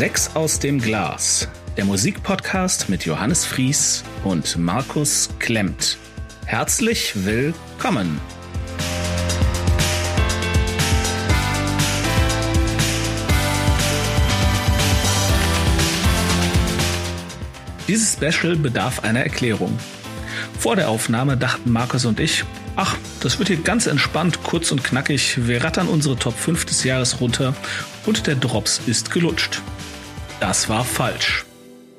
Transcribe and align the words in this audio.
Sechs 0.00 0.34
aus 0.34 0.58
dem 0.58 0.80
Glas, 0.80 1.46
der 1.76 1.84
Musikpodcast 1.84 2.88
mit 2.88 3.04
Johannes 3.04 3.44
Fries 3.44 4.02
und 4.24 4.56
Markus 4.56 5.28
Klemmt. 5.38 5.98
Herzlich 6.46 7.12
willkommen. 7.26 8.18
Dieses 17.86 18.14
Special 18.14 18.56
bedarf 18.56 19.04
einer 19.04 19.20
Erklärung. 19.20 19.78
Vor 20.58 20.76
der 20.76 20.88
Aufnahme 20.88 21.36
dachten 21.36 21.70
Markus 21.70 22.06
und 22.06 22.20
ich, 22.20 22.46
ach, 22.74 22.96
das 23.20 23.38
wird 23.38 23.48
hier 23.48 23.58
ganz 23.58 23.86
entspannt, 23.86 24.42
kurz 24.44 24.72
und 24.72 24.82
knackig. 24.82 25.46
Wir 25.46 25.62
rattern 25.62 25.88
unsere 25.88 26.16
Top 26.16 26.38
5 26.38 26.64
des 26.64 26.84
Jahres 26.84 27.20
runter 27.20 27.54
und 28.06 28.26
der 28.26 28.36
Drops 28.36 28.80
ist 28.86 29.10
gelutscht. 29.10 29.60
Das 30.40 30.70
war 30.70 30.84
falsch. 30.84 31.44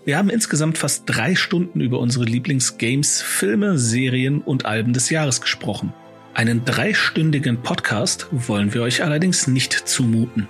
Wir 0.03 0.17
haben 0.17 0.31
insgesamt 0.31 0.79
fast 0.79 1.03
drei 1.05 1.35
Stunden 1.35 1.79
über 1.79 1.99
unsere 1.99 2.25
Lieblingsgames, 2.25 3.21
Filme, 3.21 3.77
Serien 3.77 4.41
und 4.41 4.65
Alben 4.65 4.93
des 4.93 5.11
Jahres 5.11 5.41
gesprochen. 5.41 5.93
Einen 6.33 6.65
dreistündigen 6.65 7.61
Podcast 7.61 8.27
wollen 8.31 8.73
wir 8.73 8.81
euch 8.81 9.03
allerdings 9.03 9.45
nicht 9.45 9.73
zumuten. 9.73 10.47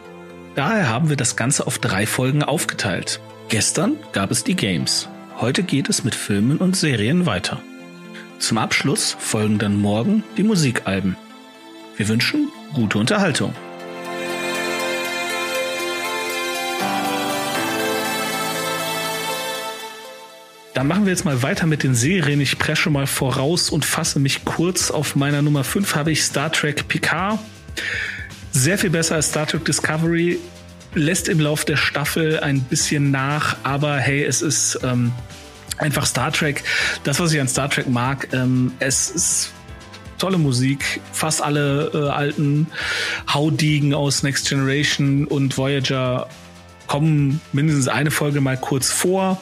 Daher 0.56 0.88
haben 0.88 1.10
wir 1.10 1.18
das 1.18 1.36
Ganze 1.36 1.68
auf 1.68 1.80
drei 1.80 2.06
Folgen 2.06 2.44
aufgeteilt. 2.44 3.20
Gestern 3.50 3.98
gab 4.14 4.32
es 4.32 4.46
die 4.46 4.56
Games. 4.56 5.10
Heute 5.42 5.62
geht 5.62 5.90
es 5.90 6.06
mit 6.06 6.16
Filmen 6.16 6.60
und 6.60 6.78
Serien 6.78 7.26
weiter. 7.26 7.62
Zum 8.40 8.58
Abschluss 8.58 9.18
folgen 9.20 9.58
dann 9.60 9.80
morgen 9.82 10.24
die 10.38 10.44
Musikalben. 10.44 11.18
Wir 11.98 12.08
wünschen 12.08 12.50
gute 12.74 12.98
Unterhaltung. 13.00 13.54
Dann 20.74 20.88
machen 20.88 21.06
wir 21.06 21.12
jetzt 21.12 21.26
mal 21.26 21.44
weiter 21.44 21.66
mit 21.66 21.84
den 21.84 21.96
Serien. 21.96 22.40
Ich 22.40 22.58
presche 22.58 22.90
mal 22.90 23.06
voraus 23.06 23.70
und 23.70 23.84
fasse 23.84 24.20
mich 24.20 24.46
kurz. 24.46 24.90
Auf 24.90 25.16
meiner 25.16 25.42
Nummer 25.42 25.66
5 25.66 25.96
habe 25.96 26.12
ich 26.12 26.24
Star 26.24 26.52
Trek 26.52 26.88
Picard. 26.88 27.40
Sehr 28.52 28.78
viel 28.78 28.90
besser 28.90 29.16
als 29.16 29.30
Star 29.30 29.46
Trek 29.46 29.66
Discovery. 29.66 30.40
Lässt 30.94 31.28
im 31.28 31.40
Lauf 31.40 31.66
der 31.66 31.78
Staffel 31.78 32.40
ein 32.40 32.62
bisschen 32.62 33.12
nach, 33.12 33.58
aber 33.64 33.98
hey, 33.98 34.24
es 34.24 34.42
ist 34.42 34.80
ähm, 34.84 35.12
einfach 35.78 36.06
Star 36.06 36.32
Trek. 36.32 36.64
Das, 37.04 37.20
was 37.20 37.34
ich 37.34 37.42
an 37.42 37.48
Star 37.50 37.70
Trek 37.70 37.90
mag, 37.90 38.30
ähm, 38.34 38.72
es 38.80 39.10
ist 39.10 39.52
tolle 40.20 40.38
Musik. 40.38 41.02
Fast 41.12 41.42
alle 41.42 41.92
äh, 41.94 42.10
alten 42.10 42.68
Haudiegen 43.34 43.94
aus 43.94 44.24
Next 44.24 44.48
Generation 44.48 45.26
und 45.26 45.58
Voyager 45.58 46.30
kommen 46.92 47.42
mindestens 47.54 47.88
eine 47.88 48.12
Folge 48.12 48.42
mal 48.42 48.58
kurz 48.58 48.92
vor. 48.92 49.42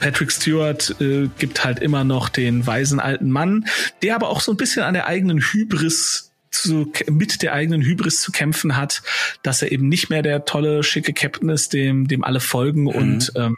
Patrick 0.00 0.32
Stewart 0.32 1.00
äh, 1.00 1.28
gibt 1.38 1.64
halt 1.64 1.78
immer 1.78 2.04
noch 2.04 2.28
den 2.28 2.66
weisen 2.66 3.00
alten 3.00 3.30
Mann, 3.30 3.66
der 4.02 4.14
aber 4.16 4.28
auch 4.28 4.40
so 4.40 4.52
ein 4.52 4.56
bisschen 4.56 4.82
an 4.82 4.94
der 4.94 5.06
eigenen 5.06 5.40
Hybris 5.40 6.32
zu, 6.50 6.92
mit 7.08 7.42
der 7.42 7.52
eigenen 7.52 7.82
Hybris 7.82 8.20
zu 8.20 8.32
kämpfen 8.32 8.76
hat, 8.76 9.02
dass 9.42 9.62
er 9.62 9.70
eben 9.70 9.88
nicht 9.88 10.10
mehr 10.10 10.22
der 10.22 10.44
tolle, 10.44 10.82
schicke 10.82 11.12
Captain 11.12 11.50
ist, 11.50 11.72
dem, 11.72 12.08
dem 12.08 12.24
alle 12.24 12.40
folgen 12.40 12.82
mhm. 12.82 12.88
und 12.88 13.32
ähm, 13.36 13.56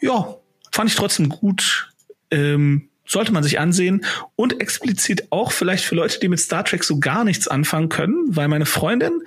ja, 0.00 0.36
Fand 0.76 0.90
ich 0.90 0.96
trotzdem 0.96 1.30
gut. 1.30 1.90
Ähm, 2.30 2.90
sollte 3.06 3.32
man 3.32 3.42
sich 3.42 3.58
ansehen 3.58 4.04
und 4.34 4.60
explizit 4.60 5.28
auch 5.30 5.50
vielleicht 5.50 5.86
für 5.86 5.94
Leute, 5.94 6.20
die 6.20 6.28
mit 6.28 6.38
Star 6.38 6.66
Trek 6.66 6.84
so 6.84 6.98
gar 6.98 7.24
nichts 7.24 7.48
anfangen 7.48 7.88
können, 7.88 8.24
weil 8.28 8.48
meine 8.48 8.66
Freundin, 8.66 9.22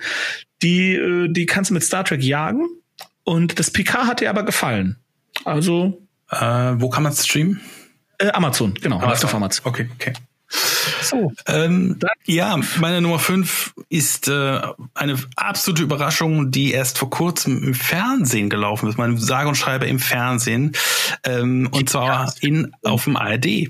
die, 0.62 0.94
äh, 0.94 1.26
die 1.28 1.46
kannst 1.46 1.70
du 1.70 1.74
mit 1.74 1.82
Star 1.82 2.04
Trek 2.04 2.22
jagen 2.22 2.68
und 3.24 3.58
das 3.58 3.70
PK 3.70 4.06
hat 4.06 4.20
ihr 4.20 4.30
aber 4.30 4.44
gefallen. 4.44 4.96
Also. 5.44 6.02
Äh, 6.30 6.36
wo 6.76 6.88
kann 6.88 7.02
man 7.02 7.12
streamen? 7.12 7.60
Äh, 8.18 8.30
Amazon, 8.30 8.74
genau. 8.74 9.00
Amazon. 9.00 9.30
Amazon. 9.30 9.66
Okay, 9.66 9.88
okay. 9.94 10.12
So. 11.02 11.32
Ähm, 11.46 11.98
ja, 12.26 12.58
meine 12.78 13.00
Nummer 13.00 13.18
5 13.18 13.72
ist 13.88 14.28
äh, 14.28 14.60
eine 14.94 15.16
absolute 15.36 15.82
Überraschung, 15.82 16.50
die 16.50 16.72
erst 16.72 16.98
vor 16.98 17.08
kurzem 17.08 17.62
im 17.62 17.74
Fernsehen 17.74 18.50
gelaufen 18.50 18.88
ist. 18.88 18.98
Man 18.98 19.16
sage 19.16 19.48
und 19.48 19.54
schreibe 19.54 19.86
im 19.86 20.00
Fernsehen. 20.00 20.72
Ähm, 21.24 21.68
und 21.70 21.88
zwar 21.88 22.32
in, 22.40 22.72
auf 22.82 23.04
dem 23.04 23.16
ARD. 23.16 23.68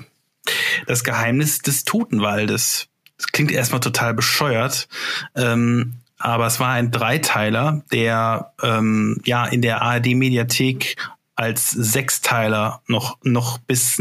Das 0.87 1.05
Geheimnis 1.05 1.59
des 1.59 1.85
Totenwaldes. 1.85 2.89
Das 3.19 3.27
klingt 3.29 3.53
erstmal 3.53 3.81
total 3.81 4.15
bescheuert. 4.15 4.89
Ähm, 5.35 6.00
aber 6.21 6.47
es 6.47 6.61
war 6.61 6.71
ein 6.73 6.91
Dreiteiler, 6.91 7.83
der 7.93 8.53
ähm, 8.63 9.21
ja 9.25 9.47
in 9.47 9.63
der 9.63 9.83
ARD-Mediathek 9.83 10.97
als 11.35 11.71
Sechsteiler 11.71 12.83
noch, 12.87 13.17
noch 13.23 13.59
bis 13.59 14.01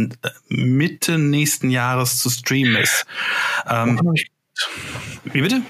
Mitte 0.50 1.18
nächsten 1.18 1.70
Jahres 1.70 2.18
zu 2.18 2.30
streamen 2.30 2.76
ist. 2.76 3.06
Ähm, 3.68 4.00
wie 5.24 5.42
bitte? 5.42 5.62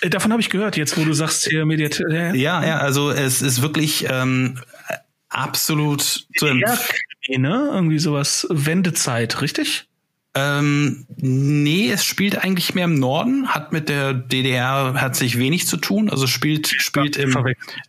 Äh, 0.00 0.10
davon 0.10 0.30
habe 0.30 0.40
ich 0.40 0.50
gehört, 0.50 0.76
jetzt 0.76 0.96
wo 0.96 1.04
du 1.04 1.12
sagst 1.12 1.48
hier 1.48 1.66
Mediat. 1.66 2.00
Ja, 2.08 2.64
ja, 2.64 2.78
also 2.78 3.10
es 3.10 3.42
ist 3.42 3.62
wirklich 3.62 4.06
ähm, 4.08 4.60
absolut 5.28 6.26
zu 6.36 6.46
ja, 6.46 6.78
ne? 7.36 7.70
Irgendwie 7.72 7.98
sowas 7.98 8.46
Wendezeit, 8.50 9.40
richtig? 9.40 9.88
Ähm, 10.34 11.04
nee, 11.16 11.90
es 11.90 12.06
spielt 12.06 12.38
eigentlich 12.38 12.74
mehr 12.74 12.86
im 12.86 12.94
Norden, 12.94 13.48
hat 13.48 13.72
mit 13.72 13.90
der 13.90 14.14
DDR 14.14 14.94
herzlich 14.94 15.38
wenig 15.38 15.66
zu 15.66 15.76
tun. 15.76 16.08
Also 16.08 16.26
spielt 16.26 16.68
spielt 16.68 17.18
im, 17.18 17.36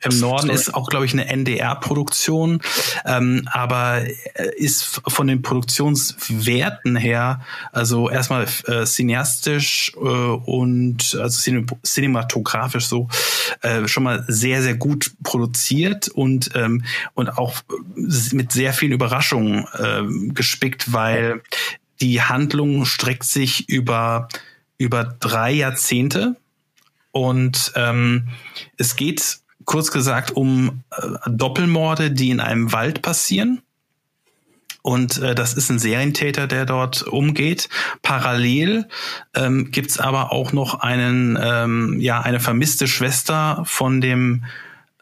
im 0.01 0.19
Norden 0.19 0.49
ist 0.49 0.73
auch 0.73 0.89
glaube 0.89 1.05
ich 1.05 1.13
eine 1.13 1.27
NDR-Produktion, 1.27 2.59
ähm, 3.05 3.47
aber 3.49 4.01
äh, 4.33 4.49
ist 4.57 5.01
von 5.07 5.27
den 5.27 5.41
Produktionswerten 5.41 6.97
her 6.97 7.41
also 7.71 8.09
erstmal 8.09 8.45
äh, 8.67 8.83
cineastisch 8.83 9.93
äh, 9.95 9.99
und 9.99 11.17
also 11.21 11.51
cinematografisch 11.81 12.87
so 12.87 13.07
äh, 13.61 13.87
schon 13.87 14.03
mal 14.03 14.25
sehr 14.27 14.61
sehr 14.61 14.75
gut 14.75 15.13
produziert 15.23 16.09
und 16.09 16.49
ähm, 16.55 16.83
und 17.13 17.37
auch 17.37 17.55
mit 17.95 18.51
sehr 18.51 18.73
vielen 18.73 18.91
Überraschungen 18.91 19.65
äh, 19.79 20.03
gespickt, 20.33 20.91
weil 20.91 21.41
die 22.03 22.21
Handlung 22.21 22.83
streckt 22.83 23.23
sich 23.23 23.69
über, 23.69 24.27
über 24.77 25.05
drei 25.05 25.53
Jahrzehnte 25.53 26.35
und 27.11 27.71
ähm, 27.75 28.27
es 28.75 28.97
geht 28.97 29.39
kurz 29.63 29.89
gesagt 29.89 30.31
um 30.31 30.83
äh, 30.91 31.29
Doppelmorde, 31.29 32.11
die 32.11 32.29
in 32.29 32.41
einem 32.41 32.73
Wald 32.73 33.01
passieren. 33.01 33.61
Und 34.81 35.21
äh, 35.21 35.33
das 35.33 35.53
ist 35.53 35.69
ein 35.69 35.79
Serientäter, 35.79 36.45
der 36.45 36.65
dort 36.65 37.03
umgeht. 37.03 37.69
Parallel 38.01 38.89
ähm, 39.33 39.71
gibt 39.71 39.97
aber 40.01 40.33
auch 40.33 40.51
noch 40.51 40.81
einen, 40.81 41.39
ähm, 41.41 42.01
ja, 42.01 42.19
eine 42.19 42.41
vermisste 42.41 42.89
Schwester 42.89 43.63
von 43.65 44.01
dem 44.01 44.43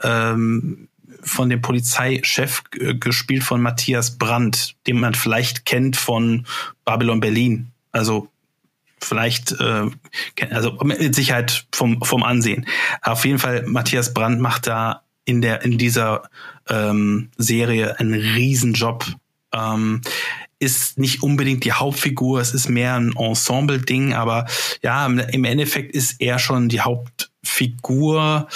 ähm, 0.03 0.88
von 1.24 1.50
dem 1.50 1.62
Polizeichef 1.62 2.64
gespielt 2.72 3.44
von 3.44 3.62
Matthias 3.62 4.18
Brandt, 4.18 4.76
den 4.88 5.00
man 5.00 5.14
vielleicht 5.14 5.66
kennt 5.66 5.98
von 5.98 6.46
Babylon 6.86 7.20
Berlin. 7.20 7.72
Also 7.92 8.30
vielleicht, 9.00 9.52
äh, 9.60 9.88
also 10.50 10.78
mit 10.84 11.16
Sicherheit 11.16 11.66
vom, 11.72 12.02
vom 12.04 12.24
Ansehen. 12.24 12.66
Auf 13.02 13.26
jeden 13.26 13.40
Fall, 13.40 13.64
Matthias 13.68 14.14
Brandt 14.14 14.40
macht 14.40 14.68
da 14.68 15.04
in 15.26 15.42
der, 15.42 15.64
in 15.64 15.78
dieser 15.78 16.24
ähm, 16.69 17.30
Serie 17.38 18.00
einen 18.00 18.13
Riesenjob. 18.13 19.06
Ähm, 19.54 20.01
ist 20.60 21.00
nicht 21.00 21.24
unbedingt 21.24 21.63
die 21.63 21.74
Hauptfigur, 21.74 22.40
es 22.40 22.54
ist 22.54 22.69
mehr 22.69 22.94
ein 22.94 23.16
Ensemble-Ding, 23.16 24.13
aber 24.13 24.45
ja, 24.84 25.07
im 25.07 25.44
Endeffekt 25.44 25.95
ist 25.95 26.22
er 26.22 26.38
schon 26.38 26.69
die 26.69 26.81
Hauptfigur 26.81 28.48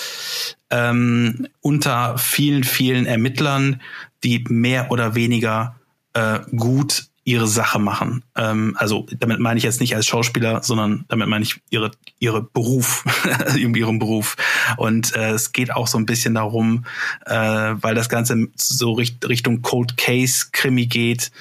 ähm, 0.70 1.48
unter 1.62 2.18
vielen, 2.18 2.64
vielen 2.64 3.06
Ermittlern, 3.06 3.82
die 4.24 4.44
mehr 4.50 4.92
oder 4.92 5.16
weniger 5.16 5.76
äh, 6.14 6.40
gut 6.56 7.08
ihre 7.28 7.48
Sache 7.48 7.80
machen. 7.80 8.24
Ähm, 8.36 8.76
also 8.78 9.08
damit 9.20 9.40
meine 9.40 9.58
ich 9.58 9.64
jetzt 9.64 9.82
nicht 9.82 9.96
als 9.96 10.06
Schauspieler, 10.06 10.62
sondern 10.62 11.06
damit 11.08 11.28
meine 11.28 11.44
ich 11.44 11.60
ihre 11.72 11.92
ihre 12.20 12.44
Beruf, 12.44 13.04
ihren 13.58 14.00
Beruf. 14.00 14.38
Und 14.78 15.16
äh, 15.16 15.32
es 15.32 15.52
geht 15.52 15.74
auch 15.76 15.88
so 15.88 15.98
ein 15.98 16.06
bisschen 16.06 16.36
darum, 16.36 16.86
äh, 17.26 17.34
weil 17.36 17.96
das 17.96 18.10
Ganze 18.10 18.48
so 18.56 18.94
richt 18.94 19.28
Richtung 19.28 19.64
Cold 19.64 19.98
Case 19.98 20.48
Krimi 20.52 20.86
geht, 20.86 21.32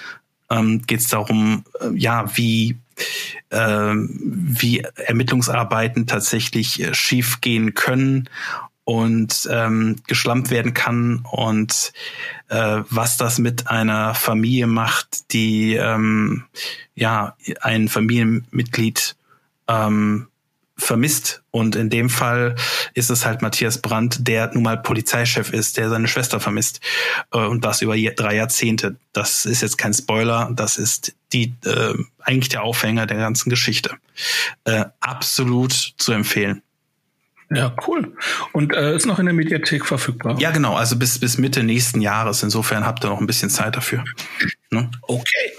ähm, 0.51 0.83
geht 0.87 1.01
es 1.01 1.09
darum, 1.09 1.65
äh, 1.81 1.91
ja 1.95 2.35
wie 2.35 2.79
äh, 3.51 3.95
wie 3.95 4.81
Ermittlungsarbeiten 4.81 6.07
tatsächlich 6.07 6.81
äh, 6.81 6.95
schief 6.95 7.43
gehen 7.43 7.75
können 7.75 8.29
und 8.85 9.49
ähm, 9.51 9.97
geschlampt 10.07 10.51
werden 10.51 10.75
kann 10.75 11.25
und 11.31 11.93
äh, 12.49 12.83
was 12.91 13.17
das 13.17 13.39
mit 13.39 13.69
einer 13.69 14.15
Familie 14.15 14.67
macht, 14.67 15.33
die 15.33 15.75
ähm, 15.75 16.45
ja 16.95 17.37
ein 17.63 17.89
Familienmitglied 17.89 19.17
ähm, 19.69 20.29
vermisst. 20.77 21.43
Und 21.51 21.77
in 21.77 21.89
dem 21.89 22.11
Fall 22.11 22.57
ist 22.95 23.11
es 23.11 23.25
halt 23.25 23.43
Matthias 23.43 23.81
Brandt, 23.81 24.27
der 24.27 24.53
nun 24.53 24.65
mal 24.65 24.77
Polizeichef 24.77 25.53
ist, 25.53 25.77
der 25.77 25.89
seine 25.89 26.09
Schwester 26.09 26.41
vermisst. 26.41 26.81
Äh, 27.33 27.39
und 27.39 27.65
das 27.65 27.83
über 27.83 27.97
drei 27.97 28.37
Jahrzehnte. 28.37 28.97
Das 29.13 29.47
ist 29.47 29.63
jetzt 29.63 29.79
kein 29.79 29.95
Spoiler, 29.95 30.51
das 30.55 30.77
ist 30.77 31.15
die 31.33 31.55
äh, 31.65 31.95
eigentlich 32.21 32.49
der 32.49 32.63
Aufhänger 32.63 33.07
der 33.07 33.19
ganzen 33.19 33.51
Geschichte. 33.51 33.97
Äh, 34.65 34.87
absolut 35.01 35.95
zu 35.97 36.13
empfehlen. 36.13 36.63
Ja, 37.51 37.75
cool. 37.87 38.17
Und 38.53 38.75
äh, 38.75 38.97
ist 38.97 39.07
noch 39.07 39.19
in 39.19 39.27
der 39.27 39.35
Mediathek 39.35 39.87
verfügbar. 39.87 40.39
Ja, 40.39 40.51
genau. 40.51 40.75
Also 40.75 40.97
bis, 40.97 41.19
bis 41.19 41.39
Mitte 41.39 41.63
nächsten 41.63 42.01
Jahres. 42.01 42.43
Insofern 42.43 42.87
habt 42.87 43.05
ihr 43.05 43.11
noch 43.11 43.21
ein 43.21 43.27
bisschen 43.27 43.51
Zeit 43.51 43.77
dafür. 43.77 44.05
Ne? 44.71 44.91
Okay. 45.03 45.53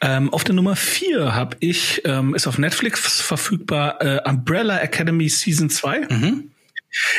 Ähm, 0.00 0.32
auf 0.32 0.44
der 0.44 0.54
Nummer 0.54 0.74
vier 0.74 1.34
habe 1.34 1.56
ich, 1.60 2.02
ähm, 2.04 2.34
ist 2.34 2.46
auf 2.46 2.58
Netflix 2.58 3.20
verfügbar, 3.20 4.02
äh, 4.02 4.20
Umbrella 4.28 4.78
Academy 4.80 5.28
Season 5.28 5.70
2. 5.70 6.08
Mhm. 6.10 6.50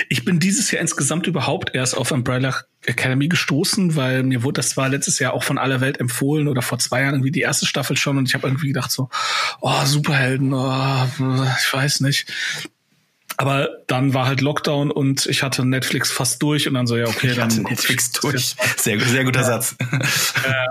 Ich 0.10 0.24
bin 0.24 0.40
dieses 0.40 0.70
Jahr 0.70 0.82
insgesamt 0.82 1.26
überhaupt 1.26 1.74
erst 1.74 1.98
auf 1.98 2.12
Umbrella 2.12 2.54
Academy 2.86 3.28
gestoßen, 3.28 3.96
weil 3.96 4.24
mir 4.24 4.44
wurde 4.44 4.60
das 4.60 4.70
zwar 4.70 4.90
letztes 4.90 5.18
Jahr 5.20 5.34
auch 5.34 5.44
von 5.44 5.58
aller 5.58 5.82
Welt 5.82 6.00
empfohlen 6.00 6.48
oder 6.48 6.62
vor 6.62 6.78
zwei 6.78 7.02
Jahren 7.02 7.16
irgendwie 7.16 7.32
die 7.32 7.42
erste 7.42 7.66
Staffel 7.66 7.98
schon 7.98 8.18
und 8.18 8.28
ich 8.28 8.36
habe 8.36 8.48
irgendwie 8.48 8.68
gedacht 8.68 8.92
so, 8.92 9.10
oh, 9.62 9.86
Superhelden, 9.86 10.54
oh, 10.54 11.08
ich 11.60 11.74
weiß 11.74 12.02
nicht. 12.02 12.32
Aber 13.38 13.70
dann 13.88 14.14
war 14.14 14.28
halt 14.28 14.42
Lockdown 14.42 14.92
und 14.92 15.26
ich 15.26 15.44
hatte 15.44 15.66
Netflix 15.66 16.12
fast 16.12 16.42
durch 16.42 16.68
und 16.68 16.76
dann 16.76 16.88
so, 16.88 16.98
ja, 16.98 17.08
okay, 17.08 17.28
ich 17.32 17.36
dann. 17.36 17.52
Hatte 17.52 17.62
Netflix 17.62 18.12
durch. 18.12 18.56
Sehr, 18.78 19.00
sehr 19.00 19.24
guter 19.24 19.42
ja. 19.42 19.46
Satz. 19.46 19.76
Ja. 19.82 20.68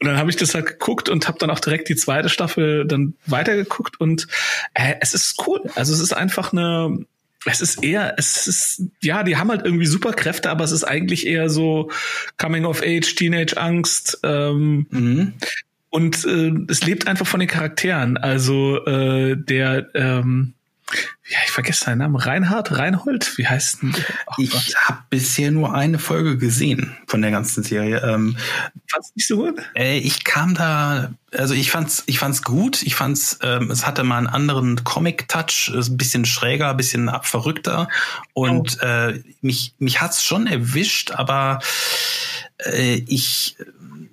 Und 0.00 0.06
dann 0.06 0.16
habe 0.16 0.30
ich 0.30 0.36
das 0.36 0.54
halt 0.54 0.66
geguckt 0.66 1.08
und 1.08 1.28
habe 1.28 1.38
dann 1.38 1.50
auch 1.50 1.60
direkt 1.60 1.88
die 1.88 1.96
zweite 1.96 2.28
Staffel 2.28 2.86
dann 2.86 3.14
weitergeguckt 3.26 4.00
und 4.00 4.26
äh, 4.74 4.94
es 5.00 5.14
ist 5.14 5.42
cool. 5.46 5.60
Also 5.74 5.92
es 5.92 6.00
ist 6.00 6.12
einfach 6.12 6.52
eine, 6.52 7.04
es 7.44 7.60
ist 7.60 7.82
eher, 7.82 8.14
es 8.18 8.46
ist, 8.46 8.82
ja, 9.00 9.22
die 9.22 9.36
haben 9.36 9.50
halt 9.50 9.64
irgendwie 9.64 9.86
Superkräfte, 9.86 10.50
aber 10.50 10.64
es 10.64 10.72
ist 10.72 10.84
eigentlich 10.84 11.26
eher 11.26 11.50
so 11.50 11.90
Coming 12.38 12.64
of 12.64 12.82
Age, 12.82 13.14
Teenage 13.14 13.56
Angst. 13.56 14.18
Ähm, 14.22 14.86
mhm. 14.90 15.34
Und 15.90 16.24
äh, 16.24 16.52
es 16.68 16.84
lebt 16.84 17.06
einfach 17.06 17.26
von 17.26 17.40
den 17.40 17.48
Charakteren. 17.48 18.16
Also 18.16 18.84
äh, 18.86 19.36
der, 19.36 19.88
ähm, 19.94 20.54
ja, 21.28 21.38
ich 21.44 21.50
vergesse 21.50 21.84
seinen 21.84 21.98
Namen. 21.98 22.16
Reinhard, 22.16 22.76
Reinhold, 22.76 23.38
wie 23.38 23.46
heißt 23.46 23.82
denn? 23.82 23.94
Oh, 24.26 24.34
ich 24.38 24.76
habe 24.76 24.98
bisher 25.08 25.50
nur 25.50 25.74
eine 25.74 25.98
Folge 25.98 26.36
gesehen 26.36 26.96
von 27.06 27.22
der 27.22 27.30
ganzen 27.30 27.62
Serie. 27.62 28.02
Ähm, 28.04 28.36
Fand's 28.88 29.12
nicht 29.14 29.26
so 29.26 29.36
gut? 29.36 29.62
Äh, 29.74 29.98
ich 29.98 30.24
kam 30.24 30.54
da, 30.54 31.12
also 31.32 31.54
ich 31.54 31.70
fand's, 31.70 32.02
ich 32.06 32.18
fand's 32.18 32.42
gut. 32.42 32.82
Ich 32.82 32.94
fand's, 32.94 33.38
ähm, 33.42 33.70
es 33.70 33.86
hatte 33.86 34.04
mal 34.04 34.18
einen 34.18 34.26
anderen 34.26 34.84
Comic-Touch, 34.84 35.72
ein 35.74 35.96
bisschen 35.96 36.24
schräger, 36.24 36.70
ein 36.70 36.76
bisschen 36.76 37.10
verrückter. 37.22 37.88
Und 38.34 38.78
oh. 38.82 38.84
äh, 38.84 39.22
mich, 39.40 39.74
mich 39.78 40.00
hat's 40.00 40.22
schon 40.22 40.46
erwischt, 40.46 41.12
aber 41.12 41.60
äh, 42.58 43.02
ich 43.06 43.56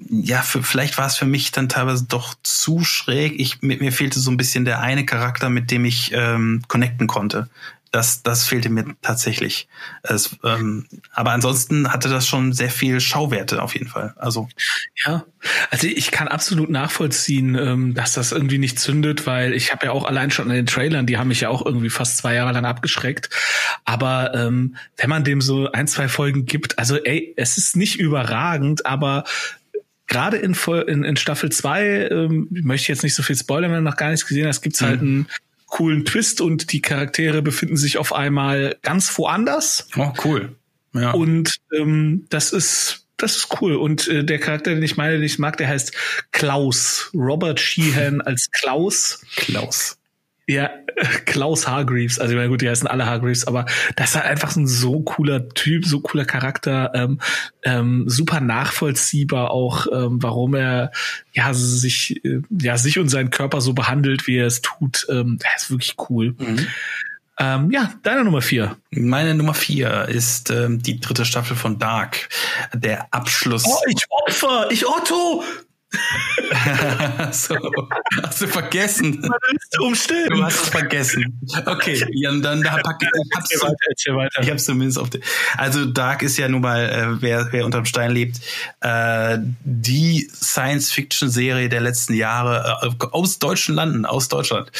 ja, 0.10 0.42
für, 0.42 0.64
vielleicht 0.64 0.98
war 0.98 1.06
es 1.06 1.18
für 1.18 1.26
mich 1.26 1.52
dann 1.52 1.70
teilweise 1.70 2.06
doch 2.06 2.34
zu 2.44 2.84
schräg. 2.84 3.40
Ich, 3.40 3.62
mir, 3.62 3.78
mir 3.78 3.92
fehlte 3.92 4.20
so 4.20 4.32
ein 4.32 4.38
bisschen 4.38 4.66
der 4.66 4.82
eine 4.82 5.06
Charakter, 5.06 5.50
mit 5.50 5.70
dem 5.70 5.86
ich 5.86 6.12
ähm, 6.14 6.64
connecten 6.68 7.08
konnte. 7.08 7.48
Das, 7.92 8.22
das 8.22 8.46
fehlte 8.48 8.70
mir 8.70 8.86
tatsächlich. 9.02 9.68
Es, 10.04 10.38
ähm, 10.44 10.86
aber 11.12 11.32
ansonsten 11.32 11.92
hatte 11.92 12.08
das 12.08 12.28
schon 12.28 12.54
sehr 12.54 12.70
viel 12.70 13.00
Schauwerte 13.00 13.64
auf 13.64 13.74
jeden 13.74 13.88
Fall. 13.88 14.14
Also 14.18 14.48
ja, 15.06 15.26
also 15.72 15.88
ich 15.88 16.12
kann 16.12 16.28
absolut 16.28 16.70
nachvollziehen, 16.70 17.56
ähm, 17.56 17.94
dass 17.96 18.14
das 18.14 18.32
irgendwie 18.32 18.60
nicht 18.60 18.80
zündet, 18.80 19.26
weil 19.26 19.54
ich 19.54 19.72
habe 19.72 19.88
ja 19.88 19.92
auch 19.92 20.06
allein 20.06 20.30
schon 20.30 20.50
in 20.50 20.56
den 20.56 20.66
Trailern, 20.68 21.08
die 21.08 21.18
haben 21.18 21.30
mich 21.30 21.42
ja 21.42 21.50
auch 21.50 21.66
irgendwie 21.66 21.90
fast 21.90 22.18
zwei 22.18 22.36
Jahre 22.36 22.52
lang 22.52 22.66
abgeschreckt. 22.66 23.32
Aber 23.86 24.36
ähm, 24.36 24.76
wenn 24.98 25.10
man 25.10 25.24
dem 25.24 25.42
so 25.42 25.72
ein 25.72 25.88
zwei 25.88 26.10
Folgen 26.10 26.46
gibt, 26.46 26.78
also 26.78 26.96
ey, 26.98 27.34
es 27.38 27.58
ist 27.58 27.76
nicht 27.76 28.00
überragend, 28.00 28.86
aber 28.86 29.24
gerade 30.10 30.38
in, 30.38 30.54
in, 30.88 31.04
in 31.06 31.16
Staffel 31.16 31.50
2, 31.50 32.10
ähm, 32.10 32.48
möchte 32.50 32.84
ich 32.84 32.88
jetzt 32.90 33.04
nicht 33.04 33.16
so 33.16 33.24
viel 33.24 33.38
spoilern, 33.38 33.72
wenn 33.72 33.86
du 33.86 33.90
noch 33.90 33.96
gar 33.96 34.10
nichts 34.10 34.28
gesehen 34.28 34.48
hast, 34.48 34.62
gibt's 34.62 34.82
halt 34.82 35.02
mhm. 35.02 35.08
einen 35.08 35.28
coolen 35.68 36.04
Twist 36.04 36.42
und 36.42 36.74
die 36.74 36.82
Charaktere 36.82 37.42
befinden 37.42 37.78
sich 37.78 37.98
auf 37.98 38.12
einmal 38.12 38.76
ganz 38.82 39.18
woanders. 39.18 39.88
Oh, 39.96 40.12
cool. 40.26 40.56
Ja. 40.94 41.12
Und 41.12 41.58
ähm, 41.72 42.26
das 42.30 42.52
ist 42.52 43.06
das 43.18 43.36
ist 43.36 43.62
cool. 43.62 43.76
Und 43.76 44.08
äh, 44.08 44.24
der 44.24 44.40
Charakter, 44.40 44.74
den 44.74 44.82
ich 44.82 44.98
meine, 44.98 45.14
den 45.14 45.24
ich 45.24 45.40
mag, 45.40 45.58
der 45.58 45.68
heißt 45.68 45.94
Klaus. 46.32 47.12
Robert 47.14 47.60
Sheehan 47.60 48.22
als 48.26 48.50
Klaus. 48.52 49.22
Klaus. 49.36 49.99
Ja, 50.50 50.72
Klaus 51.26 51.68
Hargreaves. 51.68 52.18
Also 52.18 52.34
ich 52.34 52.38
meine, 52.38 52.50
gut, 52.50 52.64
die 52.64 52.70
heißen 52.70 52.88
alle 52.88 53.06
Hargreaves, 53.06 53.46
aber 53.46 53.68
das 53.96 54.10
ist 54.10 54.16
halt 54.16 54.26
einfach 54.26 54.50
so 54.50 54.62
ein 54.62 54.66
so 54.66 55.02
cooler 55.02 55.48
Typ, 55.50 55.86
so 55.86 56.00
cooler 56.00 56.26
Charakter, 56.26 56.92
ähm, 56.96 57.20
ähm, 57.62 58.06
super 58.08 58.42
nachvollziehbar 58.42 59.52
auch, 59.52 59.86
ähm, 59.94 60.24
warum 60.24 60.56
er 60.56 60.92
ja 61.34 61.54
sich 61.54 62.26
äh, 62.26 62.42
ja 62.50 62.78
sich 62.78 62.98
und 62.98 63.10
seinen 63.10 63.30
Körper 63.30 63.62
so 63.62 63.74
behandelt, 63.74 64.26
wie 64.26 64.38
er 64.38 64.48
es 64.48 64.62
tut. 64.62 65.06
Ähm, 65.08 65.38
das 65.40 65.66
ist 65.66 65.70
wirklich 65.70 65.96
cool. 66.10 66.34
Mhm. 66.40 66.68
Ähm, 67.38 67.70
ja, 67.70 67.94
deine 68.02 68.24
Nummer 68.24 68.42
vier. 68.42 68.76
Meine 68.90 69.36
Nummer 69.36 69.54
vier 69.54 70.08
ist 70.10 70.50
ähm, 70.50 70.82
die 70.82 71.00
dritte 71.00 71.26
Staffel 71.26 71.56
von 71.58 71.78
Dark. 71.78 72.28
Der 72.74 73.14
Abschluss. 73.14 73.66
Oh, 73.68 73.78
ich 73.88 74.04
Opfer, 74.10 74.72
ich 74.72 74.88
Otto. 74.88 75.44
so, 77.32 77.56
hast 78.22 78.42
du 78.42 78.48
vergessen? 78.48 79.22
Du 80.30 80.44
hast 80.44 80.64
es 80.64 80.70
vergessen. 80.70 81.40
Okay, 81.66 82.06
ja, 82.12 82.32
dann 82.32 82.62
da 82.62 82.78
pack, 82.78 83.02
ich 83.02 83.36
hab's, 83.36 83.64
weiter, 83.64 84.16
weiter. 84.16 84.42
Ich 84.42 84.52
hab's 84.52 84.66
zumindest 84.66 85.00
auf 85.00 85.10
den. 85.10 85.24
Also 85.58 85.86
Dark 85.86 86.22
ist 86.22 86.38
ja 86.38 86.48
nun 86.48 86.62
mal, 86.62 86.90
äh, 86.90 87.22
wer, 87.22 87.52
wer 87.52 87.66
unterm 87.66 87.86
Stein 87.86 88.12
lebt, 88.12 88.40
äh, 88.82 89.40
die 89.64 90.30
Science-Fiction-Serie 90.32 91.70
der 91.70 91.82
letzten 91.82 92.14
Jahre 92.14 92.80
äh, 92.84 93.06
aus 93.12 93.40
deutschen 93.40 93.74
Landen, 93.74 94.06
aus 94.06 94.28
Deutschland. 94.28 94.72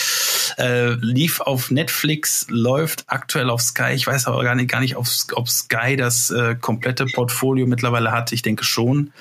Äh, 0.58 0.94
lief 0.96 1.42
auf 1.42 1.72
Netflix, 1.72 2.46
läuft 2.50 3.06
aktuell 3.08 3.50
auf 3.50 3.62
Sky. 3.62 3.92
Ich 3.94 4.08
weiß 4.08 4.28
aber 4.28 4.44
gar 4.44 4.56
nicht, 4.56 4.70
gar 4.70 4.80
nicht, 4.80 4.96
ob, 4.96 5.08
ob 5.34 5.50
Sky 5.50 5.96
das 5.96 6.32
äh, 6.32 6.56
komplette 6.56 7.06
Portfolio 7.06 7.68
mittlerweile 7.68 8.12
hat. 8.12 8.32
Ich 8.32 8.42
denke 8.42 8.64
schon. 8.64 9.12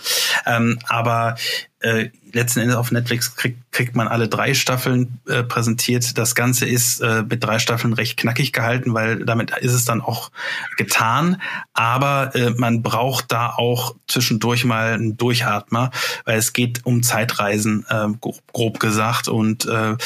Ähm, 0.46 0.78
aber 0.88 1.36
äh, 1.80 2.08
letzten 2.32 2.60
Endes 2.60 2.76
auf 2.76 2.90
Netflix 2.90 3.36
kriegt, 3.36 3.72
kriegt 3.72 3.96
man 3.96 4.08
alle 4.08 4.28
drei 4.28 4.54
Staffeln 4.54 5.20
äh, 5.28 5.42
präsentiert. 5.42 6.16
Das 6.18 6.34
Ganze 6.34 6.66
ist 6.66 7.00
äh, 7.00 7.22
mit 7.22 7.42
drei 7.44 7.58
Staffeln 7.58 7.92
recht 7.92 8.16
knackig 8.16 8.52
gehalten, 8.52 8.94
weil 8.94 9.24
damit 9.24 9.56
ist 9.58 9.72
es 9.72 9.84
dann 9.84 10.00
auch 10.00 10.30
getan. 10.76 11.40
Aber 11.74 12.34
äh, 12.34 12.50
man 12.50 12.82
braucht 12.82 13.32
da 13.32 13.50
auch 13.50 13.94
zwischendurch 14.06 14.64
mal 14.64 14.94
einen 14.94 15.16
Durchatmer, 15.16 15.90
weil 16.24 16.38
es 16.38 16.52
geht 16.52 16.84
um 16.84 17.02
Zeitreisen, 17.02 17.84
äh, 17.88 18.08
grob 18.52 18.80
gesagt. 18.80 19.28
Und 19.28 19.66
äh, 19.66 19.96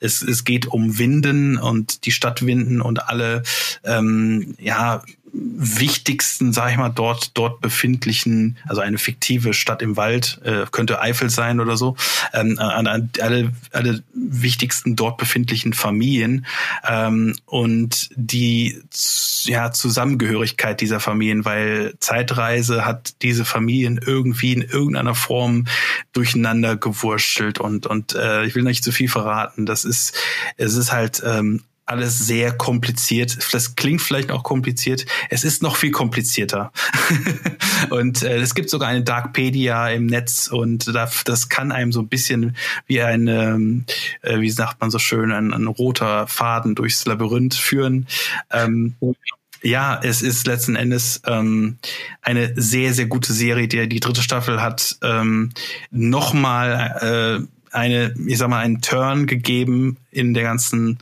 es, 0.00 0.22
es 0.22 0.44
geht 0.44 0.66
um 0.66 0.98
Winden 0.98 1.58
und 1.58 2.04
die 2.04 2.12
Stadtwinden 2.12 2.80
und 2.80 3.08
alle 3.08 3.42
ähm, 3.84 4.54
ja 4.58 5.02
wichtigsten, 5.32 6.52
sag 6.52 6.72
ich 6.72 6.76
mal, 6.76 6.88
dort 6.88 7.36
dort 7.36 7.60
befindlichen, 7.60 8.58
also 8.68 8.80
eine 8.80 8.98
fiktive 8.98 9.54
Stadt 9.54 9.82
im 9.82 9.96
Wald, 9.96 10.40
äh, 10.44 10.66
könnte 10.70 11.00
Eifel 11.00 11.30
sein 11.30 11.60
oder 11.60 11.76
so, 11.76 11.96
ähm, 12.32 12.58
an, 12.58 12.86
an 12.86 13.10
alle 13.20 13.52
alle 13.72 14.02
wichtigsten 14.12 14.96
dort 14.96 15.18
befindlichen 15.18 15.72
Familien 15.72 16.46
ähm, 16.88 17.36
und 17.46 18.10
die 18.16 18.80
ja 19.44 19.72
Zusammengehörigkeit 19.72 20.80
dieser 20.80 21.00
Familien, 21.00 21.44
weil 21.44 21.94
Zeitreise 22.00 22.84
hat 22.84 23.22
diese 23.22 23.44
Familien 23.44 24.00
irgendwie 24.04 24.52
in 24.52 24.62
irgendeiner 24.62 25.14
Form 25.14 25.66
durcheinander 26.12 26.76
gewurschtelt 26.76 27.60
und 27.60 27.86
und 27.86 28.14
äh, 28.14 28.44
ich 28.44 28.54
will 28.54 28.62
nicht 28.62 28.84
zu 28.84 28.92
viel 28.92 29.08
verraten. 29.08 29.66
Das 29.66 29.84
ist 29.84 30.14
es 30.56 30.74
ist 30.74 30.92
halt 30.92 31.22
ähm, 31.24 31.62
alles 31.90 32.18
sehr 32.18 32.52
kompliziert. 32.52 33.36
Das 33.52 33.74
klingt 33.76 34.00
vielleicht 34.00 34.30
auch 34.30 34.42
kompliziert. 34.42 35.06
Es 35.28 35.44
ist 35.44 35.62
noch 35.62 35.76
viel 35.76 35.90
komplizierter. 35.90 36.72
und 37.90 38.22
äh, 38.22 38.38
es 38.38 38.54
gibt 38.54 38.70
sogar 38.70 38.88
eine 38.88 39.02
Darkpedia 39.02 39.88
im 39.88 40.06
Netz 40.06 40.48
und 40.48 40.94
das, 40.94 41.24
das 41.24 41.48
kann 41.48 41.72
einem 41.72 41.92
so 41.92 42.00
ein 42.00 42.08
bisschen 42.08 42.56
wie 42.86 43.02
ein, 43.02 43.26
ähm, 43.26 43.84
äh, 44.22 44.40
wie 44.40 44.50
sagt 44.50 44.80
man 44.80 44.90
so 44.90 44.98
schön, 44.98 45.32
ein, 45.32 45.52
ein 45.52 45.66
roter 45.66 46.26
Faden 46.26 46.74
durchs 46.74 47.04
Labyrinth 47.06 47.54
führen. 47.54 48.06
Ähm, 48.50 48.94
ja, 49.62 50.00
es 50.02 50.22
ist 50.22 50.46
letzten 50.46 50.76
Endes 50.76 51.20
ähm, 51.26 51.78
eine 52.22 52.52
sehr, 52.56 52.94
sehr 52.94 53.06
gute 53.06 53.32
Serie. 53.32 53.68
Die, 53.68 53.88
die 53.88 54.00
dritte 54.00 54.22
Staffel 54.22 54.62
hat 54.62 54.96
ähm, 55.02 55.50
nochmal 55.90 57.42
äh, 57.42 57.59
eine, 57.72 58.14
ich 58.26 58.38
sag 58.38 58.48
mal, 58.48 58.60
einen 58.60 58.80
Turn 58.80 59.26
gegeben 59.26 59.98
in 60.10 60.34
der 60.34 60.42
ganzen 60.42 60.98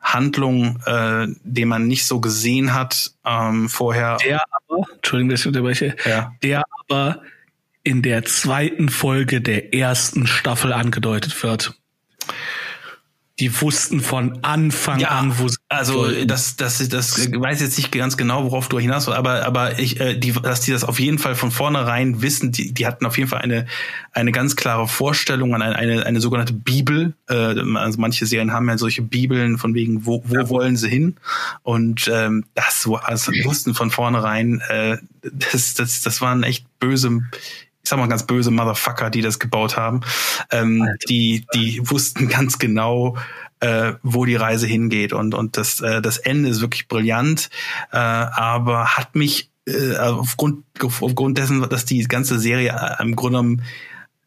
Handlung, 0.00 0.78
äh, 0.86 1.26
den 1.42 1.68
man 1.68 1.86
nicht 1.86 2.06
so 2.06 2.20
gesehen 2.20 2.74
hat 2.74 3.12
ähm, 3.24 3.68
vorher. 3.68 4.18
Der 4.24 4.42
aber, 4.50 4.84
Entschuldigung, 4.94 5.30
dass 5.30 5.40
ich 5.40 5.46
unterbreche, 5.46 5.96
ja. 6.04 6.34
der 6.42 6.64
aber 6.80 7.22
in 7.84 8.02
der 8.02 8.24
zweiten 8.24 8.88
Folge 8.88 9.40
der 9.40 9.74
ersten 9.74 10.26
Staffel 10.26 10.72
angedeutet 10.72 11.42
wird. 11.42 11.74
Die 13.42 13.60
wussten 13.60 14.00
von 14.00 14.38
Anfang 14.42 15.00
ja, 15.00 15.08
an, 15.08 15.36
wo 15.36 15.48
sie 15.48 15.56
also 15.68 16.06
das, 16.24 16.54
das, 16.54 16.88
das 16.88 17.32
weiß 17.32 17.60
jetzt 17.60 17.76
nicht 17.76 17.90
ganz 17.90 18.16
genau, 18.16 18.44
worauf 18.44 18.68
du 18.68 18.78
hinaus, 18.78 19.08
aber 19.08 19.44
aber 19.44 19.80
ich, 19.80 19.98
äh, 19.98 20.14
die, 20.14 20.30
dass 20.30 20.60
die 20.60 20.70
das 20.70 20.84
auf 20.84 21.00
jeden 21.00 21.18
Fall 21.18 21.34
von 21.34 21.50
vornherein 21.50 22.22
wissen, 22.22 22.52
die, 22.52 22.72
die 22.72 22.86
hatten 22.86 23.04
auf 23.04 23.18
jeden 23.18 23.28
Fall 23.28 23.40
eine 23.40 23.66
eine 24.12 24.30
ganz 24.30 24.54
klare 24.54 24.86
Vorstellung 24.86 25.56
an 25.56 25.62
eine 25.62 25.74
eine, 25.74 26.06
eine 26.06 26.20
sogenannte 26.20 26.52
Bibel. 26.52 27.14
Äh, 27.28 27.34
also 27.34 27.98
manche 27.98 28.26
Serien 28.26 28.52
haben 28.52 28.68
ja 28.68 28.78
solche 28.78 29.02
Bibeln 29.02 29.58
von 29.58 29.74
wegen, 29.74 30.06
wo 30.06 30.22
wo 30.24 30.36
ja. 30.36 30.48
wollen 30.48 30.76
sie 30.76 30.88
hin? 30.88 31.16
Und 31.64 32.08
ähm, 32.14 32.44
das 32.54 32.88
also 33.02 33.32
wussten 33.42 33.74
von 33.74 33.90
vornherein, 33.90 34.62
äh, 34.68 34.98
das 35.22 35.74
das 35.74 36.00
das 36.02 36.20
waren 36.20 36.44
echt 36.44 36.64
böse 36.78 37.22
sag 37.92 37.98
mal 37.98 38.08
ganz 38.08 38.24
böse 38.26 38.50
Motherfucker, 38.50 39.10
die 39.10 39.20
das 39.20 39.38
gebaut 39.38 39.76
haben, 39.76 40.00
ähm, 40.50 40.88
die, 41.10 41.44
die 41.54 41.78
wussten 41.90 42.28
ganz 42.28 42.58
genau, 42.58 43.18
äh, 43.60 43.92
wo 44.02 44.24
die 44.24 44.34
Reise 44.34 44.66
hingeht. 44.66 45.12
Und, 45.12 45.34
und 45.34 45.58
das, 45.58 45.82
äh, 45.82 46.00
das 46.00 46.16
Ende 46.16 46.48
ist 46.48 46.62
wirklich 46.62 46.88
brillant, 46.88 47.50
äh, 47.92 47.98
aber 47.98 48.96
hat 48.96 49.14
mich 49.14 49.50
äh, 49.66 49.96
aufgrund, 49.96 50.64
aufgrund 50.80 51.36
dessen, 51.36 51.68
dass 51.68 51.84
die 51.84 52.02
ganze 52.04 52.40
Serie 52.40 52.70
äh, 52.70 53.02
im 53.02 53.14
Grunde 53.14 53.38
genommen 53.38 53.62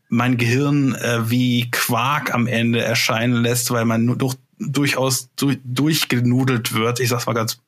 mein 0.09 0.37
Gehirn 0.37 0.93
äh, 0.93 1.27
wie 1.27 1.71
Quark 1.71 2.35
am 2.35 2.45
Ende 2.45 2.83
erscheinen 2.83 3.41
lässt, 3.41 3.71
weil 3.71 3.85
man 3.85 4.05
nur 4.05 4.15
durch, 4.15 4.35
durchaus 4.59 5.29
durch, 5.35 5.57
durchgenudelt 5.63 6.75
wird. 6.75 6.99
Ich 6.99 7.09
sag's 7.09 7.25
mal 7.25 7.33
ganz 7.33 7.59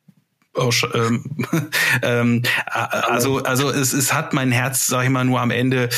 Oh, 0.58 0.72
ähm, 0.96 1.24
ähm, 2.02 2.42
also 2.66 3.44
also 3.44 3.70
es, 3.70 3.94
es 3.94 4.12
hat 4.12 4.34
mein 4.34 4.52
Herz, 4.52 4.88
sag 4.88 5.04
ich 5.04 5.10
mal, 5.10 5.24
nur 5.24 5.40
am 5.40 5.52
Ende 5.52 5.90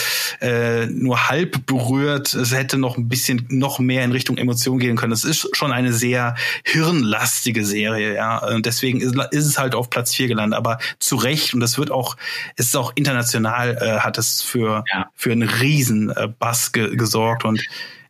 äh, 0.41 0.85
nur 0.87 1.29
halb 1.29 1.65
berührt. 1.65 2.33
Es 2.33 2.53
hätte 2.53 2.77
noch 2.77 2.97
ein 2.97 3.07
bisschen 3.07 3.45
noch 3.49 3.79
mehr 3.79 4.03
in 4.03 4.11
Richtung 4.11 4.37
Emotion 4.37 4.77
gehen 4.77 4.97
können. 4.97 5.13
Es 5.13 5.23
ist 5.23 5.55
schon 5.55 5.71
eine 5.71 5.93
sehr 5.93 6.35
hirnlastige 6.65 7.65
Serie, 7.65 8.13
ja. 8.13 8.37
Und 8.39 8.65
deswegen 8.65 8.99
ist, 8.99 9.15
ist 9.31 9.45
es 9.45 9.57
halt 9.57 9.75
auf 9.75 9.89
Platz 9.89 10.13
vier 10.13 10.27
gelandet, 10.27 10.57
aber 10.57 10.79
zu 10.99 11.15
Recht 11.15 11.53
und 11.53 11.61
das 11.61 11.77
wird 11.77 11.89
auch, 11.89 12.17
es 12.57 12.67
ist 12.67 12.75
auch 12.75 12.91
international, 12.95 13.77
äh, 13.81 13.99
hat 13.99 14.17
es 14.17 14.41
für 14.41 14.83
ja. 14.91 15.09
für 15.15 15.31
einen 15.31 15.47
riesen 15.47 16.09
äh, 16.09 16.27
Bass 16.37 16.73
ge 16.73 16.95
gesorgt 16.97 17.45
und 17.45 17.61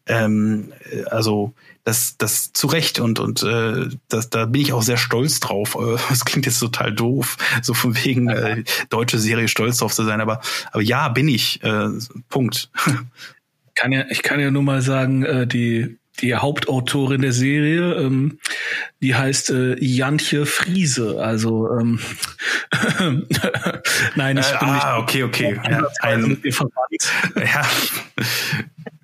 ähm, 0.08 0.74
also 1.12 1.54
das, 1.84 2.18
das 2.18 2.54
zu 2.54 2.68
Recht 2.68 3.00
und, 3.00 3.20
und 3.20 3.44
äh, 3.44 3.88
das, 4.08 4.30
da 4.30 4.46
bin 4.46 4.62
ich 4.62 4.74
auch 4.74 4.84
sehr 4.84 4.98
stolz 4.98 5.40
drauf. 5.40 5.78
Das 6.10 6.26
klingt 6.26 6.46
jetzt 6.46 6.60
total 6.60 6.92
doof, 6.94 7.38
so 7.62 7.74
von 7.74 7.96
wegen 8.04 8.30
äh, 8.30 8.64
deutsche 8.90 9.20
Serie 9.20 9.48
stolz 9.48 9.78
drauf 9.78 9.94
zu 9.94 10.04
sein, 10.04 10.22
aber, 10.22 10.42
aber 10.72 10.82
ja, 10.82 11.08
bin 11.10 11.28
ich. 11.28 11.64
Äh, 11.64 11.90
Punkt. 12.30 12.70
Kann 13.76 13.92
ja, 13.92 14.06
ich 14.10 14.24
kann 14.24 14.40
ja 14.40 14.52
nur 14.52 14.64
mal 14.64 14.82
sagen, 14.82 15.24
äh, 15.24 15.48
die, 15.48 16.00
die 16.22 16.36
Hauptautorin 16.36 17.22
der 17.22 17.32
Serie, 17.32 17.96
ähm, 17.96 18.40
die 19.02 19.16
heißt 19.16 19.52
äh, 19.52 19.84
Jantje 19.84 20.46
Friese. 20.46 21.24
Also 21.24 21.70
ähm, 21.78 22.00
nein, 24.16 24.38
ich 24.38 24.48
äh, 24.48 24.60
bin 24.60 24.70
ah, 24.70 24.74
nicht. 24.74 25.04
okay, 25.04 25.24
okay. 25.24 25.62
Ja, 25.70 25.88
ein. 26.02 26.42
Ja. 27.36 27.66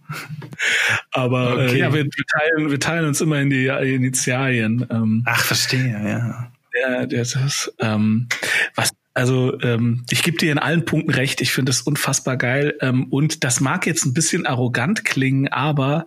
Aber 1.11 1.59
äh, 1.59 1.65
okay. 1.65 1.75
äh, 1.75 1.79
ja, 1.79 1.93
wir, 1.93 2.05
wir, 2.05 2.25
teilen, 2.25 2.71
wir 2.71 2.79
teilen 2.79 3.05
uns 3.05 3.21
immer 3.21 3.39
in 3.39 3.49
die 3.49 3.67
Initialien. 3.67 4.85
Ähm, 4.89 5.23
Ach, 5.25 5.43
verstehe, 5.43 5.89
ja. 5.89 6.51
Der, 6.73 7.07
das, 7.07 7.73
ähm, 7.79 8.27
was 8.75 8.91
also 9.15 9.57
ähm, 9.61 10.03
ich 10.09 10.23
gebe 10.23 10.37
dir 10.37 10.51
in 10.51 10.59
allen 10.59 10.83
Punkten 10.83 11.11
recht. 11.11 11.39
Ich 11.39 11.53
finde 11.53 11.69
das 11.69 11.81
unfassbar 11.81 12.35
geil. 12.35 12.77
Ähm, 12.81 13.05
und 13.05 13.45
das 13.45 13.61
mag 13.61 13.87
jetzt 13.87 14.05
ein 14.05 14.13
bisschen 14.13 14.45
arrogant 14.45 15.05
klingen, 15.05 15.47
aber 15.47 16.05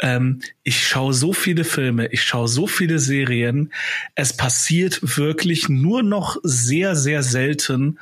ähm, 0.00 0.42
ich 0.62 0.86
schaue 0.86 1.14
so 1.14 1.32
viele 1.32 1.64
Filme, 1.64 2.08
ich 2.08 2.22
schaue 2.22 2.48
so 2.48 2.66
viele 2.66 2.98
Serien. 2.98 3.72
Es 4.14 4.36
passiert 4.36 5.16
wirklich 5.16 5.70
nur 5.70 6.02
noch 6.02 6.36
sehr, 6.42 6.94
sehr 6.94 7.22
selten, 7.22 7.98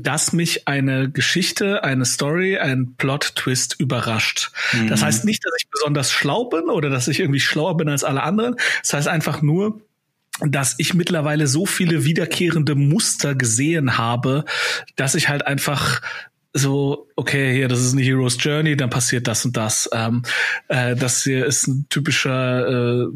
dass 0.00 0.32
mich 0.32 0.68
eine 0.68 1.10
Geschichte, 1.10 1.84
eine 1.84 2.04
Story, 2.04 2.58
ein 2.58 2.94
Plot-Twist 2.96 3.76
überrascht. 3.78 4.50
Mhm. 4.72 4.88
Das 4.88 5.02
heißt 5.02 5.24
nicht, 5.24 5.44
dass 5.44 5.52
ich 5.58 5.68
besonders 5.68 6.10
schlau 6.10 6.44
bin 6.44 6.64
oder 6.64 6.90
dass 6.90 7.08
ich 7.08 7.20
irgendwie 7.20 7.40
schlauer 7.40 7.76
bin 7.76 7.88
als 7.88 8.04
alle 8.04 8.22
anderen. 8.22 8.56
Das 8.82 8.94
heißt 8.94 9.08
einfach 9.08 9.42
nur, 9.42 9.80
dass 10.40 10.74
ich 10.78 10.94
mittlerweile 10.94 11.46
so 11.46 11.66
viele 11.66 12.04
wiederkehrende 12.04 12.74
Muster 12.74 13.34
gesehen 13.34 13.98
habe, 13.98 14.44
dass 14.96 15.14
ich 15.14 15.28
halt 15.28 15.46
einfach 15.46 16.00
so, 16.54 17.08
okay, 17.16 17.54
hier, 17.54 17.68
das 17.68 17.80
ist 17.80 17.94
eine 17.94 18.02
Hero's 18.02 18.36
Journey, 18.38 18.76
dann 18.76 18.90
passiert 18.90 19.26
das 19.26 19.44
und 19.44 19.56
das. 19.56 19.88
Ähm, 19.92 20.22
äh, 20.68 20.94
das 20.96 21.22
hier 21.22 21.46
ist 21.46 21.66
ein 21.66 21.86
typischer 21.88 23.04
äh, 23.04 23.06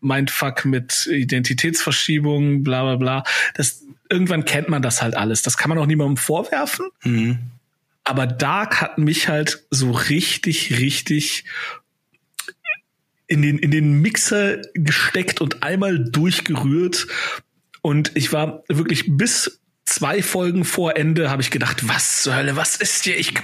Mindfuck 0.00 0.64
mit 0.64 1.06
Identitätsverschiebung, 1.06 2.62
bla 2.62 2.82
bla 2.82 2.96
bla. 2.96 3.24
Das, 3.54 3.84
irgendwann 4.10 4.44
kennt 4.44 4.68
man 4.68 4.82
das 4.82 5.02
halt 5.02 5.16
alles. 5.16 5.42
Das 5.42 5.56
kann 5.56 5.68
man 5.68 5.78
auch 5.78 5.86
niemandem 5.86 6.16
vorwerfen. 6.16 6.86
Mhm. 7.04 7.38
Aber 8.04 8.26
Dark 8.26 8.80
hat 8.80 8.98
mich 8.98 9.28
halt 9.28 9.64
so 9.70 9.90
richtig, 9.90 10.78
richtig 10.78 11.44
in 13.26 13.42
den, 13.42 13.58
in 13.58 13.70
den 13.70 14.02
Mixer 14.02 14.60
gesteckt 14.74 15.40
und 15.40 15.62
einmal 15.62 15.98
durchgerührt. 16.10 17.06
Und 17.82 18.10
ich 18.16 18.32
war 18.32 18.64
wirklich 18.68 19.16
bis 19.16 19.60
zwei 19.84 20.22
Folgen 20.22 20.64
vor 20.64 20.96
Ende 20.96 21.30
habe 21.30 21.42
ich 21.42 21.50
gedacht, 21.50 21.88
was 21.88 22.22
soll, 22.22 22.56
was 22.56 22.76
ist 22.76 23.04
hier? 23.04 23.18
Ich, 23.18 23.34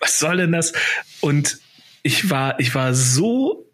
was 0.00 0.18
soll 0.18 0.38
denn 0.38 0.52
das? 0.52 0.72
Und 1.20 1.58
ich 2.02 2.30
war, 2.30 2.58
ich 2.60 2.74
war 2.74 2.94
so, 2.94 3.70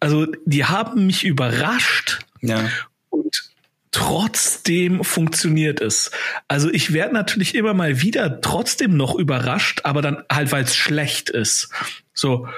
also 0.00 0.26
die 0.44 0.64
haben 0.64 1.06
mich 1.06 1.24
überrascht. 1.24 2.20
Ja. 2.40 2.68
Und 3.10 3.51
trotzdem 3.92 5.04
funktioniert 5.04 5.80
es. 5.80 6.10
Also 6.48 6.70
ich 6.70 6.92
werde 6.92 7.14
natürlich 7.14 7.54
immer 7.54 7.74
mal 7.74 8.00
wieder 8.00 8.40
trotzdem 8.40 8.96
noch 8.96 9.14
überrascht, 9.14 9.82
aber 9.84 10.02
dann 10.02 10.24
halt, 10.30 10.50
weil 10.50 10.64
es 10.64 10.74
schlecht 10.74 11.30
ist. 11.30 11.68
So, 12.14 12.48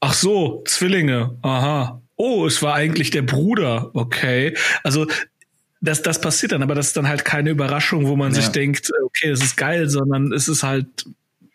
ach 0.00 0.14
so, 0.14 0.64
Zwillinge, 0.66 1.36
aha. 1.42 2.02
Oh, 2.16 2.46
es 2.46 2.62
war 2.62 2.74
eigentlich 2.74 3.10
der 3.10 3.22
Bruder, 3.22 3.90
okay. 3.94 4.56
Also 4.82 5.06
das, 5.80 6.02
das 6.02 6.20
passiert 6.20 6.52
dann, 6.52 6.62
aber 6.62 6.74
das 6.74 6.88
ist 6.88 6.96
dann 6.96 7.06
halt 7.06 7.24
keine 7.24 7.50
Überraschung, 7.50 8.06
wo 8.06 8.16
man 8.16 8.32
ja. 8.32 8.40
sich 8.40 8.48
denkt, 8.48 8.90
okay, 9.04 9.30
es 9.30 9.42
ist 9.42 9.56
geil, 9.56 9.88
sondern 9.88 10.32
es 10.32 10.48
ist 10.48 10.62
halt 10.62 10.86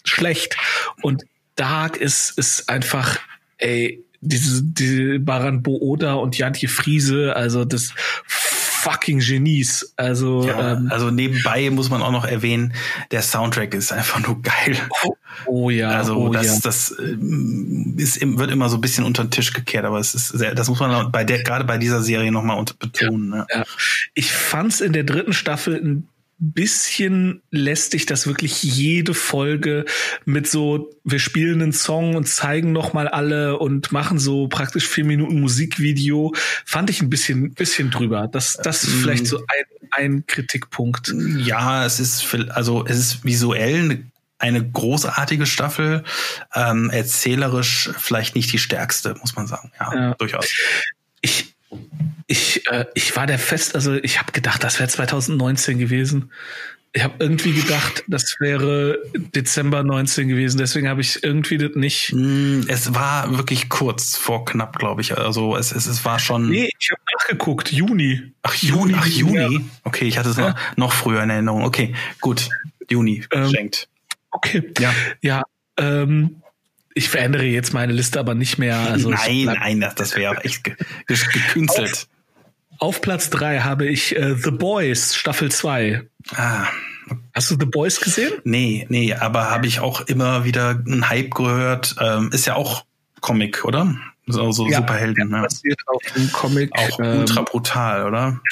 schlecht. 0.06 0.56
Und 1.02 1.24
Dark 1.56 1.98
ist, 1.98 2.38
ist 2.38 2.70
einfach, 2.70 3.20
ey, 3.58 4.04
diese, 4.22 4.63
diese 4.63 5.20
Baran 5.20 5.63
Booda 5.63 6.13
und 6.13 6.38
Jantje 6.38 6.70
Friese, 6.70 7.36
also 7.36 7.66
das 7.66 7.94
fucking 8.84 9.20
Genies. 9.20 9.94
Also, 9.96 10.46
ja, 10.46 10.74
ähm, 10.74 10.90
also 10.92 11.10
nebenbei 11.10 11.70
muss 11.70 11.90
man 11.90 12.02
auch 12.02 12.12
noch 12.12 12.25
erwähnen, 12.25 12.74
der 13.12 13.22
Soundtrack 13.22 13.74
ist 13.74 13.94
einfach 13.94 14.25
nur 14.25 14.42
geil. 14.42 14.78
Oh, 15.06 15.16
oh 15.46 15.70
ja. 15.70 15.90
Also 15.92 16.18
oh, 16.18 16.30
das, 16.30 16.48
ja. 16.48 16.60
das 16.63 16.92
äh, 16.92 17.16
ist, 17.98 18.20
wird 18.22 18.52
immer 18.52 18.70
so 18.70 18.78
ein 18.78 18.82
bisschen 18.82 19.06
unter 19.06 19.24
den 19.24 19.32
Tisch 19.32 19.54
gekehrt, 19.54 19.86
aber 19.86 20.00
es 20.00 20.13
ist 20.16 20.30
sehr, 20.30 20.54
das 20.54 20.68
muss 20.68 20.80
man 20.80 21.12
bei 21.12 21.24
der, 21.24 21.44
gerade 21.44 21.63
bei 21.63 21.78
dieser 21.78 22.02
Serie 22.02 22.32
nochmal 22.32 22.63
betonen. 22.78 23.32
Ja, 23.32 23.60
ne? 23.60 23.66
Ich 24.13 24.32
fand's 24.32 24.82
in 24.82 24.94
der 24.94 25.04
dritten 25.04 25.34
Staffel 25.34 25.75
ein 25.75 26.10
bisschen 26.52 27.42
lästig, 27.52 28.06
dass 28.06 28.28
wirklich 28.28 28.64
jede 28.64 29.14
Folge 29.14 29.86
mit 30.26 30.48
so, 30.48 30.92
wir 31.04 31.20
spielen 31.20 31.62
einen 31.62 31.74
Song 31.74 32.16
und 32.16 32.28
zeigen 32.28 32.72
noch 32.72 32.94
mal 32.94 33.08
alle 33.08 33.58
und 33.58 33.92
machen 33.92 34.20
so 34.20 34.48
praktisch 34.48 34.88
vier 34.88 35.06
Minuten 35.06 35.40
Musikvideo, 35.40 36.34
fand 36.66 36.90
ich 36.90 37.02
ein 37.02 37.10
bisschen, 37.10 37.54
bisschen 37.54 37.92
drüber. 37.92 38.28
Das, 38.28 38.58
das 38.62 38.84
ist 38.84 38.94
vielleicht 38.94 39.28
so 39.28 39.38
ein, 39.38 39.46
ein 39.92 40.28
Kritikpunkt. 40.28 41.14
Ja, 41.38 41.86
es 41.86 42.00
ist, 42.00 42.36
also 42.50 42.86
es 42.86 42.98
ist 42.98 43.26
visuell 43.26 44.04
eine 44.40 44.70
großartige 44.70 45.46
Staffel, 45.46 46.04
ähm, 46.54 46.90
erzählerisch 46.90 47.92
vielleicht 47.98 48.36
nicht 48.36 48.52
die 48.52 48.60
stärkste, 48.60 49.16
muss 49.22 49.36
man 49.36 49.48
sagen. 49.48 49.72
Ja, 49.80 49.94
ja. 49.94 50.14
durchaus. 50.16 50.46
Ich, 51.22 51.56
ich, 52.34 52.68
äh, 52.72 52.86
ich 52.96 53.16
war 53.16 53.28
der 53.28 53.38
fest, 53.38 53.75
also 53.75 53.94
ich 53.94 54.18
habe 54.20 54.32
gedacht, 54.32 54.63
das 54.63 54.80
wäre 54.80 54.90
2019 54.90 55.78
gewesen. 55.78 56.32
Ich 56.92 57.04
habe 57.04 57.13
irgendwie 57.20 57.54
gedacht, 57.54 58.04
das 58.08 58.38
wäre 58.40 58.98
Dezember 59.13 59.84
19 59.84 60.28
gewesen, 60.30 60.58
deswegen 60.58 60.90
habe 60.90 61.02
ich 61.02 61.24
irgendwie 61.24 61.60
das 61.60 61.75
nicht. 61.75 62.10
Hm, 62.10 62.66
es 62.68 62.96
war 62.96 63.38
wirklich 63.38 63.70
kurz 63.70 64.18
vor 64.18 64.46
knapp, 64.46 64.80
glaube 64.80 65.02
ich. 65.02 65.16
Also 65.16 65.56
es, 65.56 65.72
es, 65.72 65.86
es 65.86 66.06
war 66.06 66.18
schon. 66.18 66.50
Nee, 66.50 66.72
ich 66.80 66.90
habe 66.90 67.02
nachgeguckt, 67.20 67.72
Juni. 67.72 68.34
Ach, 68.42 68.56
Juni, 68.56 68.96
ach, 68.98 69.06
Juni. 69.06 69.66
Okay, 69.84 70.06
ich 70.06 70.18
hatte 70.18 70.30
es 70.30 70.38
ja. 70.38 70.50
noch, 70.50 70.78
noch 70.78 70.94
früher 70.94 71.22
in 71.22 71.30
Erinnerung. 71.30 71.63
Okay, 71.63 71.94
gut. 72.20 72.50
Juni 72.90 73.24
ähm, 73.32 73.44
geschenkt. 73.44 73.90
Okay. 74.32 74.72
Ja. 74.80 74.94
Ja. 75.22 75.44
Ähm, 75.78 76.42
ich 76.96 77.10
verändere 77.10 77.46
jetzt 77.46 77.74
meine 77.74 77.94
Liste 77.94 78.20
aber 78.20 78.34
nicht 78.34 78.58
mehr. 78.58 78.78
Also 78.78 79.12
nein, 79.12 79.46
nein, 79.46 79.82
das, 79.82 79.96
das 79.96 80.16
wäre 80.16 80.32
auch 80.36 80.44
echt 80.44 80.63
ge 80.63 80.75
gekünstelt. 81.08 82.08
Auf, 82.84 83.00
Platz 83.00 83.30
drei 83.30 83.62
habe 83.62 83.86
ich 83.86 84.13
äh, 84.13 84.36
The 84.36 84.52
Boys 84.52 85.16
Staffel 85.16 85.50
2. 85.50 86.02
Ah. 86.36 86.68
Hast 87.34 87.50
du 87.50 87.56
The 87.58 87.66
Boys 87.66 88.02
gesehen? 88.02 88.34
Nee, 88.44 88.86
nee, 88.90 89.13
aber 89.13 89.50
habe 89.50 89.68
ich 89.68 89.80
auch 89.80 90.02
immer 90.02 90.44
wieder 90.44 90.72
einen 90.86 91.08
Hype 91.08 91.34
gehört. 91.34 91.96
Ähm, 92.02 92.30
ist 92.34 92.46
ja 92.46 92.56
auch 92.56 92.84
Comic, 93.22 93.63
oder? 93.63 93.96
Das 94.25 94.38
ist 94.38 94.42
auch 94.42 94.51
so 94.51 94.68
ja, 94.68 94.77
Superhelden. 94.77 95.32
Ja. 95.32 95.42
Basiert 95.42 95.82
auf 95.88 96.01
dem 96.15 96.32
Comic. 96.32 96.72
Auch 96.74 97.00
ähm, 97.00 97.20
ultra 97.20 97.42
brutal, 97.42 98.06
oder? 98.06 98.39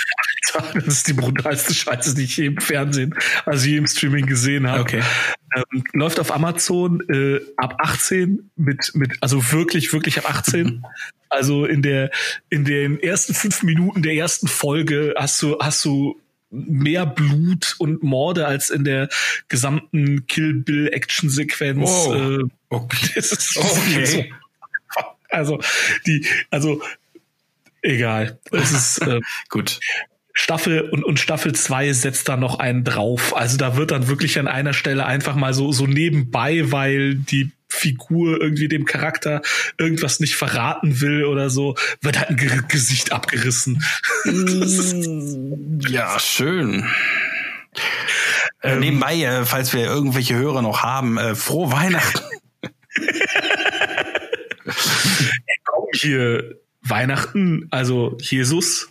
Das 0.74 0.88
ist 0.88 1.08
die 1.08 1.14
brutalste 1.14 1.74
Scheiße, 1.74 2.14
die 2.14 2.24
ich 2.24 2.36
je 2.36 2.48
im 2.48 2.58
Fernsehen, 2.58 3.16
also 3.46 3.68
je 3.68 3.78
im 3.78 3.88
Streaming 3.88 4.26
gesehen 4.26 4.68
habe. 4.68 4.82
Okay. 4.82 5.02
Ähm, 5.56 5.84
läuft 5.94 6.20
auf 6.20 6.30
Amazon 6.34 7.02
äh, 7.10 7.40
ab 7.56 7.76
18 7.80 8.52
mit, 8.58 8.92
mit, 8.94 9.14
also 9.22 9.52
wirklich, 9.52 9.94
wirklich 9.94 10.18
ab 10.18 10.30
18. 10.30 10.84
also 11.30 11.66
in 11.66 11.82
der, 11.82 12.12
in 12.50 12.66
den 12.66 13.00
ersten 13.00 13.34
fünf 13.34 13.64
Minuten 13.64 14.02
der 14.02 14.14
ersten 14.16 14.48
Folge 14.48 15.14
hast 15.18 15.42
du, 15.42 15.58
hast 15.60 15.86
du 15.86 16.20
mehr 16.50 17.06
Blut 17.06 17.76
und 17.80 18.04
Morde 18.04 18.46
als 18.46 18.70
in 18.70 18.84
der 18.84 19.10
gesamten 19.48 20.28
Kill 20.28 20.54
Bill 20.54 20.90
Action 20.92 21.30
Sequenz. 21.30 21.90
Oh. 21.90 22.14
Äh, 22.14 22.44
okay. 22.70 23.12
Das 23.16 23.32
ist 23.32 23.58
okay. 23.58 24.34
Also 25.32 25.60
die, 26.06 26.26
also 26.50 26.82
egal. 27.82 28.40
Es 28.52 28.72
ist 28.72 28.98
äh, 29.08 29.20
gut. 29.50 29.80
Staffel 30.34 30.82
und, 30.82 31.04
und 31.04 31.20
Staffel 31.20 31.54
2 31.54 31.92
setzt 31.94 32.30
da 32.30 32.38
noch 32.38 32.60
einen 32.60 32.84
drauf. 32.84 33.36
Also 33.36 33.58
da 33.58 33.76
wird 33.76 33.92
dann 33.92 34.08
wirklich 34.08 34.40
an 34.40 34.48
einer 34.48 34.74
Stelle 34.74 35.06
einfach 35.06 35.36
mal 35.36 35.54
so, 35.54 35.72
so 35.72 35.88
nebenbei, 35.88 36.72
weil 36.72 37.16
die 37.16 37.52
Figur 37.68 38.42
irgendwie 38.42 38.68
dem 38.68 38.86
Charakter 38.86 39.42
irgendwas 39.78 40.20
nicht 40.20 40.36
verraten 40.36 41.02
will 41.02 41.26
oder 41.26 41.50
so, 41.50 41.76
wird 42.02 42.20
halt 42.20 42.30
ein 42.30 42.38
G 42.38 42.48
Gesicht 42.68 43.12
abgerissen. 43.12 43.84
ja, 45.90 46.20
schön. 46.20 46.86
Äh, 48.62 48.74
ähm, 48.74 48.80
nebenbei, 48.80 49.24
äh, 49.24 49.46
falls 49.46 49.74
wir 49.74 49.86
irgendwelche 49.86 50.36
Hörer 50.36 50.62
noch 50.62 50.84
haben, 50.84 51.18
äh, 51.18 51.36
frohe 51.36 51.72
Weihnachten. 51.72 52.22
Hier, 55.94 56.56
Weihnachten, 56.82 57.68
also 57.72 58.18
Jesus. 58.20 58.90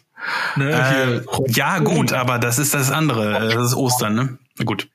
Ne, 0.57 0.71
äh, 0.71 1.51
ja, 1.51 1.79
gut, 1.79 2.13
aber 2.13 2.39
das 2.39 2.59
ist 2.59 2.75
das 2.75 2.91
andere. 2.91 3.53
Das 3.55 3.69
ist 3.69 3.75
Ostern, 3.75 4.15
ne? 4.15 4.39
Gut. 4.65 4.89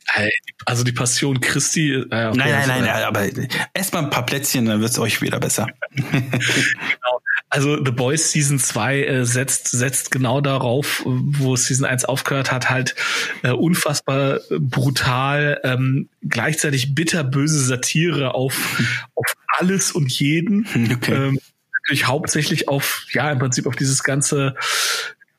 Also 0.65 0.83
die 0.83 0.91
Passion 0.91 1.41
Christi. 1.41 1.93
Äh, 1.93 2.05
nein, 2.09 2.35
nein, 2.35 2.67
nein, 2.67 2.83
nein, 2.83 3.03
aber 3.03 3.25
erstmal 3.73 4.03
ein 4.03 4.11
paar 4.11 4.25
Plätzchen, 4.25 4.65
dann 4.65 4.81
wird 4.81 4.91
es 4.91 4.99
euch 4.99 5.21
wieder 5.23 5.39
besser. 5.39 5.67
genau. 5.95 7.21
Also 7.49 7.83
The 7.83 7.91
Boys 7.91 8.31
Season 8.31 8.59
2 8.59 9.03
äh, 9.03 9.25
setzt, 9.25 9.69
setzt 9.69 10.11
genau 10.11 10.41
darauf, 10.41 11.01
wo 11.05 11.55
Season 11.55 11.85
1 11.85 12.05
aufgehört 12.05 12.51
hat, 12.51 12.69
halt 12.69 12.95
äh, 13.43 13.51
unfassbar 13.51 14.39
brutal, 14.59 15.59
ähm, 15.63 16.09
gleichzeitig 16.21 16.95
bitterböse 16.95 17.59
Satire 17.59 18.33
auf, 18.33 18.81
auf 19.15 19.33
alles 19.57 19.91
und 19.91 20.11
jeden. 20.11 20.67
Okay. 20.95 21.13
Ähm, 21.13 21.39
natürlich 21.85 22.07
hauptsächlich 22.07 22.67
auf, 22.67 23.05
ja, 23.11 23.31
im 23.31 23.39
Prinzip 23.39 23.67
auf 23.67 23.75
dieses 23.75 24.03
ganze 24.03 24.55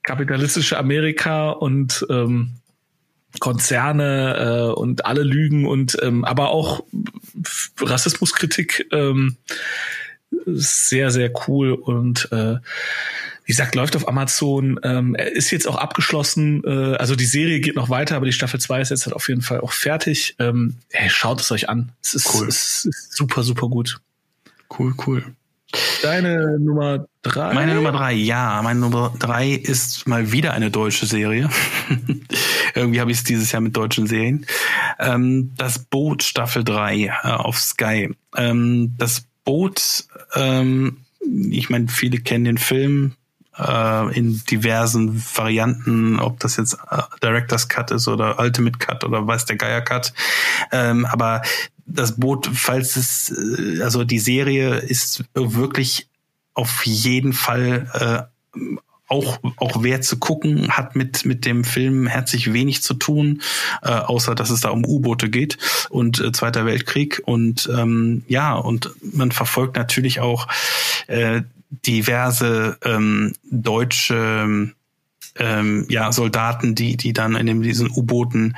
kapitalistische 0.03 0.79
Amerika 0.79 1.50
und 1.50 2.07
ähm, 2.09 2.55
Konzerne 3.41 4.73
äh, 4.73 4.79
und 4.79 5.05
alle 5.05 5.23
Lügen 5.23 5.67
und 5.67 5.99
ähm, 6.03 6.25
aber 6.25 6.50
auch 6.50 6.85
Rassismuskritik 7.81 8.87
ähm, 8.93 9.37
sehr, 10.47 11.11
sehr 11.11 11.33
cool 11.47 11.73
und 11.73 12.31
äh, 12.33 12.57
wie 13.45 13.53
gesagt, 13.53 13.75
läuft 13.76 13.95
auf 13.95 14.09
Amazon, 14.09 14.81
ähm, 14.83 15.15
ist 15.15 15.53
jetzt 15.53 15.69
auch 15.69 15.76
abgeschlossen, 15.76 16.65
äh, 16.65 16.97
also 16.97 17.15
die 17.15 17.26
Serie 17.26 17.61
geht 17.61 17.76
noch 17.76 17.91
weiter, 17.91 18.17
aber 18.17 18.26
die 18.26 18.33
Staffel 18.33 18.59
2 18.59 18.81
ist 18.81 18.91
jetzt 18.91 19.07
halt 19.07 19.15
auf 19.15 19.29
jeden 19.29 19.43
Fall 19.43 19.61
auch 19.61 19.73
fertig. 19.73 20.35
Ähm, 20.41 20.76
hey, 20.91 21.09
schaut 21.11 21.41
es 21.41 21.53
euch 21.53 21.69
an. 21.69 21.93
Es 22.03 22.15
ist, 22.15 22.35
cool. 22.35 22.49
es 22.49 22.85
ist 22.87 23.12
super, 23.12 23.45
super 23.45 23.69
gut. 23.69 24.00
Cool, 24.76 24.95
cool. 25.06 25.25
Deine 26.02 26.59
Nummer 26.59 27.07
drei? 27.23 27.52
Meine 27.52 27.75
Nummer 27.75 27.93
drei, 27.93 28.13
ja. 28.13 28.61
Meine 28.63 28.81
Nummer 28.81 29.13
drei 29.19 29.50
ist 29.50 30.07
mal 30.07 30.33
wieder 30.33 30.52
eine 30.52 30.71
deutsche 30.71 31.07
Serie. 31.07 31.50
Irgendwie 32.75 33.00
habe 33.00 33.11
ich 33.11 33.19
es 33.19 33.25
dieses 33.25 33.50
Jahr 33.52 33.63
mit 33.63 33.76
deutschen 33.76 34.07
Serien. 34.07 34.47
Ähm, 34.99 35.52
das 35.57 35.79
Boot 35.79 36.23
Staffel 36.23 36.63
3 36.65 37.05
äh, 37.05 37.11
auf 37.23 37.59
Sky. 37.59 38.15
Ähm, 38.37 38.95
das 38.99 39.25
Boot, 39.45 40.05
ähm, 40.35 40.99
ich 41.50 41.71
meine, 41.71 41.89
viele 41.89 42.19
kennen 42.19 42.45
den 42.45 42.59
Film 42.59 43.15
äh, 43.58 44.16
in 44.16 44.42
diversen 44.50 45.23
Varianten, 45.34 46.19
ob 46.19 46.40
das 46.40 46.56
jetzt 46.56 46.75
äh, 46.90 47.02
Director's 47.23 47.69
Cut 47.69 47.90
ist 47.90 48.08
oder 48.08 48.38
Ultimate 48.38 48.78
Cut 48.78 49.04
oder 49.04 49.26
weiß 49.26 49.45
der 49.47 49.56
Geier 49.56 49.80
Cut. 49.80 50.12
Ähm, 50.73 51.06
aber 51.06 51.42
das 51.86 52.16
Boot, 52.16 52.50
falls 52.52 52.97
es, 52.97 53.30
äh, 53.30 53.82
also 53.82 54.04
die 54.04 54.19
Serie 54.19 54.76
ist 54.76 55.25
wirklich 55.34 56.08
auf 56.54 56.86
jeden 56.86 57.32
Fall 57.32 58.28
äh, 58.54 58.60
auch 59.08 59.38
auch 59.56 59.82
wert 59.84 60.04
zu 60.04 60.19
gucken, 60.19 60.73
hat 60.73 60.97
mit 60.97 61.25
mit 61.25 61.45
dem 61.45 61.62
Film 61.62 62.06
herzlich 62.06 62.52
wenig 62.52 62.82
zu 62.82 62.95
tun, 62.95 63.42
äh, 63.82 63.90
außer 63.90 64.34
dass 64.34 64.50
es 64.50 64.62
da 64.62 64.71
um 64.71 64.84
U-Boote 64.84 65.30
geht 65.30 65.58
und 65.90 66.21
äh, 66.21 66.32
Zweiter 66.32 66.66
Weltkrieg 66.66 67.23
und 67.25 67.71
ähm, 67.73 68.25
ja 68.26 68.54
und 68.54 68.90
man 69.00 69.30
verfolgt 69.30 69.76
natürlich 69.76 70.21
auch 70.21 70.49
äh, 71.06 71.42
diverse 71.71 72.79
ähm, 72.85 73.33
deutsche 73.50 74.73
ähm, 75.39 75.87
ja 75.89 76.13
Soldaten, 76.13 76.75
die 76.75 76.97
die 76.97 77.13
dann 77.13 77.37
in 77.37 77.63
diesen 77.63 77.91
U-Booten 77.91 78.57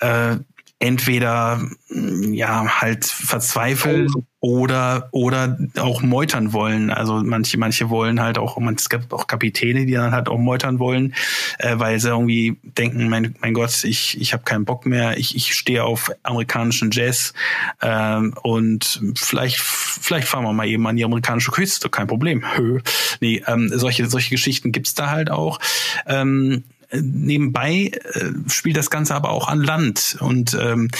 äh, 0.00 0.36
entweder 0.78 1.66
ja 1.88 2.80
halt 2.80 3.04
verzweifeln 3.06 4.08
oder 4.44 5.08
oder 5.10 5.56
auch 5.78 6.02
meutern 6.02 6.52
wollen. 6.52 6.90
Also 6.90 7.22
manche 7.24 7.56
manche 7.56 7.88
wollen 7.88 8.20
halt 8.20 8.36
auch 8.36 8.58
es 8.76 8.90
gibt 8.90 9.10
auch 9.14 9.26
Kapitäne, 9.26 9.86
die 9.86 9.94
dann 9.94 10.12
halt 10.12 10.28
auch 10.28 10.36
meutern 10.36 10.78
wollen, 10.78 11.14
äh, 11.58 11.78
weil 11.78 11.98
sie 11.98 12.08
irgendwie 12.08 12.58
denken, 12.62 13.08
mein 13.08 13.34
mein 13.40 13.54
Gott, 13.54 13.84
ich 13.84 14.20
ich 14.20 14.34
habe 14.34 14.42
keinen 14.42 14.66
Bock 14.66 14.84
mehr, 14.84 15.16
ich 15.16 15.34
ich 15.34 15.54
stehe 15.54 15.82
auf 15.82 16.10
amerikanischen 16.24 16.90
Jazz 16.90 17.32
ähm, 17.80 18.34
und 18.42 19.00
vielleicht 19.16 19.60
vielleicht 19.60 20.28
fahren 20.28 20.44
wir 20.44 20.52
mal 20.52 20.68
eben 20.68 20.86
an 20.86 20.96
die 20.96 21.06
amerikanische 21.06 21.50
Küste, 21.50 21.88
kein 21.88 22.06
Problem. 22.06 22.44
Hö. 22.56 22.80
Nee, 23.20 23.42
ähm, 23.46 23.70
solche 23.72 24.10
solche 24.10 24.28
Geschichten 24.28 24.72
gibt's 24.72 24.92
da 24.92 25.08
halt 25.08 25.30
auch. 25.30 25.58
Ähm, 26.06 26.64
nebenbei 26.92 27.92
äh, 28.12 28.30
spielt 28.48 28.76
das 28.76 28.90
Ganze 28.90 29.14
aber 29.14 29.30
auch 29.30 29.48
an 29.48 29.62
Land 29.62 30.18
und 30.20 30.54
ähm, 30.60 30.90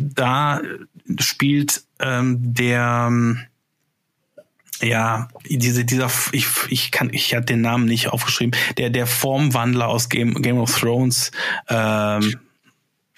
da 0.00 0.60
spielt 1.18 1.82
ähm, 1.98 2.54
der 2.54 3.10
ja, 4.82 5.28
diese, 5.46 5.84
dieser, 5.84 6.10
ich, 6.32 6.46
ich 6.68 6.90
kann, 6.90 7.10
ich 7.12 7.34
hatte 7.34 7.46
den 7.46 7.60
Namen 7.60 7.84
nicht 7.84 8.08
aufgeschrieben, 8.08 8.58
der, 8.78 8.88
der 8.90 9.06
Formwandler 9.06 9.88
aus 9.88 10.08
Game, 10.08 10.40
Game 10.40 10.58
of 10.58 10.78
Thrones, 10.78 11.32
ähm, 11.68 12.36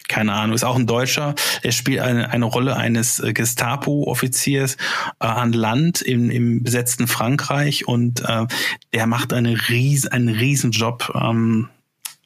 keine 0.08 0.32
Ahnung, 0.32 0.54
ist 0.54 0.64
auch 0.64 0.76
ein 0.76 0.86
Deutscher. 0.86 1.34
Er 1.62 1.72
spielt 1.72 2.00
eine, 2.00 2.30
eine 2.30 2.44
Rolle 2.44 2.76
eines 2.76 3.20
äh, 3.20 3.32
Gestapo-Offiziers 3.32 4.74
äh, 4.74 5.26
an 5.26 5.52
Land 5.52 6.02
im, 6.02 6.30
im 6.30 6.62
besetzten 6.62 7.06
Frankreich 7.06 7.86
und 7.86 8.20
äh, 8.28 8.46
der 8.92 9.06
macht 9.06 9.32
eine 9.32 9.68
ries, 9.68 10.06
einen 10.06 10.28
Riesenjob. 10.28 11.12
Ähm, 11.14 11.68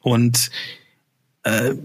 und 0.01 0.49
äh, 1.43 1.75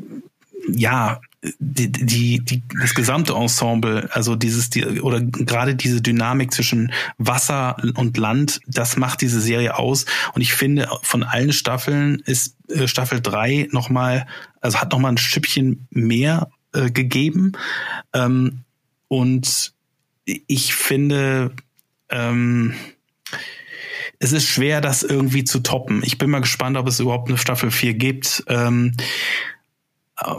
ja, 0.68 1.20
die, 1.58 1.90
die, 1.90 2.38
die, 2.44 2.62
das 2.80 2.94
gesamte 2.94 3.34
Ensemble, 3.34 4.08
also 4.12 4.36
dieses, 4.36 4.70
die, 4.70 5.00
oder 5.00 5.20
gerade 5.20 5.74
diese 5.74 6.00
Dynamik 6.00 6.52
zwischen 6.52 6.92
Wasser 7.18 7.76
und 7.96 8.16
Land, 8.16 8.60
das 8.68 8.96
macht 8.96 9.20
diese 9.22 9.40
Serie 9.40 9.76
aus. 9.76 10.06
Und 10.34 10.42
ich 10.42 10.54
finde, 10.54 10.88
von 11.02 11.24
allen 11.24 11.52
Staffeln 11.52 12.22
ist 12.26 12.56
äh, 12.68 12.86
Staffel 12.86 13.20
drei 13.20 13.68
nochmal, 13.72 14.26
also 14.60 14.80
hat 14.80 14.92
nochmal 14.92 15.12
ein 15.12 15.18
Stückchen 15.18 15.88
mehr 15.90 16.48
äh, 16.72 16.90
gegeben. 16.90 17.52
Ähm, 18.12 18.60
und 19.08 19.72
ich 20.24 20.74
finde, 20.74 21.50
ähm, 22.08 22.74
es 24.20 24.30
ist 24.30 24.46
schwer, 24.46 24.80
das 24.80 25.02
irgendwie 25.02 25.42
zu 25.42 25.58
toppen. 25.58 26.02
Ich 26.04 26.18
bin 26.18 26.30
mal 26.30 26.40
gespannt, 26.40 26.76
ob 26.76 26.86
es 26.86 27.00
überhaupt 27.00 27.28
eine 27.28 27.38
Staffel 27.38 27.72
4 27.72 27.94
gibt. 27.94 28.44
Ähm, 28.46 28.92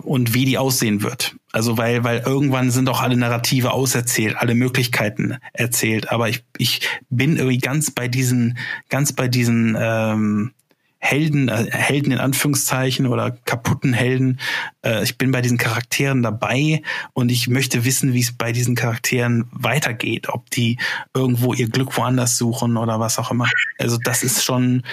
und 0.04 0.34
wie 0.34 0.46
die 0.46 0.58
aussehen 0.58 1.04
wird. 1.04 1.36
Also 1.52 1.78
weil, 1.78 2.04
weil 2.04 2.20
irgendwann 2.26 2.72
sind 2.72 2.90
auch 2.90 3.02
alle 3.02 3.18
Narrative 3.18 3.72
auserzählt, 3.72 4.38
alle 4.38 4.56
Möglichkeiten 4.56 5.38
erzählt. 5.54 6.12
Aber 6.12 6.30
ich, 6.30 6.44
ich 6.58 6.82
bin 7.10 7.38
irgendwie 7.38 7.60
ganz 7.60 7.92
bei 7.92 8.08
diesen, 8.08 8.58
ganz 8.90 9.14
bei 9.14 9.28
diesen 9.28 9.78
ähm, 9.80 10.52
Helden, 11.04 11.50
äh, 11.50 11.68
Helden 11.70 12.14
in 12.14 12.18
Anführungszeichen 12.18 13.08
oder 13.08 13.32
kaputten 13.32 13.92
Helden. 13.92 14.40
Äh, 14.86 15.04
ich 15.04 15.18
bin 15.18 15.32
bei 15.32 15.42
diesen 15.42 15.58
Charakteren 15.58 16.24
dabei 16.24 16.82
und 17.12 17.30
ich 17.30 17.50
möchte 17.50 17.84
wissen, 17.84 18.14
wie 18.14 18.22
es 18.22 18.32
bei 18.32 18.54
diesen 18.54 18.76
Charakteren 18.76 19.44
weitergeht, 19.52 20.30
ob 20.30 20.50
die 20.52 20.80
irgendwo 21.14 21.54
ihr 21.54 21.68
Glück 21.68 21.98
woanders 21.98 22.38
suchen 22.38 22.78
oder 22.78 23.02
was 23.02 23.20
auch 23.20 23.32
immer. 23.32 23.50
Also 23.78 23.98
das 24.02 24.24
ist 24.24 24.46
schon, 24.46 24.84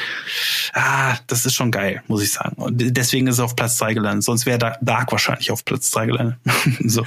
ah, 0.72 1.16
das 1.28 1.46
ist 1.46 1.54
schon 1.54 1.70
geil, 1.70 2.02
muss 2.08 2.24
ich 2.24 2.32
sagen. 2.32 2.56
Und 2.60 2.74
deswegen 2.78 3.28
ist 3.28 3.34
es 3.36 3.40
auf 3.40 3.54
Platz 3.54 3.78
drei 3.78 3.94
gelandet. 3.94 4.24
Sonst 4.24 4.46
wäre 4.46 4.58
Dark 4.80 5.12
wahrscheinlich 5.12 5.52
auf 5.52 5.64
Platz 5.64 5.92
drei 5.92 6.06
gelandet. 6.06 6.38
so. 6.86 7.06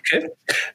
Okay. 0.00 0.28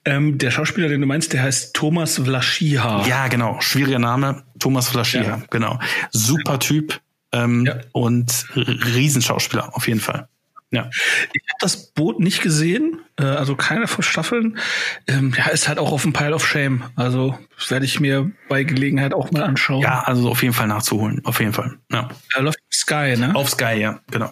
Ähm, 0.05 0.39
der 0.39 0.49
Schauspieler, 0.49 0.87
den 0.87 1.01
du 1.01 1.07
meinst, 1.07 1.33
der 1.33 1.43
heißt 1.43 1.75
Thomas 1.75 2.17
Vlaschiha. 2.17 3.05
Ja, 3.05 3.27
genau. 3.27 3.61
Schwieriger 3.61 3.99
Name. 3.99 4.41
Thomas 4.57 4.89
Vlaschiha, 4.89 5.23
ja. 5.23 5.41
genau. 5.51 5.77
Super 6.11 6.57
Typ 6.57 6.99
ähm, 7.31 7.65
ja. 7.65 7.79
und 7.91 8.45
Riesenschauspieler 8.55 9.75
auf 9.75 9.87
jeden 9.87 9.99
Fall. 9.99 10.27
Ja. 10.71 10.89
Ich 11.33 11.41
habe 11.49 11.57
das 11.61 11.91
Boot 11.93 12.19
nicht 12.19 12.43
gesehen, 12.43 12.99
äh, 13.17 13.23
also 13.23 13.55
keine 13.55 13.87
von 13.87 14.03
Staffeln. 14.03 14.59
Ähm, 15.07 15.33
ja, 15.35 15.47
ist 15.47 15.67
halt 15.67 15.79
auch 15.79 15.91
auf 15.91 16.03
dem 16.03 16.13
Pile 16.13 16.35
of 16.35 16.47
Shame. 16.47 16.83
Also 16.95 17.37
werde 17.69 17.85
ich 17.85 17.99
mir 17.99 18.31
bei 18.49 18.63
Gelegenheit 18.63 19.13
auch 19.13 19.31
mal 19.31 19.43
anschauen. 19.43 19.81
Ja, 19.81 20.01
also 20.01 20.29
auf 20.29 20.43
jeden 20.43 20.53
Fall 20.53 20.67
nachzuholen, 20.67 21.25
auf 21.25 21.39
jeden 21.39 21.53
Fall. 21.53 21.77
Ja. 21.91 22.09
Er 22.35 22.43
läuft 22.43 22.59
auf 22.59 22.73
Sky, 22.75 23.15
ne? 23.17 23.33
Auf 23.33 23.49
Sky, 23.49 23.79
ja, 23.79 23.99
genau. 24.11 24.31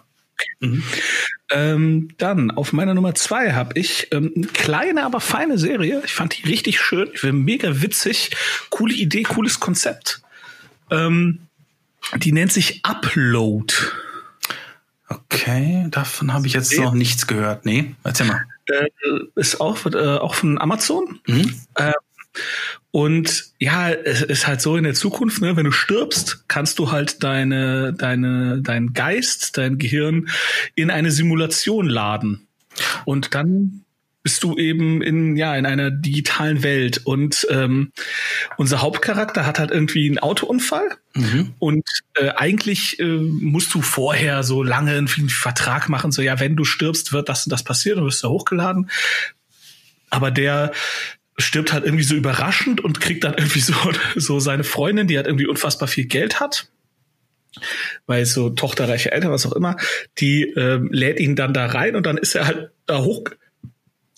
Mhm. 0.59 0.83
Ähm, 1.49 2.09
dann 2.19 2.51
auf 2.51 2.71
meiner 2.71 2.93
Nummer 2.93 3.15
zwei 3.15 3.53
habe 3.53 3.79
ich 3.79 4.09
ähm, 4.11 4.31
eine 4.35 4.47
kleine, 4.47 5.05
aber 5.05 5.19
feine 5.19 5.57
Serie. 5.57 6.03
Ich 6.05 6.13
fand 6.13 6.37
die 6.37 6.47
richtig 6.47 6.79
schön. 6.79 7.09
Ich 7.13 7.21
finde 7.21 7.37
mega 7.37 7.81
witzig. 7.81 8.31
Coole 8.69 8.93
Idee, 8.93 9.23
cooles 9.23 9.59
Konzept. 9.59 10.21
Ähm, 10.91 11.46
die 12.17 12.31
nennt 12.31 12.51
sich 12.51 12.81
Upload. 12.83 13.73
Okay, 15.09 15.87
davon 15.89 16.33
habe 16.33 16.47
ich 16.47 16.53
jetzt 16.53 16.77
noch 16.77 16.93
nichts 16.93 17.27
gehört. 17.27 17.65
Nee, 17.65 17.95
erzähl 18.03 18.27
mal. 18.27 18.43
Äh, 18.65 18.89
ist 19.35 19.61
auch, 19.61 19.85
äh, 19.85 20.17
auch 20.17 20.35
von 20.35 20.59
Amazon. 20.59 21.19
Mhm. 21.27 21.55
Äh, 21.75 21.93
und 22.91 23.51
ja, 23.59 23.89
es 23.89 24.21
ist 24.21 24.47
halt 24.47 24.61
so 24.61 24.75
in 24.75 24.83
der 24.83 24.93
Zukunft, 24.93 25.41
ne, 25.41 25.55
wenn 25.55 25.65
du 25.65 25.71
stirbst, 25.71 26.45
kannst 26.47 26.79
du 26.79 26.91
halt 26.91 27.23
deine, 27.23 27.93
deine, 27.93 28.61
dein 28.61 28.93
Geist, 28.93 29.57
dein 29.57 29.77
Gehirn 29.77 30.29
in 30.75 30.91
eine 30.91 31.11
Simulation 31.11 31.87
laden. 31.87 32.47
Und 33.05 33.33
dann 33.33 33.85
bist 34.27 34.43
du 34.43 34.57
eben 34.57 35.01
in 35.01 35.37
ja 35.37 35.55
in 35.55 35.65
einer 35.65 35.89
digitalen 35.89 36.61
Welt. 36.61 36.99
Und 37.05 37.47
ähm, 37.49 37.93
unser 38.57 38.81
Hauptcharakter 38.81 39.45
hat 39.45 39.57
halt 39.57 39.71
irgendwie 39.71 40.05
einen 40.05 40.19
Autounfall. 40.19 40.97
Mhm. 41.13 41.53
und 41.59 41.85
äh, 42.15 42.31
eigentlich 42.35 42.99
äh, 42.99 43.05
musst 43.05 43.73
du 43.73 43.81
vorher 43.81 44.43
so 44.43 44.63
lange 44.63 44.91
einen 44.91 45.07
Vertrag 45.07 45.89
machen 45.89 46.11
so 46.11 46.21
ja 46.21 46.39
wenn 46.39 46.55
du 46.55 46.63
stirbst 46.63 47.11
wird 47.11 47.27
das 47.27 47.47
und 47.47 47.51
das 47.51 47.63
passieren 47.63 47.99
und 47.99 48.05
wirst 48.07 48.21
du 48.21 48.27
hochgeladen. 48.27 48.89
Aber 50.09 50.29
der 50.29 50.73
stirbt 51.37 51.71
halt 51.71 51.85
irgendwie 51.85 52.03
so 52.03 52.13
überraschend 52.13 52.81
und 52.81 52.99
kriegt 52.99 53.23
dann 53.23 53.35
irgendwie 53.35 53.61
so 53.61 53.73
so 54.17 54.41
seine 54.41 54.65
Freundin 54.65 55.07
die 55.07 55.15
halt 55.15 55.27
irgendwie 55.27 55.47
unfassbar 55.47 55.87
viel 55.87 56.05
Geld 56.05 56.41
hat. 56.41 56.67
Weil 58.07 58.25
so 58.25 58.49
tochterreiche 58.49 59.13
Eltern, 59.13 59.31
was 59.31 59.45
auch 59.45 59.53
immer, 59.53 59.77
die 60.17 60.43
ähm, 60.43 60.89
lädt 60.91 61.21
ihn 61.21 61.37
dann 61.37 61.53
da 61.53 61.67
rein 61.67 61.95
und 61.95 62.05
dann 62.05 62.17
ist 62.17 62.35
er 62.35 62.45
halt 62.45 62.71
da 62.87 62.99
hoch 62.99 63.23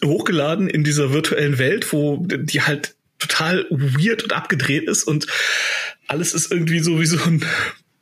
hochgeladen 0.03 0.69
in 0.69 0.83
dieser 0.83 1.13
virtuellen 1.13 1.57
Welt, 1.57 1.91
wo 1.91 2.25
die 2.25 2.61
halt 2.61 2.95
total 3.19 3.65
weird 3.69 4.23
und 4.23 4.33
abgedreht 4.33 4.87
ist 4.87 5.03
und 5.03 5.27
alles 6.07 6.33
ist 6.33 6.51
irgendwie 6.51 6.79
so 6.79 6.99
wie 6.99 7.05
so 7.05 7.17
ein 7.25 7.45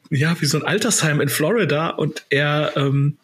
ja 0.09 0.39
wie 0.39 0.45
so 0.45 0.57
ein 0.57 0.65
Altersheim 0.65 1.19
in 1.19 1.27
Florida 1.27 1.89
und 1.89 2.23
er 2.29 2.73
ähm, 2.75 3.17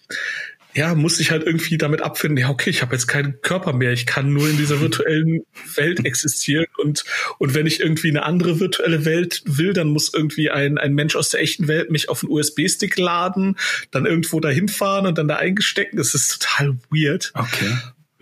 ja 0.74 0.96
muss 0.96 1.18
sich 1.18 1.30
halt 1.30 1.46
irgendwie 1.46 1.78
damit 1.78 2.02
abfinden 2.02 2.38
ja 2.38 2.50
okay 2.50 2.72
ich 2.72 2.82
habe 2.82 2.94
jetzt 2.94 3.08
keinen 3.08 3.40
Körper 3.42 3.74
mehr 3.74 3.94
ich 3.94 4.08
kann 4.08 4.34
nur 4.34 4.50
in 4.50 4.58
dieser 4.58 4.82
virtuellen 4.82 5.44
Welt 5.76 6.04
existieren 6.04 6.66
und 6.78 7.06
und 7.38 7.54
wenn 7.54 7.68
ich 7.68 7.80
irgendwie 7.80 8.10
eine 8.10 8.24
andere 8.24 8.60
virtuelle 8.60 9.06
Welt 9.06 9.44
will 9.46 9.74
dann 9.74 9.90
muss 9.90 10.12
irgendwie 10.14 10.50
ein 10.50 10.80
ein 10.80 10.96
Mensch 10.96 11.16
aus 11.16 11.30
der 11.30 11.42
echten 11.42 11.68
Welt 11.68 11.92
mich 11.92 12.10
auf 12.10 12.24
einen 12.24 12.32
USB-Stick 12.32 12.98
laden 12.98 13.56
dann 13.92 14.08
irgendwo 14.08 14.40
dahin 14.40 14.68
fahren 14.68 15.06
und 15.06 15.18
dann 15.20 15.28
da 15.28 15.36
eingestecken 15.36 15.98
das 15.98 16.16
ist 16.16 16.42
total 16.42 16.76
weird. 16.90 17.32
Okay 17.36 17.72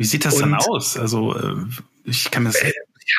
wie 0.01 0.05
sieht 0.05 0.25
das 0.25 0.35
und, 0.35 0.41
dann 0.41 0.55
aus? 0.55 0.97
Also 0.97 1.35
äh, 1.35 1.55
ich 2.05 2.31
kann 2.31 2.43
mir 2.43 2.49
das 2.49 2.61
äh, 2.61 2.71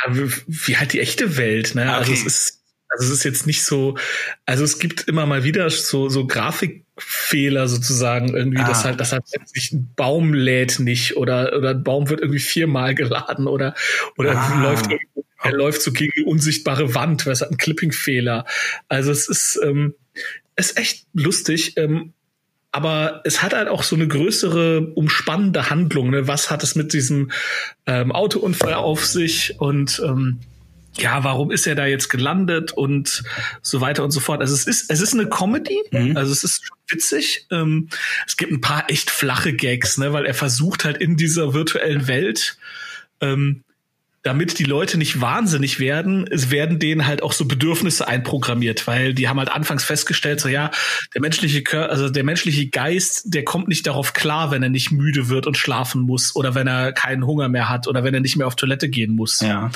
ja, 0.07 0.15
wie 0.47 0.77
halt 0.77 0.93
die 0.93 1.01
echte 1.01 1.37
Welt, 1.37 1.75
ne? 1.75 1.93
Also 1.93 2.13
okay. 2.13 2.13
Also 2.13 2.27
es 2.27 2.27
ist 2.27 2.63
also 2.89 3.07
es 3.07 3.11
ist 3.11 3.25
jetzt 3.25 3.47
nicht 3.47 3.65
so, 3.65 3.97
also 4.45 4.65
es 4.65 4.79
gibt 4.79 5.09
immer 5.09 5.25
mal 5.25 5.45
wieder 5.45 5.71
so 5.71 6.11
so 6.11 6.27
Grafikfehler 6.27 7.67
sozusagen 7.67 8.35
irgendwie, 8.35 8.59
ah. 8.59 8.69
dass 8.69 8.85
halt 8.85 9.01
dass 9.01 9.13
halt 9.13 9.23
sich 9.47 9.73
ein 9.73 9.95
Baum 9.97 10.35
lädt 10.35 10.79
nicht 10.79 11.17
oder 11.17 11.57
oder 11.57 11.71
ein 11.71 11.83
Baum 11.83 12.11
wird 12.11 12.21
irgendwie 12.21 12.41
viermal 12.41 12.95
geladen 12.95 13.47
oder 13.47 13.75
oder 14.19 14.37
ah. 14.37 14.63
läuft 14.63 14.91
er 15.43 15.53
läuft 15.53 15.83
so 15.83 15.93
gegen 15.93 16.13
eine 16.17 16.27
unsichtbare 16.27 16.95
Wand, 16.95 17.27
weil 17.27 17.33
es 17.33 17.41
hat 17.41 17.49
einen 17.49 17.57
Clipping-Fehler. 17.57 18.45
Also 18.89 19.11
es 19.11 19.29
ist 19.29 19.59
ähm, 19.63 19.95
ist 20.57 20.77
echt 20.77 21.07
lustig. 21.15 21.77
Ähm, 21.77 22.13
aber 22.73 23.21
es 23.25 23.43
hat 23.43 23.53
halt 23.53 23.69
auch 23.69 23.83
so 23.83 23.95
eine 23.95 24.09
größere 24.09 24.81
umspannende 24.95 25.69
Handlung. 25.69 26.11
Ne? 26.11 26.27
Was 26.27 26.51
hat 26.51 26.63
es 26.63 26.75
mit 26.75 26.95
diesem 26.95 27.31
ähm, 27.87 28.11
Autounfall 28.11 28.75
auf 28.75 29.05
sich 29.05 29.61
und 29.61 30.01
ähm, 30.05 30.41
ja, 30.97 31.25
warum 31.25 31.51
ist 31.51 31.67
er 31.67 31.75
da 31.75 31.87
jetzt 31.87 32.09
gelandet 32.09 32.73
und 32.73 33.23
so 33.63 33.81
weiter 33.81 34.05
und 34.05 34.11
so 34.11 34.21
fort. 34.21 34.41
Also 34.41 34.55
es 34.55 34.67
ist 34.67 34.91
es 34.91 35.01
ist 35.01 35.15
eine 35.15 35.29
Comedy, 35.29 35.79
mhm. 35.91 36.17
also 36.17 36.33
es 36.33 36.45
ist 36.45 36.71
witzig. 36.89 37.47
Ähm, 37.51 37.89
es 38.27 38.37
gibt 38.37 38.53
ein 38.53 38.61
paar 38.61 38.91
echt 38.91 39.11
flache 39.11 39.55
Gags, 39.55 39.99
ne, 39.99 40.13
weil 40.13 40.27
er 40.27 40.35
versucht 40.35 40.85
halt 40.85 40.99
in 40.99 41.17
dieser 41.17 41.55
virtuellen 41.55 42.09
Welt 42.09 42.59
ähm, 43.21 43.63
damit 44.23 44.59
die 44.59 44.65
Leute 44.65 44.99
nicht 44.99 45.21
wahnsinnig 45.21 45.81
werden, 45.81 46.27
es 46.31 46.51
werden 46.51 46.79
denen 46.79 47.07
halt 47.07 47.23
auch 47.23 47.33
so 47.33 47.45
Bedürfnisse 47.45 48.07
einprogrammiert, 48.07 48.87
weil 48.87 49.15
die 49.15 49.29
haben 49.29 49.39
halt 49.39 49.51
anfangs 49.51 49.85
festgestellt, 49.85 50.41
so 50.41 50.49
ja, 50.49 50.71
der 51.15 51.21
menschliche 51.21 51.63
Kör 51.63 51.91
also 51.91 52.09
der 52.09 52.23
menschliche 52.23 52.69
Geist, 52.69 53.35
der 53.35 53.45
kommt 53.45 53.69
nicht 53.69 53.87
darauf 53.87 54.13
klar, 54.13 54.51
wenn 54.53 54.63
er 54.63 54.69
nicht 54.69 54.93
müde 54.93 55.29
wird 55.29 55.47
und 55.47 55.57
schlafen 55.57 56.03
muss 56.03 56.37
oder 56.37 56.55
wenn 56.55 56.69
er 56.69 56.93
keinen 56.93 57.27
Hunger 57.27 57.49
mehr 57.49 57.69
hat 57.69 57.89
oder 57.89 58.05
wenn 58.05 58.15
er 58.15 58.21
nicht 58.21 58.37
mehr 58.37 58.47
auf 58.47 58.55
Toilette 58.55 58.89
gehen 58.89 59.15
muss. 59.15 59.41
Ja. 59.41 59.71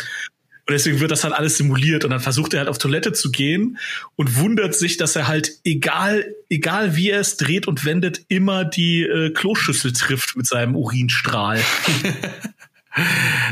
Und 0.68 0.72
deswegen 0.72 0.98
wird 0.98 1.12
das 1.12 1.22
halt 1.22 1.34
alles 1.34 1.56
simuliert 1.56 2.04
und 2.04 2.10
dann 2.10 2.18
versucht 2.18 2.52
er 2.52 2.58
halt 2.58 2.68
auf 2.68 2.78
Toilette 2.78 3.12
zu 3.12 3.30
gehen 3.30 3.78
und 4.16 4.36
wundert 4.36 4.74
sich, 4.74 4.96
dass 4.96 5.14
er 5.14 5.28
halt 5.28 5.52
egal 5.64 6.24
egal 6.48 6.96
wie 6.96 7.10
er 7.10 7.20
es 7.20 7.36
dreht 7.36 7.68
und 7.68 7.84
wendet 7.84 8.22
immer 8.28 8.64
die 8.64 9.02
äh, 9.02 9.30
Kloschüssel 9.30 9.92
trifft 9.92 10.36
mit 10.36 10.46
seinem 10.46 10.74
Urinstrahl. 10.74 11.60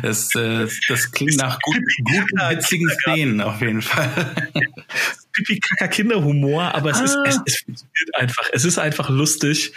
Das, 0.02 0.34
äh, 0.34 0.66
das 0.88 1.12
klingt 1.12 1.36
nach 1.36 1.58
gut, 1.60 1.76
guten, 2.04 2.38
witzigen 2.48 2.88
Szenen 2.88 3.40
auf 3.40 3.60
jeden 3.60 3.82
Fall. 3.82 4.10
Pipi 5.32 5.60
Kaka 5.60 5.88
Kinderhumor, 5.88 6.74
aber 6.74 6.90
es, 6.90 7.00
ah. 7.00 7.04
ist, 7.04 7.18
es, 7.26 7.40
es 7.46 7.58
funktioniert 7.60 8.14
einfach. 8.14 8.48
Es 8.52 8.64
ist 8.64 8.78
einfach 8.78 9.10
lustig 9.10 9.72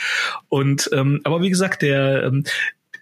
und 0.50 0.90
ähm, 0.94 1.22
aber 1.24 1.42
wie 1.42 1.50
gesagt 1.50 1.82
der 1.82 2.24
ähm, 2.24 2.44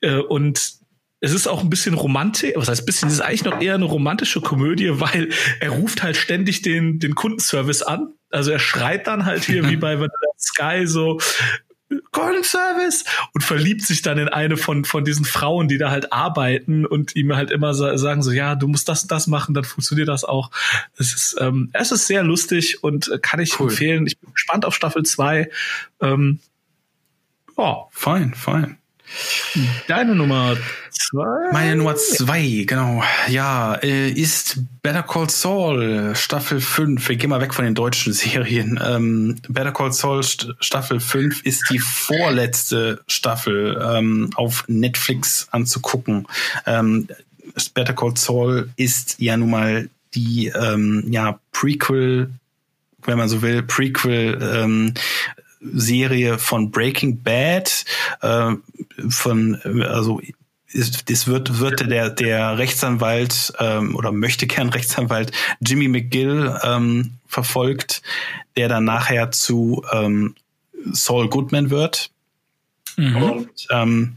äh, 0.01 0.17
und 0.17 0.79
es 1.21 1.33
ist 1.33 1.47
auch 1.47 1.63
ein 1.63 1.69
bisschen 1.69 1.95
Romantik, 1.95 2.53
was 2.55 2.69
heißt 2.69 2.85
bisschen, 2.85 3.07
es 3.07 3.15
ist 3.15 3.21
eigentlich 3.21 3.45
noch 3.45 3.59
eher 3.59 3.75
eine 3.75 3.85
romantische 3.85 4.41
Komödie, 4.41 4.99
weil 4.99 5.29
er 5.59 5.71
ruft 5.71 6.03
halt 6.03 6.17
ständig 6.17 6.61
den, 6.61 6.99
den 6.99 7.15
Kundenservice 7.15 7.81
an. 7.81 8.13
Also 8.29 8.51
er 8.51 8.59
schreit 8.59 9.07
dann 9.07 9.25
halt 9.25 9.43
hier 9.43 9.67
wie 9.69 9.77
bei 9.77 9.97
Sky 10.37 10.85
so, 10.85 11.19
Kundenservice 12.11 13.05
und 13.33 13.43
verliebt 13.43 13.81
sich 13.81 14.01
dann 14.01 14.17
in 14.17 14.27
eine 14.27 14.57
von 14.57 14.85
von 14.85 15.05
diesen 15.05 15.25
Frauen, 15.25 15.67
die 15.67 15.77
da 15.77 15.91
halt 15.91 16.11
arbeiten 16.13 16.85
und 16.85 17.15
ihm 17.15 17.35
halt 17.35 17.51
immer 17.51 17.73
sagen 17.73 18.23
so 18.23 18.31
ja 18.31 18.55
du 18.55 18.67
musst 18.67 18.89
das 18.89 19.03
und 19.03 19.11
das 19.11 19.27
machen, 19.27 19.53
dann 19.53 19.63
funktioniert 19.63 20.07
das 20.07 20.23
auch. 20.23 20.51
Es 20.97 21.13
ist 21.13 21.37
ähm, 21.39 21.69
es 21.73 21.91
ist 21.91 22.07
sehr 22.07 22.23
lustig 22.23 22.83
und 22.83 23.09
äh, 23.09 23.19
kann 23.19 23.39
ich 23.39 23.59
cool. 23.59 23.69
empfehlen. 23.69 24.07
Ich 24.07 24.19
bin 24.19 24.33
gespannt 24.33 24.65
auf 24.65 24.75
Staffel 24.75 25.03
2. 25.03 25.49
Ähm, 26.01 26.39
ja, 27.57 27.85
fein, 27.91 28.33
fein. 28.33 28.77
Deine 29.87 30.15
Nummer 30.15 30.57
zwei? 30.91 31.51
Meine 31.51 31.75
Nummer 31.75 31.95
zwei, 31.95 32.63
genau. 32.67 33.03
Ja, 33.27 33.75
äh, 33.75 34.09
ist 34.09 34.59
Better 34.81 35.03
Call 35.03 35.29
Saul 35.29 36.13
Staffel 36.15 36.61
5. 36.61 37.07
Wir 37.07 37.15
gehen 37.15 37.29
mal 37.29 37.41
weg 37.41 37.53
von 37.53 37.65
den 37.65 37.75
deutschen 37.75 38.13
Serien. 38.13 38.79
Ähm, 38.83 39.37
Better 39.47 39.71
Call 39.71 39.91
Saul 39.93 40.23
Staffel 40.23 40.99
5 40.99 41.43
ist 41.43 41.69
die 41.69 41.79
vorletzte 41.79 43.01
Staffel 43.07 43.81
ähm, 43.81 44.29
auf 44.35 44.65
Netflix 44.67 45.47
anzugucken. 45.51 46.27
Ähm, 46.65 47.07
Better 47.73 47.93
Call 47.93 48.17
Saul 48.17 48.69
ist 48.75 49.15
ja 49.19 49.37
nun 49.37 49.51
mal 49.51 49.89
die 50.13 50.47
ähm, 50.47 51.05
ja, 51.09 51.39
Prequel 51.51 52.31
wenn 53.07 53.17
man 53.17 53.29
so 53.29 53.41
will, 53.41 53.63
Prequel 53.63 54.39
ähm, 54.41 54.93
Serie 55.61 56.37
von 56.37 56.71
Breaking 56.71 57.21
Bad, 57.21 57.85
äh, 58.21 58.53
von, 59.09 59.61
also 59.81 60.21
das 61.05 61.27
wird, 61.27 61.59
wird 61.59 61.89
der, 61.89 62.09
der 62.09 62.57
Rechtsanwalt 62.57 63.53
ähm, 63.59 63.95
oder 63.95 64.11
möchte 64.11 64.47
gern 64.47 64.69
Rechtsanwalt 64.73 65.31
Jimmy 65.61 65.87
McGill 65.87 66.59
ähm, 66.63 67.13
verfolgt, 67.27 68.01
der 68.57 68.67
dann 68.67 68.85
nachher 68.85 69.31
zu 69.31 69.83
ähm, 69.91 70.35
Saul 70.91 71.29
Goodman 71.29 71.69
wird. 71.69 72.11
Mhm. 72.97 73.15
Und 73.15 73.67
ähm, 73.71 74.15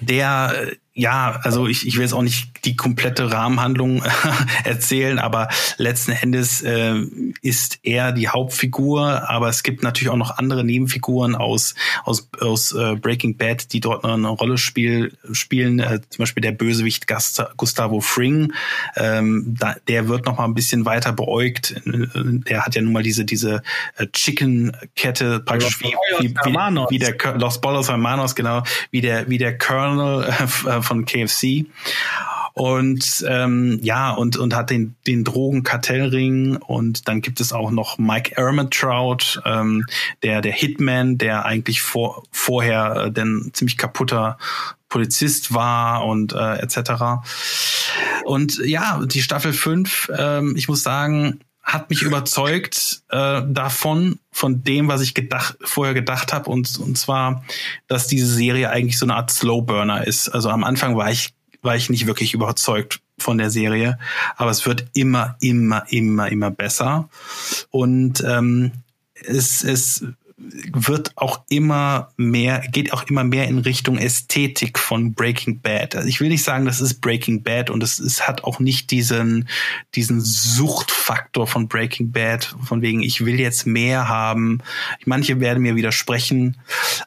der 0.00 0.72
ja, 0.98 1.38
also 1.44 1.68
ich, 1.68 1.86
ich 1.86 1.94
will 1.94 2.02
jetzt 2.02 2.12
auch 2.12 2.22
nicht 2.22 2.57
die 2.68 2.76
komplette 2.76 3.32
Rahmenhandlung 3.32 4.02
erzählen, 4.64 5.18
aber 5.18 5.48
letzten 5.78 6.12
Endes 6.12 6.60
äh, 6.60 6.96
ist 7.40 7.78
er 7.82 8.12
die 8.12 8.28
Hauptfigur, 8.28 9.28
aber 9.28 9.48
es 9.48 9.62
gibt 9.62 9.82
natürlich 9.82 10.10
auch 10.10 10.16
noch 10.16 10.36
andere 10.36 10.64
Nebenfiguren 10.64 11.34
aus 11.34 11.74
aus, 12.04 12.28
aus 12.40 12.72
äh, 12.72 12.96
Breaking 12.96 13.38
Bad, 13.38 13.72
die 13.72 13.80
dort 13.80 14.04
eine 14.04 14.28
Rolle 14.28 14.58
spiel, 14.58 15.16
spielen. 15.32 15.78
Äh, 15.78 16.00
zum 16.10 16.24
Beispiel 16.24 16.42
der 16.42 16.52
Bösewicht 16.52 17.06
Gustavo 17.56 18.00
Fring, 18.00 18.52
ähm, 18.96 19.56
da, 19.58 19.76
der 19.88 20.08
wird 20.08 20.26
noch 20.26 20.36
mal 20.36 20.44
ein 20.44 20.54
bisschen 20.54 20.84
weiter 20.84 21.12
beäugt. 21.12 21.74
Der 21.86 22.66
hat 22.66 22.74
ja 22.74 22.82
nun 22.82 22.92
mal 22.92 23.02
diese 23.02 23.24
diese 23.24 23.62
äh, 23.96 24.06
Chicken-Kette 24.08 25.40
praktisch 25.40 25.80
wie, 25.80 25.94
wie, 26.20 26.34
wie, 26.34 26.90
wie, 26.90 26.98
der 26.98 27.16
Los 27.38 27.60
Bolos 27.62 27.88
Hermanos 27.88 28.34
genau 28.34 28.62
wie 28.90 29.00
der 29.00 29.28
wie 29.30 29.38
der 29.38 29.56
Colonel 29.56 30.24
äh, 30.24 30.82
von 30.82 31.06
KFC. 31.06 31.64
Und 32.52 33.24
ähm, 33.28 33.78
ja, 33.82 34.10
und, 34.10 34.36
und 34.36 34.54
hat 34.54 34.70
den, 34.70 34.96
den 35.06 35.24
Drogenkartellring 35.24 36.56
und 36.56 37.08
dann 37.08 37.20
gibt 37.20 37.40
es 37.40 37.52
auch 37.52 37.70
noch 37.70 37.98
Mike 37.98 38.36
Ermentrout, 38.36 39.40
ähm, 39.44 39.84
der, 40.22 40.40
der 40.40 40.52
Hitman, 40.52 41.18
der 41.18 41.44
eigentlich 41.44 41.82
vor, 41.82 42.24
vorher 42.30 43.06
äh, 43.06 43.12
denn 43.12 43.50
ziemlich 43.52 43.78
kaputter 43.78 44.38
Polizist 44.88 45.52
war 45.52 46.06
und 46.06 46.32
äh, 46.32 46.58
etc. 46.58 47.20
Und 48.24 48.58
ja, 48.64 49.00
die 49.04 49.22
Staffel 49.22 49.52
5, 49.52 50.10
ähm, 50.16 50.54
ich 50.56 50.68
muss 50.68 50.82
sagen, 50.82 51.40
hat 51.68 51.90
mich 51.90 52.00
überzeugt 52.00 53.02
äh, 53.10 53.42
davon, 53.46 54.18
von 54.32 54.64
dem, 54.64 54.88
was 54.88 55.02
ich 55.02 55.12
gedacht, 55.12 55.58
vorher 55.62 55.92
gedacht 55.92 56.32
habe, 56.32 56.50
und, 56.50 56.78
und 56.78 56.96
zwar, 56.96 57.44
dass 57.88 58.06
diese 58.06 58.26
Serie 58.26 58.70
eigentlich 58.70 58.98
so 58.98 59.04
eine 59.04 59.16
Art 59.16 59.30
Slowburner 59.30 60.06
ist. 60.06 60.30
Also 60.30 60.48
am 60.48 60.64
Anfang 60.64 60.96
war 60.96 61.10
ich, 61.10 61.34
war 61.62 61.76
ich 61.76 61.90
nicht 61.90 62.06
wirklich 62.06 62.34
überzeugt 62.34 63.00
von 63.18 63.38
der 63.38 63.50
Serie, 63.50 63.98
aber 64.36 64.50
es 64.50 64.64
wird 64.66 64.86
immer, 64.94 65.36
immer, 65.40 65.84
immer, 65.90 66.30
immer 66.30 66.50
besser. 66.50 67.08
Und 67.70 68.22
ähm, 68.26 68.72
es, 69.14 69.64
es 69.64 70.04
wird 70.72 71.12
auch 71.16 71.42
immer 71.48 72.12
mehr, 72.16 72.60
geht 72.70 72.92
auch 72.92 73.02
immer 73.08 73.24
mehr 73.24 73.48
in 73.48 73.58
Richtung 73.58 73.98
Ästhetik 73.98 74.78
von 74.78 75.12
Breaking 75.12 75.60
Bad. 75.60 75.96
Also 75.96 76.08
ich 76.08 76.20
will 76.20 76.28
nicht 76.28 76.44
sagen, 76.44 76.64
das 76.64 76.80
ist 76.80 77.00
Breaking 77.00 77.42
Bad 77.42 77.70
und 77.70 77.82
es, 77.82 77.98
es 77.98 78.26
hat 78.28 78.44
auch 78.44 78.60
nicht 78.60 78.90
diesen, 78.92 79.48
diesen 79.94 80.20
Suchtfaktor 80.20 81.48
von 81.48 81.66
Breaking 81.66 82.12
Bad, 82.12 82.54
von 82.62 82.82
wegen, 82.82 83.02
ich 83.02 83.24
will 83.24 83.40
jetzt 83.40 83.66
mehr 83.66 84.08
haben. 84.08 84.62
Manche 85.04 85.40
werden 85.40 85.62
mir 85.62 85.74
widersprechen, 85.74 86.56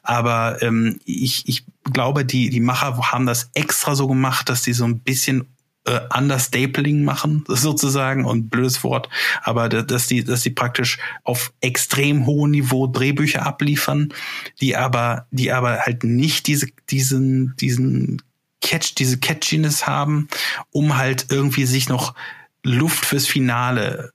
aber 0.02 0.60
ähm, 0.60 1.00
ich, 1.06 1.48
ich 1.48 1.64
glaube, 1.84 2.24
die, 2.24 2.50
die 2.50 2.60
Macher 2.60 2.96
haben 3.12 3.26
das 3.26 3.50
extra 3.54 3.94
so 3.94 4.06
gemacht, 4.06 4.48
dass 4.48 4.62
die 4.62 4.72
so 4.72 4.84
ein 4.84 5.00
bisschen 5.00 5.46
äh, 5.84 6.00
Understapling 6.16 7.04
machen, 7.04 7.44
sozusagen, 7.48 8.24
und 8.24 8.50
blödes 8.50 8.84
Wort, 8.84 9.08
aber 9.42 9.68
dass 9.68 10.06
die, 10.06 10.24
dass 10.24 10.42
die 10.42 10.50
praktisch 10.50 10.98
auf 11.24 11.52
extrem 11.60 12.26
hohem 12.26 12.52
Niveau 12.52 12.86
Drehbücher 12.86 13.44
abliefern, 13.44 14.12
die 14.60 14.76
aber, 14.76 15.26
die 15.30 15.52
aber 15.52 15.80
halt 15.80 16.04
nicht 16.04 16.46
diese, 16.46 16.68
diesen, 16.90 17.54
diesen 17.56 18.22
Catch, 18.60 18.94
diese 18.96 19.18
Catchiness 19.18 19.86
haben, 19.86 20.28
um 20.70 20.96
halt 20.96 21.26
irgendwie 21.30 21.66
sich 21.66 21.88
noch 21.88 22.14
Luft 22.62 23.04
fürs 23.04 23.26
Finale 23.26 24.12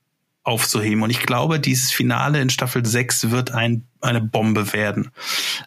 aufzuheben. 0.47 1.03
Und 1.03 1.09
ich 1.09 1.19
glaube, 1.19 1.59
dieses 1.59 1.91
Finale 1.91 2.41
in 2.41 2.49
Staffel 2.49 2.85
6 2.85 3.31
wird 3.31 3.51
ein, 3.51 3.85
eine 3.99 4.21
Bombe 4.21 4.71
werden. 4.71 5.11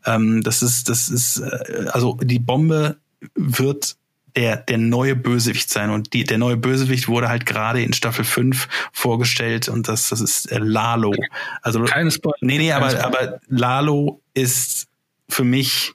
Ähm, 0.07 0.43
das 0.43 0.62
ist, 0.62 0.88
das 0.88 1.11
ist, 1.11 1.38
äh, 1.38 1.87
also 1.93 2.16
die 2.23 2.38
Bombe 2.38 2.97
wird 3.35 3.97
der, 4.37 4.57
der 4.57 4.79
neue 4.79 5.16
Bösewicht 5.16 5.71
sein. 5.71 5.90
Und 5.90 6.14
die, 6.14 6.25
der 6.25 6.38
neue 6.38 6.57
Bösewicht 6.57 7.09
wurde 7.09 7.29
halt 7.29 7.45
gerade 7.45 7.83
in 7.83 7.93
Staffel 7.93 8.25
5 8.25 8.69
vorgestellt 8.93 9.69
und 9.69 9.87
das, 9.87 10.09
das 10.09 10.23
ist 10.23 10.51
äh, 10.51 10.59
Lalo. 10.59 11.12
Also, 11.61 11.85
Keine 11.85 12.11
Spoiler. 12.11 12.37
Nee, 12.40 12.59
nee, 12.59 12.73
aber, 12.73 13.05
aber 13.05 13.40
Lalo 13.49 14.23
ist 14.33 14.87
für 15.29 15.45
mich 15.45 15.93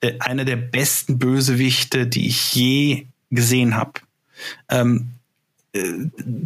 äh, 0.00 0.18
einer 0.18 0.44
der 0.44 0.56
besten 0.56 1.20
Bösewichte, 1.20 2.08
die 2.08 2.26
ich 2.26 2.52
je 2.52 3.06
gesehen 3.30 3.76
habe. 3.76 3.92
Ähm, 4.68 5.10
äh, 5.10 5.13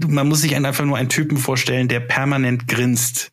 man 0.07 0.29
muss 0.29 0.41
sich 0.41 0.57
einfach 0.57 0.85
nur 0.85 0.97
einen 0.97 1.09
Typen 1.09 1.37
vorstellen, 1.37 1.89
der 1.89 2.01
permanent 2.01 2.67
grinst. 2.67 3.33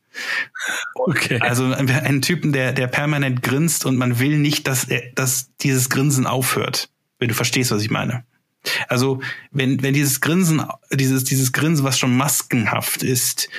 Okay. 0.95 1.39
Also 1.41 1.65
einen 1.65 2.21
Typen, 2.21 2.53
der, 2.53 2.73
der 2.73 2.87
permanent 2.87 3.41
grinst 3.41 3.85
und 3.85 3.97
man 3.97 4.19
will 4.19 4.37
nicht, 4.37 4.67
dass, 4.67 4.85
er, 4.85 5.03
dass 5.13 5.55
dieses 5.57 5.89
Grinsen 5.89 6.25
aufhört 6.25 6.89
wenn 7.19 7.29
du 7.29 7.33
verstehst, 7.33 7.71
was 7.71 7.81
ich 7.81 7.89
meine. 7.89 8.23
Also, 8.87 9.21
wenn, 9.51 9.81
wenn 9.83 9.93
dieses 9.93 10.21
Grinsen, 10.21 10.63
dieses, 10.91 11.23
dieses 11.23 11.53
Grinsen, 11.53 11.85
was 11.85 11.99
schon 11.99 12.15
maskenhaft 12.17 13.03
ist, 13.03 13.49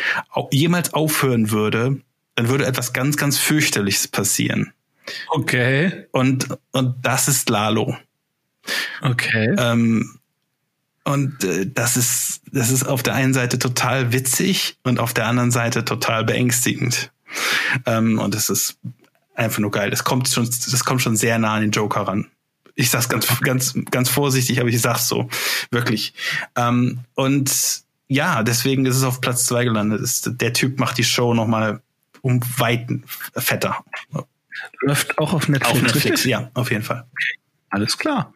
jemals 0.50 0.94
aufhören 0.94 1.50
würde, 1.50 2.00
dann 2.34 2.48
würde 2.48 2.66
etwas 2.66 2.92
ganz, 2.92 3.16
ganz 3.16 3.38
fürchterliches 3.38 4.08
passieren. 4.08 4.72
Okay. 5.28 6.06
Und, 6.10 6.48
und 6.72 6.96
das 7.02 7.28
ist 7.28 7.48
Lalo. 7.48 7.96
Okay. 9.00 9.54
Ähm, 9.58 10.18
und 11.06 11.44
äh, 11.44 11.70
das 11.72 11.96
ist, 11.96 12.40
das 12.50 12.70
ist 12.70 12.84
auf 12.84 13.02
der 13.02 13.14
einen 13.14 13.32
Seite 13.32 13.60
total 13.60 14.12
witzig 14.12 14.76
und 14.82 14.98
auf 14.98 15.14
der 15.14 15.26
anderen 15.26 15.52
Seite 15.52 15.84
total 15.84 16.24
beängstigend. 16.24 17.12
Ähm, 17.86 18.18
und 18.18 18.34
es 18.34 18.50
ist 18.50 18.78
einfach 19.36 19.60
nur 19.60 19.70
geil. 19.70 19.90
Das 19.90 20.02
kommt 20.02 20.28
schon, 20.28 20.46
das 20.46 20.84
kommt 20.84 21.00
schon 21.00 21.16
sehr 21.16 21.38
nah 21.38 21.54
an 21.54 21.60
den 21.62 21.70
Joker 21.70 22.00
ran. 22.02 22.26
Ich 22.74 22.90
sag's 22.90 23.08
ganz, 23.08 23.40
ganz, 23.40 23.74
ganz 23.90 24.08
vorsichtig, 24.08 24.58
aber 24.60 24.68
ich 24.68 24.80
sag's 24.80 25.06
so. 25.06 25.28
Wirklich. 25.70 26.12
Ähm, 26.56 26.98
und 27.14 27.52
ja, 28.08 28.42
deswegen 28.42 28.84
ist 28.84 28.96
es 28.96 29.04
auf 29.04 29.20
Platz 29.20 29.46
zwei 29.46 29.64
gelandet. 29.64 30.00
Ist, 30.00 30.32
der 30.40 30.52
Typ 30.52 30.80
macht 30.80 30.98
die 30.98 31.04
Show 31.04 31.34
nochmal 31.34 31.82
um 32.20 32.40
Weiten 32.58 33.04
fetter. 33.36 33.84
Läuft 34.80 35.16
auch 35.18 35.32
auf 35.32 35.48
Netflix. 35.48 35.72
Auf 35.72 35.82
Netflix, 35.82 36.24
ja, 36.24 36.50
auf 36.54 36.72
jeden 36.72 36.82
Fall. 36.82 37.06
Alles 37.70 37.98
klar. 37.98 38.32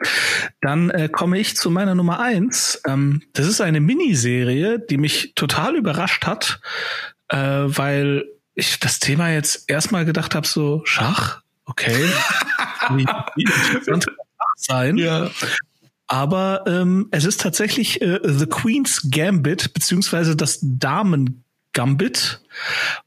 Dann 0.60 0.90
äh, 0.90 1.08
komme 1.08 1.38
ich 1.38 1.56
zu 1.56 1.70
meiner 1.70 1.94
Nummer 1.94 2.20
eins. 2.20 2.80
Ähm, 2.86 3.22
das 3.32 3.46
ist 3.46 3.60
eine 3.60 3.80
Miniserie, 3.80 4.78
die 4.78 4.98
mich 4.98 5.32
total 5.34 5.76
überrascht 5.76 6.26
hat, 6.26 6.60
äh, 7.28 7.36
weil 7.38 8.24
ich 8.54 8.80
das 8.80 8.98
Thema 8.98 9.30
jetzt 9.30 9.70
erstmal 9.70 10.04
gedacht 10.04 10.34
habe, 10.34 10.46
so 10.46 10.82
Schach, 10.84 11.42
okay. 11.64 12.08
wie, 12.90 13.06
wie 13.36 13.42
interessant 13.42 14.06
sein. 14.56 14.98
Ja. 14.98 15.30
Aber 16.06 16.64
ähm, 16.66 17.06
es 17.12 17.24
ist 17.24 17.40
tatsächlich 17.40 18.02
äh, 18.02 18.18
The 18.24 18.46
Queen's 18.46 19.08
Gambit, 19.10 19.72
beziehungsweise 19.72 20.34
das 20.34 20.58
Damen 20.60 21.44
Gambit. 21.72 22.40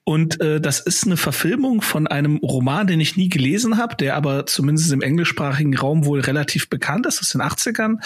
Und 0.04 0.40
äh, 0.42 0.62
das 0.62 0.80
ist 0.80 1.06
eine 1.06 1.18
Verfilmung 1.18 1.82
von 1.82 2.08
einem 2.08 2.38
Roman, 2.38 2.88
den 2.88 3.00
ich 3.00 3.18
nie 3.18 3.30
gelesen 3.30 3.78
habe, 3.78 3.96
der 3.96 4.16
aber 4.16 4.46
zumindest 4.46 4.92
im 4.92 5.02
englischsprachigen 5.02 5.78
Raum 5.78 6.06
wohl 6.06 6.22
relativ 6.22 6.70
bekannt 6.70 7.06
ist, 7.06 7.20
aus 7.20 7.30
den 7.30 7.42
80ern. 7.42 7.98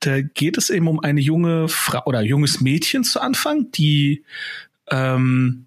Da 0.00 0.20
geht 0.20 0.58
es 0.58 0.70
eben 0.70 0.88
um 0.88 1.00
eine 1.00 1.20
junge 1.20 1.68
Frau 1.68 2.02
oder 2.06 2.22
junges 2.22 2.60
Mädchen 2.60 3.04
zu 3.04 3.20
Anfang, 3.20 3.70
die 3.72 4.24
ähm, 4.90 5.66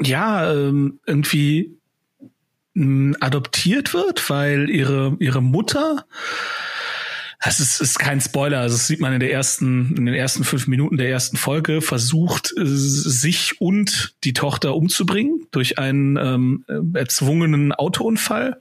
ja 0.00 0.52
ähm, 0.52 1.00
irgendwie 1.06 1.76
adoptiert 2.74 3.92
wird, 3.92 4.30
weil 4.30 4.70
ihre, 4.70 5.16
ihre 5.18 5.42
Mutter 5.42 6.06
das 7.44 7.58
ist, 7.58 7.80
ist 7.80 7.98
kein 7.98 8.20
Spoiler, 8.20 8.60
also 8.60 8.76
das 8.76 8.86
sieht 8.86 9.00
man 9.00 9.12
in 9.12 9.18
der 9.18 9.32
ersten, 9.32 9.96
in 9.96 10.06
den 10.06 10.14
ersten 10.14 10.44
fünf 10.44 10.68
Minuten 10.68 10.96
der 10.96 11.08
ersten 11.08 11.36
Folge, 11.36 11.82
versucht 11.82 12.52
sich 12.56 13.60
und 13.60 14.14
die 14.22 14.32
Tochter 14.32 14.76
umzubringen 14.76 15.46
durch 15.50 15.76
einen 15.76 16.16
ähm, 16.16 16.64
erzwungenen 16.94 17.72
Autounfall. 17.72 18.60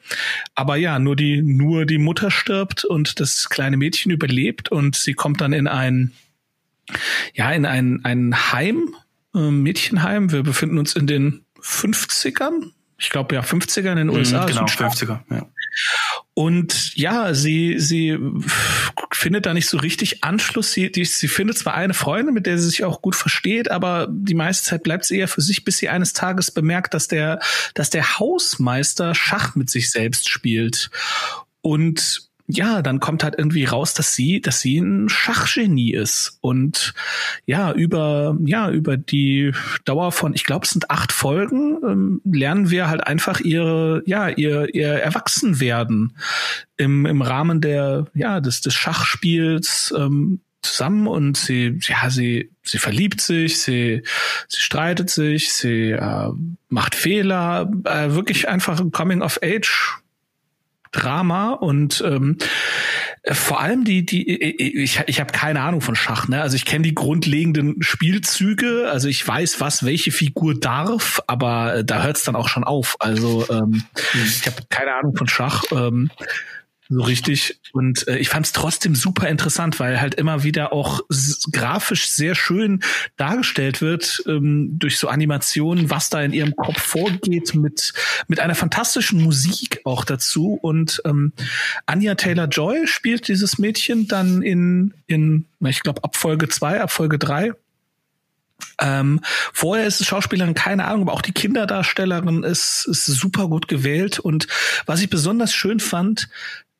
Aber 0.55 0.77
ja, 0.77 0.97
nur 0.97 1.15
die, 1.15 1.43
nur 1.43 1.85
die 1.85 1.99
Mutter 1.99 2.31
stirbt 2.31 2.83
und 2.83 3.19
das 3.19 3.49
kleine 3.49 3.77
Mädchen 3.77 4.11
überlebt 4.11 4.71
und 4.71 4.95
sie 4.95 5.13
kommt 5.13 5.41
dann 5.41 5.53
in 5.53 5.67
ein, 5.67 6.13
ja, 7.35 7.51
in 7.51 7.67
ein, 7.67 8.03
ein 8.03 8.51
Heim, 8.51 8.95
äh, 9.35 9.51
Mädchenheim. 9.51 10.31
Wir 10.31 10.41
befinden 10.41 10.79
uns 10.79 10.95
in 10.95 11.05
den 11.05 11.45
50ern, 11.61 12.71
ich 12.97 13.11
glaube 13.11 13.35
ja 13.35 13.41
50er 13.41 13.91
in 13.91 13.97
den 13.97 14.09
USA. 14.09 14.41
Mhm, 14.43 14.47
genau, 14.47 14.65
50er, 14.65 15.19
ja. 15.29 15.47
Und 16.33 16.95
ja, 16.95 17.33
sie, 17.33 17.75
sie 17.77 18.17
findet 19.11 19.45
da 19.45 19.53
nicht 19.53 19.67
so 19.67 19.77
richtig 19.77 20.23
Anschluss. 20.23 20.71
Sie, 20.71 20.91
die, 20.91 21.05
sie 21.05 21.27
findet 21.27 21.57
zwar 21.57 21.73
eine 21.73 21.93
Freundin, 21.93 22.33
mit 22.33 22.45
der 22.45 22.57
sie 22.57 22.69
sich 22.69 22.83
auch 22.83 23.01
gut 23.01 23.15
versteht, 23.15 23.69
aber 23.69 24.07
die 24.09 24.33
meiste 24.33 24.65
Zeit 24.65 24.83
bleibt 24.83 25.05
sie 25.05 25.19
eher 25.19 25.27
für 25.27 25.41
sich, 25.41 25.65
bis 25.65 25.77
sie 25.77 25.89
eines 25.89 26.13
Tages 26.13 26.51
bemerkt, 26.51 26.93
dass 26.93 27.07
der, 27.07 27.39
dass 27.73 27.89
der 27.89 28.19
Hausmeister 28.19 29.13
Schach 29.13 29.55
mit 29.55 29.69
sich 29.69 29.91
selbst 29.91 30.29
spielt. 30.29 30.89
Und 31.61 32.30
ja, 32.51 32.81
dann 32.81 32.99
kommt 32.99 33.23
halt 33.23 33.35
irgendwie 33.37 33.65
raus, 33.65 33.93
dass 33.93 34.15
sie, 34.15 34.41
dass 34.41 34.59
sie 34.59 34.77
ein 34.77 35.09
Schachgenie 35.09 35.93
ist 35.93 36.37
und 36.41 36.93
ja 37.45 37.71
über 37.71 38.37
ja 38.43 38.69
über 38.69 38.97
die 38.97 39.53
Dauer 39.85 40.11
von, 40.11 40.33
ich 40.33 40.43
glaube, 40.43 40.65
es 40.65 40.71
sind 40.71 40.89
acht 40.89 41.11
Folgen, 41.11 41.77
ähm, 41.83 42.21
lernen 42.25 42.69
wir 42.69 42.87
halt 42.87 43.05
einfach 43.05 43.39
ihre 43.39 44.03
ja 44.05 44.29
ihr 44.29 44.73
ihr 44.73 44.93
Erwachsenwerden 44.93 46.17
im 46.77 47.05
im 47.05 47.21
Rahmen 47.21 47.61
der 47.61 48.07
ja 48.13 48.39
des 48.39 48.61
des 48.61 48.73
Schachspiels. 48.73 49.93
Ähm, 49.97 50.41
zusammen 50.63 51.07
und 51.07 51.37
sie, 51.37 51.79
ja, 51.81 52.11
sie, 52.11 52.51
sie 52.61 52.77
verliebt 52.77 53.19
sich, 53.19 53.59
sie, 53.59 54.03
sie 54.47 54.61
streitet 54.61 55.09
sich, 55.09 55.51
sie 55.53 55.89
äh, 55.91 56.29
macht 56.69 56.93
Fehler, 56.93 57.71
äh, 57.85 58.11
wirklich 58.11 58.47
einfach 58.47 58.79
ein 58.79 58.91
Coming 58.91 59.23
of 59.23 59.39
Age 59.43 60.01
Drama 60.91 61.51
und 61.51 62.03
ähm, 62.05 62.37
vor 63.31 63.61
allem 63.61 63.83
die 63.83 64.05
die 64.05 64.27
ich 64.27 65.01
ich 65.05 65.19
habe 65.19 65.31
keine 65.31 65.61
Ahnung 65.61 65.81
von 65.81 65.95
Schach 65.95 66.27
ne? 66.27 66.41
Also 66.41 66.55
ich 66.55 66.65
kenne 66.65 66.83
die 66.83 66.95
grundlegenden 66.95 67.81
Spielzüge 67.81 68.89
also 68.91 69.07
ich 69.07 69.25
weiß 69.25 69.61
was 69.61 69.85
welche 69.85 70.11
Figur 70.11 70.59
darf 70.59 71.21
aber 71.27 71.83
da 71.83 72.03
hört 72.03 72.17
es 72.17 72.23
dann 72.23 72.35
auch 72.35 72.49
schon 72.49 72.63
auf. 72.63 72.97
Also 72.99 73.45
ähm, 73.49 73.83
ich 74.13 74.45
habe 74.45 74.57
keine 74.69 74.93
Ahnung 74.93 75.15
von 75.15 75.27
Schach 75.27 75.63
ähm, 75.71 76.11
so 76.91 77.01
richtig. 77.01 77.59
Und 77.71 78.07
äh, 78.07 78.17
ich 78.17 78.29
fand 78.29 78.45
es 78.45 78.51
trotzdem 78.51 78.95
super 78.95 79.27
interessant, 79.29 79.79
weil 79.79 80.01
halt 80.01 80.15
immer 80.15 80.43
wieder 80.43 80.73
auch 80.73 81.01
grafisch 81.51 82.09
sehr 82.09 82.35
schön 82.35 82.81
dargestellt 83.17 83.81
wird 83.81 84.21
ähm, 84.27 84.77
durch 84.77 84.97
so 84.97 85.07
Animationen, 85.07 85.89
was 85.89 86.09
da 86.09 86.21
in 86.21 86.33
ihrem 86.33 86.55
Kopf 86.55 86.81
vorgeht, 86.81 87.55
mit, 87.55 87.93
mit 88.27 88.39
einer 88.39 88.55
fantastischen 88.55 89.21
Musik 89.21 89.81
auch 89.85 90.03
dazu. 90.03 90.59
Und 90.61 91.01
ähm, 91.05 91.31
Anya 91.85 92.15
Taylor 92.15 92.47
Joy 92.47 92.87
spielt 92.87 93.27
dieses 93.29 93.57
Mädchen 93.57 94.07
dann 94.07 94.41
in, 94.41 94.93
in 95.07 95.45
ich 95.61 95.81
glaube, 95.81 96.03
ab 96.03 96.17
Folge 96.17 96.49
zwei, 96.49 96.81
ab 96.81 96.91
Folge 96.91 97.17
drei. 97.17 97.53
Ähm, 98.79 99.21
vorher 99.53 99.85
ist 99.85 100.01
es 100.01 100.07
Schauspielerin, 100.07 100.53
keine 100.53 100.85
Ahnung, 100.85 101.03
aber 101.03 101.13
auch 101.13 101.21
die 101.21 101.31
Kinderdarstellerin 101.31 102.43
ist, 102.43 102.85
ist 102.89 103.05
super 103.05 103.47
gut 103.47 103.67
gewählt. 103.67 104.19
Und 104.19 104.47
was 104.85 105.01
ich 105.01 105.09
besonders 105.09 105.53
schön 105.53 105.79
fand, 105.79 106.29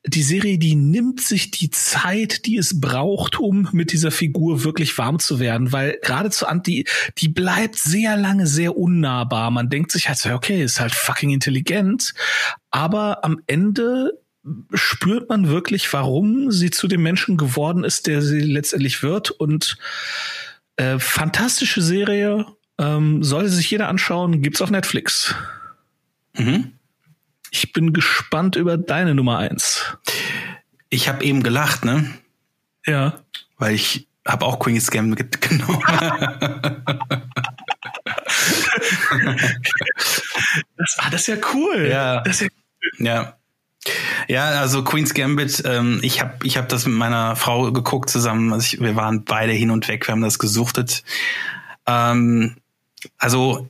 die 0.04 0.22
Serie, 0.22 0.58
die 0.58 0.74
nimmt 0.74 1.20
sich 1.20 1.52
die 1.52 1.70
Zeit, 1.70 2.46
die 2.46 2.56
es 2.56 2.80
braucht, 2.80 3.38
um 3.38 3.68
mit 3.72 3.92
dieser 3.92 4.10
Figur 4.10 4.64
wirklich 4.64 4.96
warm 4.98 5.20
zu 5.20 5.38
werden, 5.38 5.70
weil 5.70 5.98
gerade 6.02 6.30
zu 6.30 6.46
Anti, 6.46 6.86
die 7.18 7.28
bleibt 7.28 7.76
sehr 7.76 8.16
lange 8.16 8.46
sehr 8.46 8.76
unnahbar. 8.76 9.50
Man 9.52 9.70
denkt 9.70 9.92
sich 9.92 10.08
halt 10.08 10.18
so, 10.18 10.30
okay, 10.30 10.62
ist 10.62 10.80
halt 10.80 10.92
fucking 10.92 11.30
intelligent, 11.30 12.14
aber 12.70 13.24
am 13.24 13.40
Ende 13.46 14.18
spürt 14.74 15.28
man 15.28 15.48
wirklich, 15.48 15.92
warum 15.92 16.50
sie 16.50 16.70
zu 16.70 16.88
dem 16.88 17.02
Menschen 17.02 17.36
geworden 17.36 17.84
ist, 17.84 18.08
der 18.08 18.22
sie 18.22 18.40
letztendlich 18.40 19.04
wird 19.04 19.30
und 19.30 19.76
äh, 20.76 20.98
fantastische 20.98 21.80
Serie, 21.80 22.46
ähm, 22.78 23.22
sollte 23.22 23.50
sich 23.50 23.70
jeder 23.70 23.88
anschauen, 23.88 24.42
gibt's 24.42 24.62
auf 24.62 24.70
Netflix. 24.70 25.36
Mhm. 26.36 26.72
Ich 27.54 27.72
bin 27.74 27.92
gespannt 27.92 28.56
über 28.56 28.78
deine 28.78 29.14
Nummer 29.14 29.36
eins. 29.36 29.84
Ich 30.88 31.06
habe 31.06 31.22
eben 31.22 31.42
gelacht, 31.42 31.84
ne? 31.84 32.10
Ja. 32.86 33.20
Weil 33.58 33.74
ich 33.74 34.08
habe 34.26 34.46
auch 34.46 34.58
Queen's 34.58 34.90
Gambit 34.90 35.40
genommen. 35.42 35.82
das, 40.76 40.96
ah, 40.98 41.10
das 41.10 41.20
ist 41.20 41.26
ja 41.26 41.36
cool. 41.52 41.88
Ja. 41.90 42.22
Das 42.22 42.40
ja, 42.40 42.48
ja. 42.98 43.36
Ja, 44.28 44.48
also 44.60 44.82
Queen's 44.82 45.12
Gambit, 45.12 45.62
ähm, 45.66 46.00
ich 46.02 46.22
habe 46.22 46.46
ich 46.46 46.56
hab 46.56 46.70
das 46.70 46.86
mit 46.86 46.94
meiner 46.94 47.36
Frau 47.36 47.70
geguckt 47.70 48.08
zusammen. 48.08 48.52
Also 48.54 48.64
ich, 48.64 48.80
wir 48.80 48.96
waren 48.96 49.24
beide 49.24 49.52
hin 49.52 49.70
und 49.70 49.88
weg, 49.88 50.08
wir 50.08 50.12
haben 50.12 50.22
das 50.22 50.38
gesuchtet. 50.38 51.04
Ähm, 51.86 52.56
also 53.18 53.68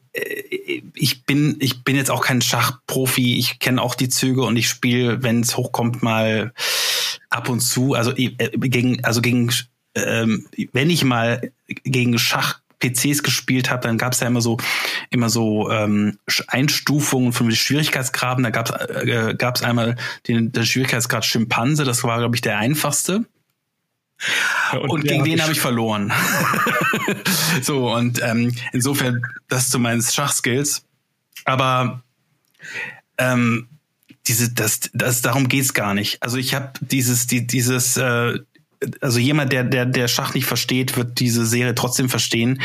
ich 0.95 1.25
bin 1.25 1.57
ich 1.61 1.85
bin 1.85 1.97
jetzt 1.97 2.11
auch 2.11 2.25
kein 2.25 2.43
Schachprofi. 2.43 3.39
Ich 3.39 3.59
kenne 3.59 3.81
auch 3.81 3.95
die 3.95 4.09
Züge 4.09 4.43
und 4.43 4.57
ich 4.57 4.69
spiele, 4.69 5.23
wenn 5.23 5.41
es 5.41 5.57
hochkommt, 5.57 6.03
mal 6.03 6.53
ab 7.31 7.49
und 7.49 7.61
zu. 7.61 7.95
Also 7.95 8.13
äh, 8.17 8.31
gegen 8.59 9.05
also 9.05 9.23
gegen 9.23 9.53
ähm, 9.95 10.47
wenn 10.73 10.91
ich 10.91 11.05
mal 11.05 11.53
gegen 11.67 12.19
Schach 12.19 12.61
PCs 12.81 13.23
gespielt 13.23 13.71
habe, 13.71 13.87
dann 13.87 13.97
gab 13.97 14.13
es 14.13 14.21
ja 14.21 14.27
immer 14.27 14.41
so 14.43 14.59
immer 15.11 15.31
so 15.31 15.71
ähm, 15.71 16.19
Einstufungen 16.49 17.33
von 17.33 17.51
Schwierigkeitsgraden. 17.51 18.45
Da 18.45 18.51
gab 18.51 18.69
es 18.69 19.03
äh, 19.05 19.35
gab's 19.37 19.63
einmal 19.63 19.97
den, 20.27 20.53
den 20.53 20.67
Schwierigkeitsgrad 20.67 21.25
Schimpanse, 21.25 21.85
das 21.85 22.05
war 22.05 22.19
glaube 22.19 22.35
ich 22.35 22.43
der 22.43 22.59
einfachste. 22.59 23.25
Und, 24.73 24.91
und 24.91 25.05
gegen 25.05 25.25
den 25.25 25.43
habe 25.43 25.53
ich 25.53 25.61
verloren. 25.61 26.13
so, 27.63 27.93
und 27.93 28.23
ähm, 28.23 28.55
insofern 28.73 29.23
das 29.49 29.69
zu 29.69 29.79
meinen 29.79 30.01
Schachskills. 30.01 30.87
Aber 31.45 32.03
ähm, 33.19 33.69
diese, 34.27 34.53
das, 34.53 34.81
das, 34.95 35.21
darum 35.21 35.49
geht's 35.49 35.75
gar 35.75 35.95
nicht. 35.95 36.23
Also 36.23 36.39
ich 36.39 36.55
habe 36.55 36.73
dieses, 36.81 37.27
die, 37.27 37.47
dieses, 37.47 37.97
äh, 37.97 38.39
also 39.01 39.19
jemand, 39.19 39.53
der, 39.53 39.65
der, 39.65 39.87
der 39.87 40.09
Schach 40.09 40.35
nicht 40.35 40.47
versteht, 40.47 40.97
wird 40.97 41.21
diese 41.21 41.45
Serie 41.45 41.75
trotzdem 41.75 42.09
verstehen. 42.09 42.63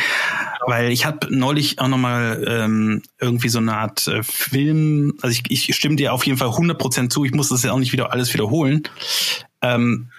Weil 0.66 0.92
ich 0.92 1.06
habe 1.06 1.28
neulich 1.30 1.80
auch 1.80 1.88
nochmal 1.88 2.44
ähm, 2.48 3.02
irgendwie 3.20 3.50
so 3.50 3.60
eine 3.60 3.76
Art 3.76 4.08
äh, 4.08 4.24
Film, 4.24 5.14
also 5.22 5.38
ich, 5.50 5.70
ich 5.70 5.76
stimme 5.76 5.96
dir 5.96 6.14
auf 6.14 6.26
jeden 6.26 6.38
Fall 6.38 6.50
100% 6.50 7.10
zu, 7.10 7.26
ich 7.26 7.34
muss 7.34 7.50
das 7.50 7.64
ja 7.64 7.72
auch 7.72 7.80
nicht 7.80 7.94
wieder 7.94 8.12
alles 8.12 8.34
wiederholen. 8.34 8.84
Ähm, 9.62 10.10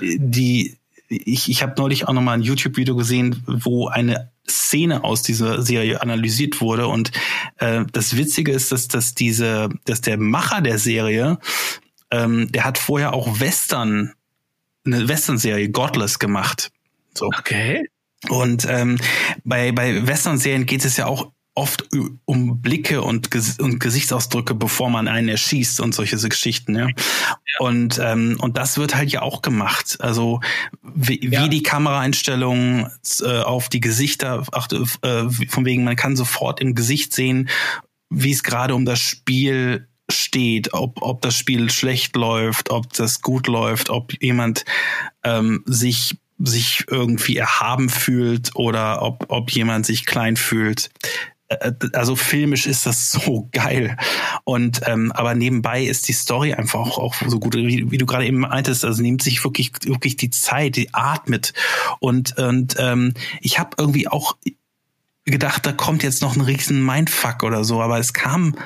die 0.00 0.78
ich, 1.08 1.50
ich 1.50 1.62
habe 1.62 1.74
neulich 1.76 2.08
auch 2.08 2.12
noch 2.12 2.22
mal 2.22 2.32
ein 2.32 2.42
YouTube-Video 2.42 2.96
gesehen, 2.96 3.42
wo 3.46 3.88
eine 3.88 4.30
Szene 4.48 5.04
aus 5.04 5.22
dieser 5.22 5.62
Serie 5.62 6.00
analysiert 6.02 6.60
wurde. 6.60 6.86
Und 6.86 7.12
äh, 7.58 7.84
das 7.92 8.16
Witzige 8.16 8.52
ist, 8.52 8.72
dass, 8.72 8.88
dass 8.88 9.14
diese, 9.14 9.68
dass 9.84 10.00
der 10.00 10.18
Macher 10.18 10.60
der 10.60 10.78
Serie, 10.78 11.38
ähm, 12.10 12.50
der 12.52 12.64
hat 12.64 12.78
vorher 12.78 13.12
auch 13.12 13.40
Western, 13.40 14.12
eine 14.84 15.08
Western-Serie, 15.08 15.70
Godless, 15.70 16.18
gemacht. 16.18 16.70
So. 17.14 17.26
Okay. 17.26 17.88
Und 18.28 18.66
ähm, 18.68 18.98
bei, 19.44 19.72
bei 19.72 20.06
Western-Serien 20.06 20.66
geht 20.66 20.84
es 20.84 20.96
ja 20.96 21.06
auch 21.06 21.32
oft 21.54 21.88
um 22.24 22.60
Blicke 22.60 23.02
und, 23.02 23.30
Ges 23.30 23.58
und 23.58 23.78
Gesichtsausdrücke, 23.78 24.54
bevor 24.54 24.90
man 24.90 25.06
einen 25.06 25.28
erschießt 25.28 25.80
und 25.80 25.94
solche 25.94 26.16
Geschichten. 26.16 26.76
Ja. 26.76 26.88
Und 27.60 28.00
ähm, 28.02 28.36
und 28.40 28.56
das 28.56 28.76
wird 28.76 28.96
halt 28.96 29.10
ja 29.12 29.22
auch 29.22 29.42
gemacht. 29.42 29.96
Also 30.00 30.40
wie, 30.82 31.28
ja. 31.28 31.44
wie 31.44 31.48
die 31.48 31.62
Kameraeinstellungen 31.62 32.90
äh, 33.20 33.40
auf 33.40 33.68
die 33.68 33.80
Gesichter, 33.80 34.44
ach, 34.52 34.68
äh, 34.72 35.28
von 35.48 35.64
wegen 35.64 35.84
man 35.84 35.96
kann 35.96 36.16
sofort 36.16 36.60
im 36.60 36.74
Gesicht 36.74 37.12
sehen, 37.12 37.48
wie 38.10 38.32
es 38.32 38.42
gerade 38.42 38.74
um 38.74 38.84
das 38.84 39.00
Spiel 39.00 39.86
steht, 40.10 40.74
ob, 40.74 41.02
ob 41.02 41.22
das 41.22 41.36
Spiel 41.36 41.70
schlecht 41.70 42.16
läuft, 42.16 42.70
ob 42.70 42.92
das 42.92 43.22
gut 43.22 43.46
läuft, 43.46 43.90
ob 43.90 44.12
jemand 44.20 44.64
ähm, 45.22 45.62
sich 45.66 46.16
sich 46.38 46.84
irgendwie 46.88 47.36
erhaben 47.36 47.88
fühlt 47.88 48.56
oder 48.56 49.02
ob, 49.02 49.26
ob 49.28 49.50
jemand 49.52 49.86
sich 49.86 50.04
klein 50.04 50.36
fühlt. 50.36 50.90
Äh, 51.60 51.72
also 51.92 52.16
filmisch 52.16 52.66
ist 52.66 52.86
das 52.86 53.10
so 53.10 53.48
geil. 53.52 53.96
Und 54.44 54.80
ähm, 54.86 55.12
aber 55.12 55.34
nebenbei 55.34 55.82
ist 55.82 56.08
die 56.08 56.12
Story 56.12 56.54
einfach 56.54 56.80
auch, 56.80 56.98
auch 56.98 57.14
so 57.26 57.38
gut, 57.38 57.54
wie, 57.54 57.90
wie 57.90 57.98
du 57.98 58.06
gerade 58.06 58.26
eben 58.26 58.40
meintest, 58.40 58.84
also 58.84 59.02
nimmt 59.02 59.22
sich 59.22 59.42
wirklich, 59.44 59.72
wirklich 59.84 60.16
die 60.16 60.30
Zeit, 60.30 60.76
die 60.76 60.92
atmet. 60.92 61.52
Und, 62.00 62.36
und 62.38 62.76
ähm, 62.78 63.14
ich 63.40 63.58
habe 63.58 63.70
irgendwie 63.78 64.08
auch 64.08 64.36
gedacht, 65.24 65.64
da 65.66 65.72
kommt 65.72 66.02
jetzt 66.02 66.22
noch 66.22 66.36
ein 66.36 66.42
riesen 66.42 66.84
Mindfuck 66.84 67.42
oder 67.42 67.64
so, 67.64 67.80
aber 67.80 67.98
es 67.98 68.12
kam 68.12 68.56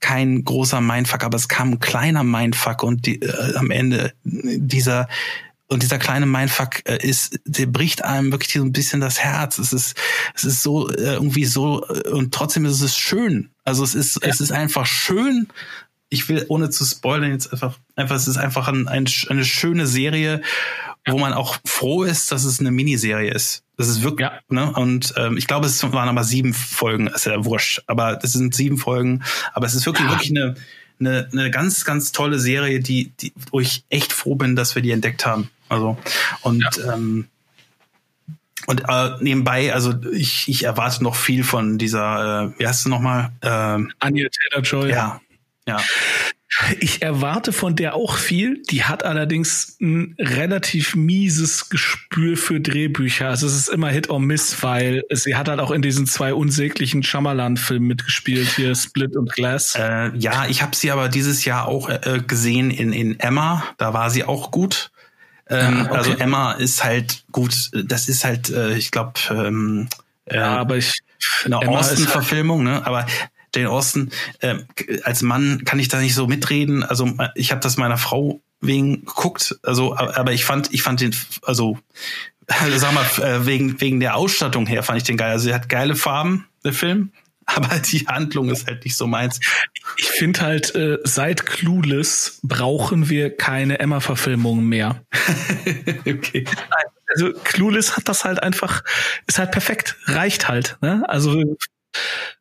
kein 0.00 0.44
großer 0.44 0.80
Mindfuck, 0.80 1.24
aber 1.24 1.36
es 1.36 1.48
kam 1.48 1.72
ein 1.72 1.80
kleiner 1.80 2.22
Mindfuck 2.22 2.82
und 2.82 3.06
die, 3.06 3.22
äh, 3.22 3.56
am 3.56 3.70
Ende 3.70 4.12
dieser 4.24 5.08
und 5.68 5.82
dieser 5.82 5.98
kleine 5.98 6.26
Mindfuck 6.26 6.88
äh, 6.88 6.98
ist, 7.04 7.40
der 7.44 7.66
bricht 7.66 8.04
einem 8.04 8.30
wirklich 8.30 8.52
so 8.52 8.62
ein 8.62 8.72
bisschen 8.72 9.00
das 9.00 9.18
Herz. 9.18 9.58
Es 9.58 9.72
ist, 9.72 9.96
es 10.34 10.44
ist 10.44 10.62
so 10.62 10.88
äh, 10.90 11.14
irgendwie 11.14 11.44
so 11.44 11.84
äh, 11.88 12.08
und 12.10 12.32
trotzdem 12.32 12.64
ist 12.66 12.82
es 12.82 12.96
schön. 12.96 13.50
Also 13.64 13.82
es 13.82 13.94
ist, 13.94 14.22
ja. 14.22 14.28
es 14.28 14.40
ist 14.40 14.52
einfach 14.52 14.86
schön. 14.86 15.48
Ich 16.08 16.28
will 16.28 16.46
ohne 16.48 16.70
zu 16.70 16.84
spoilern 16.84 17.32
jetzt 17.32 17.52
einfach, 17.52 17.78
einfach 17.96 18.14
es 18.14 18.28
ist 18.28 18.36
einfach 18.36 18.68
ein, 18.68 18.86
ein, 18.86 19.08
eine 19.28 19.44
schöne 19.44 19.88
Serie, 19.88 20.40
wo 21.04 21.18
man 21.18 21.32
auch 21.32 21.58
froh 21.64 22.04
ist, 22.04 22.30
dass 22.30 22.44
es 22.44 22.60
eine 22.60 22.70
Miniserie 22.70 23.32
ist. 23.32 23.64
Das 23.76 23.88
ist 23.88 24.02
wirklich, 24.02 24.28
ja. 24.28 24.38
ne? 24.48 24.72
Und 24.72 25.14
ähm, 25.16 25.36
ich 25.36 25.48
glaube, 25.48 25.66
es 25.66 25.82
waren 25.82 26.08
aber 26.08 26.22
sieben 26.22 26.54
Folgen, 26.54 27.08
ist 27.08 27.26
ja 27.26 27.44
wurscht. 27.44 27.82
Aber 27.88 28.16
das 28.16 28.32
sind 28.32 28.54
sieben 28.54 28.78
Folgen. 28.78 29.24
Aber 29.52 29.66
es 29.66 29.74
ist 29.74 29.84
wirklich, 29.84 30.06
ja. 30.06 30.12
wirklich 30.12 30.30
eine, 30.30 30.54
eine, 31.00 31.28
eine 31.32 31.50
ganz, 31.50 31.84
ganz 31.84 32.12
tolle 32.12 32.38
Serie, 32.38 32.80
die, 32.80 33.12
die, 33.20 33.32
wo 33.50 33.58
ich 33.58 33.84
echt 33.90 34.12
froh 34.12 34.36
bin, 34.36 34.54
dass 34.54 34.76
wir 34.76 34.82
die 34.82 34.92
entdeckt 34.92 35.26
haben. 35.26 35.50
Also 35.68 35.96
und 36.42 36.64
ja. 36.76 36.94
ähm, 36.94 37.28
und 38.66 38.82
äh, 38.88 39.10
nebenbei, 39.20 39.72
also 39.72 39.94
ich, 40.12 40.48
ich 40.48 40.64
erwarte 40.64 41.02
noch 41.04 41.14
viel 41.14 41.44
von 41.44 41.78
dieser, 41.78 42.52
äh, 42.56 42.58
wie 42.58 42.66
heißt 42.66 42.84
du 42.84 42.88
nochmal? 42.88 43.30
Ähm, 43.42 43.92
Anya 44.00 44.26
Taylor 44.28 44.64
Joy. 44.64 44.90
Ja, 44.90 45.20
ja. 45.68 45.80
Ich 46.80 47.02
erwarte 47.02 47.52
von 47.52 47.76
der 47.76 47.94
auch 47.94 48.16
viel. 48.16 48.62
Die 48.70 48.84
hat 48.84 49.04
allerdings 49.04 49.76
ein 49.80 50.14
relativ 50.18 50.94
mieses 50.94 51.68
Gespür 51.68 52.36
für 52.36 52.60
Drehbücher. 52.60 53.28
Also 53.28 53.46
es 53.46 53.54
ist 53.54 53.68
immer 53.68 53.90
Hit 53.90 54.08
or 54.08 54.20
Miss, 54.20 54.62
weil 54.62 55.02
sie 55.10 55.36
hat 55.36 55.48
halt 55.48 55.60
auch 55.60 55.70
in 55.70 55.82
diesen 55.82 56.06
zwei 56.06 56.32
unsäglichen 56.32 57.02
Shyamalan-Filmen 57.02 57.86
mitgespielt, 57.86 58.48
hier 58.56 58.74
Split 58.74 59.16
und 59.16 59.32
Glass. 59.32 59.74
Äh, 59.74 60.16
ja, 60.16 60.46
ich 60.46 60.62
habe 60.62 60.74
sie 60.74 60.90
aber 60.90 61.08
dieses 61.08 61.44
Jahr 61.44 61.68
auch 61.68 61.90
äh, 61.90 62.22
gesehen 62.26 62.70
in, 62.70 62.92
in 62.92 63.20
Emma. 63.20 63.64
Da 63.76 63.92
war 63.92 64.08
sie 64.08 64.24
auch 64.24 64.50
gut. 64.50 64.90
Ähm, 65.48 65.78
ah, 65.78 65.84
okay. 65.84 65.96
Also 65.96 66.12
Emma 66.12 66.52
ist 66.52 66.84
halt 66.84 67.24
gut. 67.32 67.70
Das 67.72 68.08
ist 68.08 68.24
halt, 68.24 68.50
äh, 68.50 68.76
ich 68.76 68.90
glaube, 68.90 69.12
ähm, 69.30 69.88
äh, 70.26 70.36
ja, 70.36 70.56
aber 70.56 70.76
ich 70.76 70.92
eine 71.44 71.58
Austin-Verfilmung, 71.58 72.62
ne? 72.64 72.84
Aber 72.86 73.06
Jane 73.54 73.70
Austen, 73.70 74.10
äh, 74.40 74.56
als 75.04 75.22
Mann 75.22 75.64
kann 75.64 75.78
ich 75.78 75.88
da 75.88 75.98
nicht 76.00 76.14
so 76.14 76.26
mitreden. 76.26 76.82
Also 76.82 77.08
ich 77.34 77.50
habe 77.52 77.60
das 77.60 77.76
meiner 77.76 77.96
Frau 77.96 78.40
wegen 78.60 79.04
geguckt, 79.04 79.56
also 79.62 79.96
aber 79.96 80.32
ich 80.32 80.44
fand, 80.44 80.72
ich 80.72 80.82
fand 80.82 81.00
den, 81.00 81.14
also 81.42 81.78
sag 82.76 82.92
mal, 82.92 83.06
äh, 83.24 83.46
wegen, 83.46 83.80
wegen 83.80 84.00
der 84.00 84.16
Ausstattung 84.16 84.66
her 84.66 84.82
fand 84.82 84.98
ich 84.98 85.04
den 85.04 85.16
geil. 85.16 85.32
Also 85.32 85.48
er 85.48 85.56
hat 85.56 85.68
geile 85.68 85.96
Farben, 85.96 86.46
der 86.64 86.72
Film, 86.72 87.12
aber 87.56 87.78
die 87.78 88.06
Handlung 88.06 88.50
ist 88.50 88.66
halt 88.66 88.84
nicht 88.84 88.96
so 88.96 89.06
meins. 89.06 89.40
Ich 89.96 90.08
finde 90.08 90.40
halt, 90.40 90.74
äh, 90.74 90.98
seit 91.04 91.46
Clueless 91.46 92.40
brauchen 92.42 93.08
wir 93.08 93.34
keine 93.34 93.78
Emma-Verfilmungen 93.78 94.66
mehr. 94.66 95.04
okay. 96.06 96.44
Also 97.08 97.32
Clueless 97.44 97.96
hat 97.96 98.08
das 98.08 98.24
halt 98.24 98.42
einfach, 98.42 98.82
ist 99.26 99.38
halt 99.38 99.52
perfekt, 99.52 99.96
reicht 100.06 100.48
halt. 100.48 100.76
Ne? 100.80 101.04
Also 101.08 101.56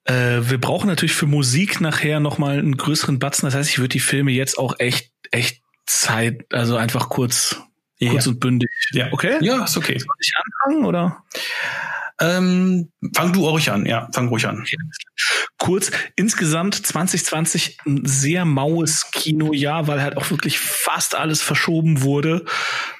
äh, 0.05 0.41
wir 0.41 0.59
brauchen 0.59 0.87
natürlich 0.87 1.13
für 1.13 1.27
Musik 1.27 1.81
nachher 1.81 2.19
nochmal 2.19 2.57
einen 2.57 2.75
größeren 2.75 3.19
Batzen. 3.19 3.45
Das 3.47 3.55
heißt, 3.55 3.69
ich 3.69 3.77
würde 3.77 3.89
die 3.89 3.99
Filme 3.99 4.31
jetzt 4.31 4.57
auch 4.57 4.79
echt, 4.79 5.11
echt 5.31 5.61
Zeit, 5.85 6.45
also 6.51 6.77
einfach 6.77 7.09
kurz, 7.09 7.61
ja. 7.99 8.09
kurz 8.09 8.25
und 8.25 8.39
bündig. 8.39 8.69
Ja, 8.91 9.09
okay? 9.11 9.37
Ja, 9.41 9.63
ist 9.63 9.77
okay. 9.77 9.99
Soll 9.99 10.15
ich 10.19 10.31
anfangen 10.35 10.85
oder? 10.85 11.23
Ähm, 12.19 12.91
fang 13.13 13.33
du 13.33 13.47
ruhig 13.47 13.71
an, 13.71 13.85
ja, 13.85 14.07
fang 14.13 14.29
ruhig 14.29 14.47
an. 14.47 14.65
Kurz, 15.57 15.91
insgesamt 16.15 16.75
2020 16.75 17.79
ein 17.85 18.05
sehr 18.05 18.45
maues 18.45 19.11
Kinojahr, 19.11 19.87
weil 19.87 20.01
halt 20.01 20.15
auch 20.15 20.29
wirklich 20.29 20.59
fast 20.59 21.15
alles 21.15 21.41
verschoben 21.41 22.03
wurde. 22.03 22.45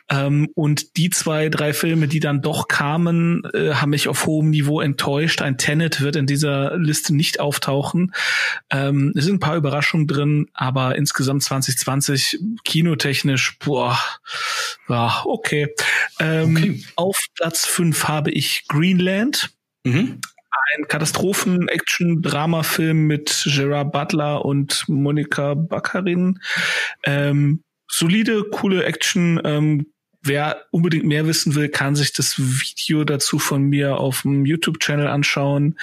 Ähm, 0.09 0.49
und 0.53 0.97
die 0.97 1.09
zwei, 1.09 1.49
drei 1.49 1.73
Filme, 1.73 2.07
die 2.07 2.19
dann 2.19 2.41
doch 2.41 2.67
kamen, 2.67 3.43
äh, 3.53 3.73
haben 3.73 3.89
mich 3.89 4.07
auf 4.07 4.25
hohem 4.25 4.51
Niveau 4.51 4.79
enttäuscht. 4.79 5.41
Ein 5.41 5.57
Tenet 5.57 6.01
wird 6.01 6.15
in 6.15 6.27
dieser 6.27 6.77
Liste 6.77 7.15
nicht 7.15 7.39
auftauchen. 7.39 8.13
Ähm, 8.69 9.13
es 9.15 9.25
sind 9.25 9.35
ein 9.35 9.39
paar 9.39 9.55
Überraschungen 9.55 10.07
drin, 10.07 10.47
aber 10.53 10.95
insgesamt 10.95 11.43
2020 11.43 12.39
kinotechnisch, 12.63 13.57
boah, 13.59 13.99
ja, 14.87 15.23
okay. 15.25 15.73
Ähm, 16.19 16.55
okay. 16.55 16.83
Auf 16.95 17.19
Platz 17.35 17.65
fünf 17.65 18.07
habe 18.07 18.31
ich 18.31 18.65
Greenland. 18.67 19.49
Mhm 19.83 20.19
ein 20.77 20.87
Katastrophen-Action-Drama-Film 20.87 23.07
mit 23.07 23.43
Gerard 23.45 23.91
Butler 23.91 24.45
und 24.45 24.85
Monika 24.87 25.53
Baccarin. 25.53 26.39
Ähm, 27.03 27.61
solide, 27.89 28.45
coole 28.45 28.85
Action, 28.85 29.41
ähm, 29.43 29.87
Wer 30.25 30.65
unbedingt 30.71 31.05
mehr 31.05 31.27
wissen 31.27 31.53
will, 31.53 31.69
kann 31.69 31.95
sich 31.95 32.11
das 32.11 32.39
Video 32.39 33.03
dazu 33.03 33.37
von 33.37 33.61
mir 33.61 33.97
auf 33.97 34.23
dem 34.23 34.43
YouTube-Channel 34.43 35.07
anschauen. 35.07 35.77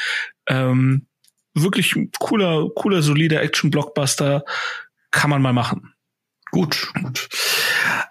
Ähm, 0.49 1.07
wirklich 1.55 1.95
cooler, 2.19 2.69
cooler, 2.75 3.03
solider 3.03 3.41
Action-Blockbuster. 3.41 4.45
Kann 5.13 5.31
man 5.31 5.43
mal 5.43 5.53
machen. 5.53 5.92
Gut, 6.53 6.93
gut. 7.01 7.31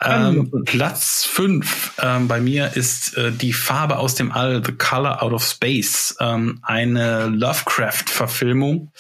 Ähm, 0.02 0.64
Platz 0.66 1.26
fünf 1.26 1.94
ähm, 2.02 2.28
bei 2.28 2.42
mir 2.42 2.76
ist 2.76 3.16
äh, 3.16 3.32
die 3.32 3.54
Farbe 3.54 3.98
aus 3.98 4.16
dem 4.16 4.32
All, 4.32 4.64
The 4.66 4.72
Color 4.72 5.22
Out 5.22 5.34
of 5.34 5.46
Space, 5.46 6.16
ähm, 6.20 6.58
eine 6.64 7.28
Lovecraft-Verfilmung 7.28 8.92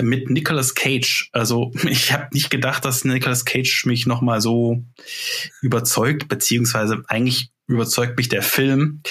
mit 0.00 0.30
Nicolas 0.30 0.74
Cage. 0.74 1.30
Also 1.30 1.70
ich 1.84 2.12
habe 2.12 2.26
nicht 2.32 2.50
gedacht, 2.50 2.84
dass 2.84 3.04
Nicolas 3.04 3.44
Cage 3.44 3.86
mich 3.86 4.06
noch 4.06 4.20
mal 4.20 4.40
so 4.40 4.84
überzeugt, 5.60 6.26
beziehungsweise 6.26 7.04
eigentlich 7.06 7.52
überzeugt 7.68 8.16
mich 8.16 8.28
der 8.28 8.42
Film, 8.42 9.02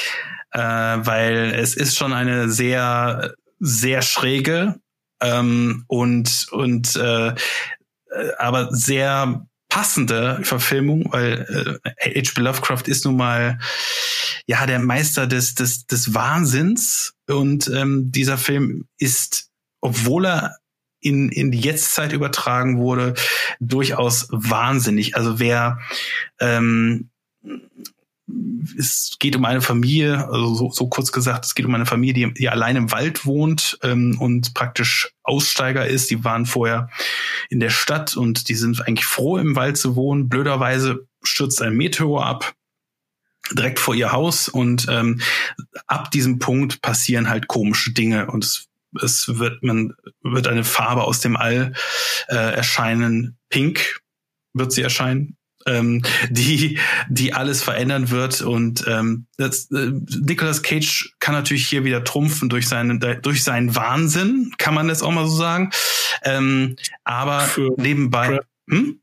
äh, 0.51 0.59
weil 0.59 1.53
es 1.55 1.76
ist 1.76 1.97
schon 1.97 2.11
eine 2.11 2.49
sehr 2.49 3.36
sehr 3.57 4.01
schräge 4.01 4.82
ähm, 5.22 5.86
und 5.88 6.47
und 6.51 6.93
äh, 6.97 7.30
äh 7.30 7.36
aber 8.38 8.76
sehr 8.76 9.45
passende 9.72 10.39
Verfilmung, 10.43 11.11
weil 11.13 11.80
äh, 12.03 12.22
H.P. 12.22 12.41
Lovecraft 12.41 12.84
ist 12.88 13.05
nun 13.05 13.15
mal 13.15 13.57
ja 14.45 14.65
der 14.65 14.80
Meister 14.80 15.28
des 15.28 15.55
des 15.55 15.88
des 15.88 16.13
Wahnsinns 16.13 17.13
und 17.28 17.72
ähm, 17.74 18.11
dieser 18.11 18.38
Film 18.38 18.86
ist, 18.97 19.49
obwohl 19.80 20.26
er 20.26 20.57
in 20.99 21.30
in 21.30 21.51
die 21.51 21.61
Jetztzeit 21.61 22.11
übertragen 22.11 22.80
wurde, 22.80 23.13
durchaus 23.61 24.28
wahnsinnig. 24.30 25.15
Also 25.15 25.39
wer 25.39 25.80
ähm, 26.41 27.09
es 28.78 29.18
geht 29.20 29.36
um 29.36 29.46
eine 29.46 29.62
Familie, 29.62 30.28
also 30.28 30.56
so, 30.56 30.72
so 30.72 30.88
kurz 30.88 31.12
gesagt, 31.12 31.46
es 31.46 31.56
geht 31.56 31.66
um 31.66 31.76
eine 31.76 31.86
Familie, 31.86 32.28
die, 32.28 32.34
die 32.34 32.50
allein 32.50 32.76
im 32.76 32.92
Wald 32.92 33.26
wohnt 33.26 33.80
ähm, 33.84 34.18
und 34.20 34.54
praktisch 34.54 35.14
Aussteiger 35.24 35.88
ist. 35.88 36.10
Die 36.10 36.24
waren 36.24 36.46
vorher 36.46 36.90
in 37.50 37.60
der 37.60 37.70
Stadt 37.70 38.16
und 38.16 38.50
die 38.50 38.56
sind 38.56 38.88
eigentlich 38.88 39.06
froh, 39.06 39.38
im 39.38 39.56
Wald 39.56 39.78
zu 39.78 39.96
wohnen. 39.96 40.30
Blöderweise 40.30 41.08
stürzt 41.24 41.62
ein 41.62 41.76
Meteor 41.76 42.26
ab 42.26 42.54
direkt 43.54 43.80
vor 43.80 43.96
ihr 43.96 44.12
Haus 44.12 44.48
und 44.48 44.88
ähm, 44.90 45.20
ab 45.88 46.12
diesem 46.12 46.40
Punkt 46.40 46.82
passieren 46.82 47.30
halt 47.30 47.48
komische 47.48 47.92
Dinge 47.92 48.28
und 48.28 48.46
es, 48.46 48.68
es 49.02 49.40
wird 49.40 49.64
man 49.64 49.94
wird 50.22 50.48
eine 50.48 50.64
Farbe 50.64 51.04
aus 51.04 51.20
dem 51.20 51.36
All 51.36 51.74
äh, 52.28 52.36
erscheinen. 52.36 53.38
Pink 53.50 54.00
wird 54.54 54.72
sie 54.72 54.82
erscheinen 54.82 55.38
ähm, 55.66 56.03
die, 56.30 56.80
die 57.09 57.34
alles 57.34 57.64
verändern 57.64 58.09
wird. 58.09 58.41
Und 58.41 58.86
ähm, 58.88 59.28
das, 59.38 59.70
äh, 59.72 59.91
Nicolas 60.22 60.64
Cage 60.64 61.14
kann 61.20 61.36
natürlich 61.36 61.68
hier 61.68 61.84
wieder 61.84 62.03
trumpfen 62.03 62.49
durch 62.49 62.68
seinen, 62.68 62.99
durch 63.22 63.43
seinen 63.43 63.76
Wahnsinn, 63.76 64.53
kann 64.57 64.74
man 64.74 64.88
das 64.88 65.03
auch 65.03 65.12
mal 65.12 65.28
so 65.28 65.36
sagen. 65.36 65.72
Ähm, 66.24 66.76
aber 67.03 67.41
für 67.41 67.72
nebenbei. 67.78 68.39
Hm? 68.70 69.01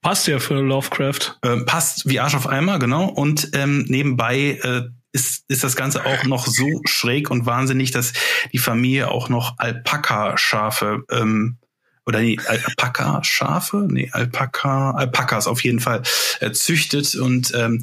Passt 0.00 0.26
ja 0.28 0.38
für 0.38 0.60
Lovecraft. 0.60 1.38
Ähm, 1.42 1.66
passt 1.66 2.08
wie 2.08 2.20
Arsch 2.20 2.34
auf 2.34 2.48
Eimer, 2.48 2.78
genau. 2.78 3.06
Und 3.06 3.50
ähm, 3.54 3.84
nebenbei 3.88 4.60
äh, 4.62 4.82
ist, 5.12 5.44
ist 5.48 5.64
das 5.64 5.76
Ganze 5.76 6.04
auch 6.04 6.24
noch 6.24 6.46
so 6.46 6.82
schräg 6.86 7.30
und 7.30 7.46
wahnsinnig, 7.46 7.90
dass 7.90 8.12
die 8.52 8.58
Familie 8.58 9.10
auch 9.10 9.28
noch 9.28 9.58
Alpaka-Schafe 9.58 11.04
ähm, 11.10 11.58
oder 12.06 12.20
nee, 12.20 12.38
Alpaka, 12.46 13.22
Schafe? 13.24 13.86
Nee, 13.90 14.10
Alpaka, 14.12 14.92
Alpakas 14.92 15.48
auf 15.48 15.64
jeden 15.64 15.80
Fall 15.80 16.02
äh, 16.40 16.52
züchtet 16.52 17.16
und 17.16 17.52
ähm, 17.54 17.80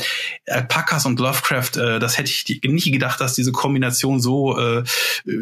Alpakas 0.47 1.05
und 1.05 1.19
Lovecraft, 1.19 1.75
äh, 1.75 1.99
das 1.99 2.17
hätte 2.17 2.31
ich 2.31 2.61
nicht 2.63 2.91
gedacht, 2.91 3.19
dass 3.19 3.35
diese 3.35 3.51
Kombination 3.51 4.21
so 4.21 4.57
äh, 4.57 4.83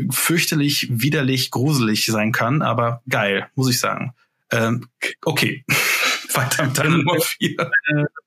fürchterlich, 0.09 0.87
widerlich, 0.89 1.51
gruselig 1.51 2.07
sein 2.07 2.31
kann, 2.31 2.63
aber 2.63 3.03
geil, 3.07 3.47
muss 3.55 3.69
ich 3.69 3.79
sagen. 3.79 4.13
Ähm, 4.51 4.87
okay. 5.23 5.63
Weiter 6.33 6.65
mit 6.65 6.77
deiner 6.77 6.97
Nummer 6.97 7.19
vier. 7.19 7.71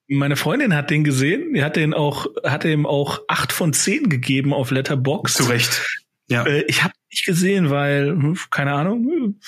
Meine 0.09 0.37
Freundin 0.37 0.75
hat 0.75 0.91
den 0.91 1.05
gesehen, 1.05 1.55
die 1.55 1.65
hat 1.65 1.77
den 1.77 1.95
auch, 1.95 2.27
hat 2.45 2.67
ihm 2.67 2.85
auch 2.85 3.21
acht 3.29 3.51
von 3.51 3.73
zehn 3.73 4.11
gegeben 4.11 4.53
auf 4.53 4.71
Letterbox. 4.71 5.35
Zu 5.35 5.45
Recht. 5.45 6.04
Ja. 6.29 6.45
Äh, 6.45 6.63
ich 6.69 6.83
habe 6.83 6.95
nicht 7.11 7.27
gesehen, 7.27 7.71
weil, 7.71 8.11
hm, 8.11 8.39
keine 8.51 8.73
Ahnung. 8.73 9.39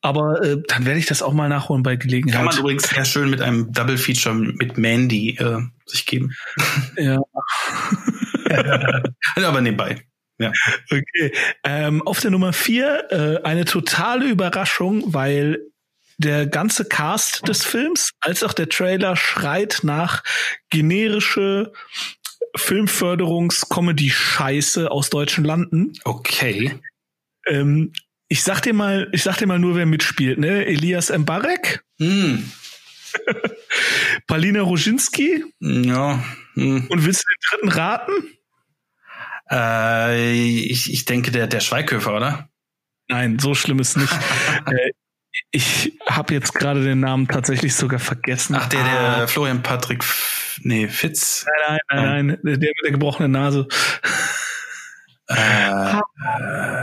Aber 0.00 0.42
äh, 0.42 0.62
dann 0.68 0.86
werde 0.86 0.98
ich 0.98 1.06
das 1.06 1.22
auch 1.22 1.32
mal 1.32 1.48
nachholen 1.48 1.82
bei 1.82 1.96
Gelegenheit. 1.96 2.36
Kann 2.36 2.44
man 2.44 2.56
übrigens 2.56 2.88
sehr 2.88 3.04
schön 3.04 3.30
mit 3.30 3.40
einem 3.40 3.72
Double 3.72 3.98
Feature 3.98 4.34
mit 4.34 4.78
Mandy 4.78 5.36
äh, 5.36 5.60
sich 5.86 6.06
geben. 6.06 6.34
Ja. 6.96 7.18
Aber 9.36 9.60
nebenbei. 9.60 10.02
Ja. 10.38 10.52
Okay. 10.90 11.32
Ähm, 11.64 12.02
auf 12.06 12.20
der 12.20 12.30
Nummer 12.30 12.52
vier 12.52 13.06
äh, 13.10 13.46
eine 13.46 13.64
totale 13.64 14.28
Überraschung, 14.28 15.12
weil 15.12 15.60
der 16.18 16.46
ganze 16.46 16.84
Cast 16.84 17.46
des 17.48 17.64
Films 17.64 18.10
als 18.20 18.42
auch 18.42 18.52
der 18.52 18.68
Trailer 18.68 19.16
schreit 19.16 19.80
nach 19.82 20.22
generische 20.70 21.72
Filmförderungs-Comedy-Scheiße 22.56 24.90
aus 24.90 25.10
deutschen 25.10 25.44
Landen. 25.44 25.92
Okay. 26.04 26.80
Ähm, 27.46 27.92
ich 28.28 28.42
sag 28.42 28.62
dir 28.62 28.74
mal, 28.74 29.08
ich 29.12 29.22
sag 29.22 29.36
dir 29.38 29.46
mal 29.46 29.58
nur, 29.58 29.76
wer 29.76 29.86
mitspielt, 29.86 30.38
ne? 30.38 30.66
Elias 30.66 31.10
Mbarek. 31.10 31.84
Mm. 31.98 32.50
Palina 34.26 34.62
Roginski. 34.62 35.44
Ja. 35.60 36.24
Mm. 36.54 36.86
Und 36.88 37.04
willst 37.04 37.22
du 37.22 37.26
den 37.28 37.36
dritten 37.50 37.68
raten? 37.78 38.12
Äh, 39.50 40.64
ich, 40.64 40.90
ich 40.92 41.04
denke, 41.04 41.30
der, 41.30 41.46
der 41.46 41.60
Schweighöfer, 41.60 42.16
oder? 42.16 42.48
Nein, 43.08 43.38
so 43.38 43.54
schlimm 43.54 43.78
ist 43.78 43.96
nicht. 43.96 44.12
äh, 44.66 44.90
ich 45.50 45.98
habe 46.06 46.34
jetzt 46.34 46.54
gerade 46.54 46.82
den 46.82 47.00
Namen 47.00 47.28
tatsächlich 47.28 47.74
sogar 47.74 47.98
vergessen. 47.98 48.56
Ach, 48.58 48.68
der, 48.68 48.82
der 48.82 49.00
ah. 49.00 49.26
Florian 49.26 49.62
Patrick, 49.62 50.04
nee, 50.62 50.88
Fitz. 50.88 51.46
Nein, 51.68 51.78
nein, 51.88 52.04
nein, 52.04 52.26
nein, 52.42 52.60
der 52.60 52.70
mit 52.70 52.84
der 52.84 52.92
gebrochenen 52.92 53.32
Nase. 53.32 53.68
Äh, 55.28 55.94
oh 55.94 56.00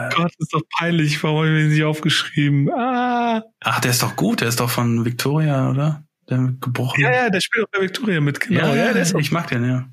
Gott, 0.15 0.31
ist 0.37 0.53
doch 0.53 0.61
peinlich. 0.77 1.21
Warum 1.23 1.39
habe 1.39 1.49
ich 1.57 1.65
ihn 1.65 1.69
nicht 1.69 1.83
aufgeschrieben? 1.83 2.71
Ah. 2.71 3.43
Ach, 3.61 3.79
der 3.79 3.91
ist 3.91 4.01
doch 4.01 4.15
gut. 4.15 4.41
Der 4.41 4.47
ist 4.47 4.59
doch 4.59 4.69
von 4.69 5.05
Victoria, 5.05 5.69
oder? 5.69 6.03
Der 6.29 6.37
gebrochen. 6.59 7.01
Ja, 7.01 7.11
ja, 7.11 7.29
der 7.29 7.41
spielt 7.41 7.65
auch 7.65 7.71
bei 7.71 7.81
Victoria 7.81 8.21
mit. 8.21 8.39
Genau. 8.39 8.67
Ja, 8.67 8.75
ja, 8.75 8.93
der 8.93 9.01
ist 9.01 9.15
ich 9.15 9.31
mag 9.31 9.47
den, 9.47 9.67
ja. 9.67 9.89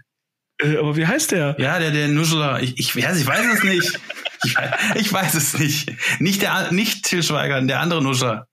Äh, 0.58 0.78
aber 0.78 0.96
wie 0.96 1.06
heißt 1.06 1.32
der? 1.32 1.56
Ja, 1.58 1.78
der, 1.78 1.90
der 1.90 2.08
Nuschler. 2.08 2.62
Ich, 2.62 2.78
ich, 2.78 2.94
ich 2.94 3.26
weiß 3.26 3.46
es 3.54 3.62
nicht. 3.62 4.00
ich, 4.44 4.56
ich 4.94 5.12
weiß 5.12 5.34
es 5.34 5.58
nicht. 5.58 5.92
Nicht 6.20 6.42
der, 6.42 6.72
nicht 6.72 7.04
Til 7.04 7.22
Schweiger, 7.22 7.60
der 7.62 7.80
andere 7.80 8.02
Nuschler. 8.02 8.48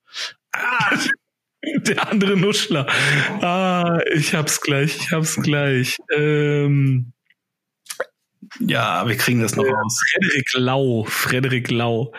Ah. 0.52 0.96
Der 1.86 2.10
andere 2.10 2.36
Nuschler. 2.36 2.86
Ah, 3.40 4.00
ich 4.12 4.34
hab's 4.34 4.60
gleich, 4.60 4.96
ich 4.96 5.12
hab's 5.12 5.36
gleich. 5.36 5.98
Ähm, 6.16 7.12
ja, 8.60 9.06
wir 9.06 9.16
kriegen 9.16 9.40
das 9.40 9.56
noch 9.56 9.64
äh, 9.64 9.70
raus. 9.70 10.00
Frederik 10.12 10.52
Lau, 10.54 11.04
Frederik 11.04 11.70
Lau. 11.70 12.12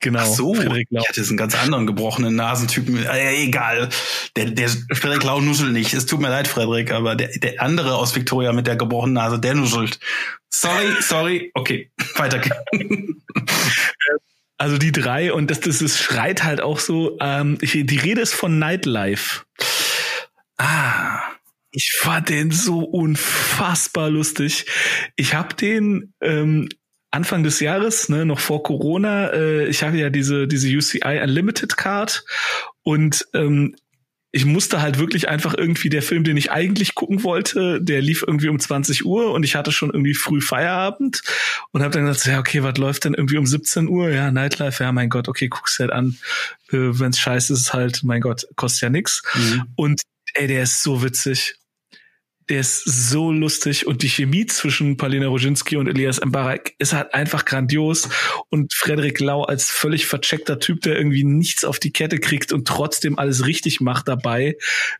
Genau. 0.00 0.20
Ach 0.20 0.26
so, 0.26 0.54
Frederik 0.54 0.86
Lau. 0.90 1.00
ich 1.02 1.08
hatte 1.08 1.20
jetzt 1.20 1.30
einen 1.30 1.38
ganz 1.38 1.56
anderen 1.56 1.86
gebrochenen 1.86 2.36
Nasentypen. 2.36 3.04
Äh, 3.04 3.42
egal, 3.42 3.88
der, 4.36 4.50
der 4.50 4.68
Frederik 4.68 5.24
Lau 5.24 5.40
nuschelt 5.40 5.72
nicht. 5.72 5.92
Es 5.92 6.06
tut 6.06 6.20
mir 6.20 6.28
leid, 6.28 6.46
Frederik, 6.46 6.92
aber 6.92 7.16
der, 7.16 7.28
der 7.38 7.60
andere 7.60 7.96
aus 7.96 8.14
Victoria 8.14 8.52
mit 8.52 8.66
der 8.66 8.76
gebrochenen 8.76 9.14
Nase, 9.14 9.40
der 9.40 9.54
nuschelt. 9.54 9.98
Sorry, 10.50 10.86
sorry. 11.00 11.50
Okay, 11.54 11.90
weiter. 12.16 12.40
Also 14.58 14.76
die 14.76 14.92
drei 14.92 15.32
und 15.32 15.50
das, 15.50 15.60
das 15.60 15.80
ist, 15.80 15.98
schreit 15.98 16.42
halt 16.44 16.60
auch 16.60 16.80
so. 16.80 17.16
Ähm, 17.20 17.58
ich, 17.60 17.72
die 17.72 17.98
Rede 17.98 18.20
ist 18.20 18.34
von 18.34 18.58
Nightlife. 18.58 19.44
Ah, 20.56 21.20
ich 21.70 21.96
fand 22.00 22.28
den 22.28 22.50
so 22.50 22.80
unfassbar 22.80 24.10
lustig. 24.10 24.66
Ich 25.14 25.34
habe 25.34 25.54
den 25.54 26.12
ähm, 26.20 26.68
Anfang 27.12 27.44
des 27.44 27.60
Jahres, 27.60 28.08
ne, 28.08 28.26
noch 28.26 28.40
vor 28.40 28.62
Corona, 28.64 29.32
äh, 29.32 29.66
ich 29.66 29.82
habe 29.82 29.96
ja 29.96 30.10
diese 30.10 30.46
diese 30.46 30.68
UCI 30.68 31.20
Unlimited 31.22 31.76
Card 31.76 32.24
und 32.82 33.26
ähm, 33.34 33.76
ich 34.30 34.44
musste 34.44 34.82
halt 34.82 34.98
wirklich 34.98 35.28
einfach 35.28 35.54
irgendwie 35.56 35.88
der 35.88 36.02
Film, 36.02 36.22
den 36.22 36.36
ich 36.36 36.50
eigentlich 36.50 36.94
gucken 36.94 37.24
wollte, 37.24 37.80
der 37.80 38.02
lief 38.02 38.22
irgendwie 38.26 38.48
um 38.48 38.58
20 38.58 39.06
Uhr 39.06 39.32
und 39.32 39.42
ich 39.42 39.54
hatte 39.56 39.72
schon 39.72 39.90
irgendwie 39.90 40.14
früh 40.14 40.42
Feierabend 40.42 41.22
und 41.72 41.82
habe 41.82 41.94
dann 41.94 42.04
gesagt, 42.04 42.26
ja, 42.26 42.38
okay, 42.38 42.62
was 42.62 42.76
läuft 42.76 43.04
denn 43.04 43.14
irgendwie 43.14 43.38
um 43.38 43.46
17 43.46 43.88
Uhr? 43.88 44.10
Ja, 44.10 44.30
Nightlife, 44.30 44.84
ja, 44.84 44.92
mein 44.92 45.08
Gott, 45.08 45.28
okay, 45.28 45.48
guck's 45.48 45.78
halt 45.78 45.92
an. 45.92 46.18
Äh, 46.70 46.98
wenn's 46.98 47.18
scheiße 47.18 47.54
ist, 47.54 47.72
halt, 47.72 48.02
mein 48.04 48.20
Gott, 48.20 48.46
kostet 48.56 48.82
ja 48.82 48.90
nix. 48.90 49.22
Mhm. 49.34 49.64
Und 49.76 50.02
ey, 50.34 50.46
der 50.46 50.64
ist 50.64 50.82
so 50.82 51.02
witzig 51.02 51.54
der 52.48 52.60
ist 52.60 52.84
so 52.84 53.30
lustig 53.30 53.86
und 53.86 54.02
die 54.02 54.08
Chemie 54.08 54.46
zwischen 54.46 54.96
Palina 54.96 55.26
Roginski 55.26 55.76
und 55.76 55.86
Elias 55.86 56.20
Mbarak 56.24 56.72
ist 56.78 56.92
halt 56.92 57.12
einfach 57.14 57.44
grandios 57.44 58.08
und 58.48 58.72
Frederik 58.72 59.20
Lau 59.20 59.42
als 59.42 59.70
völlig 59.70 60.06
vercheckter 60.06 60.58
Typ, 60.58 60.80
der 60.80 60.96
irgendwie 60.96 61.24
nichts 61.24 61.64
auf 61.64 61.78
die 61.78 61.92
Kette 61.92 62.18
kriegt 62.18 62.52
und 62.52 62.66
trotzdem 62.66 63.18
alles 63.18 63.46
richtig 63.46 63.80
macht 63.80 64.08
dabei. 64.08 64.56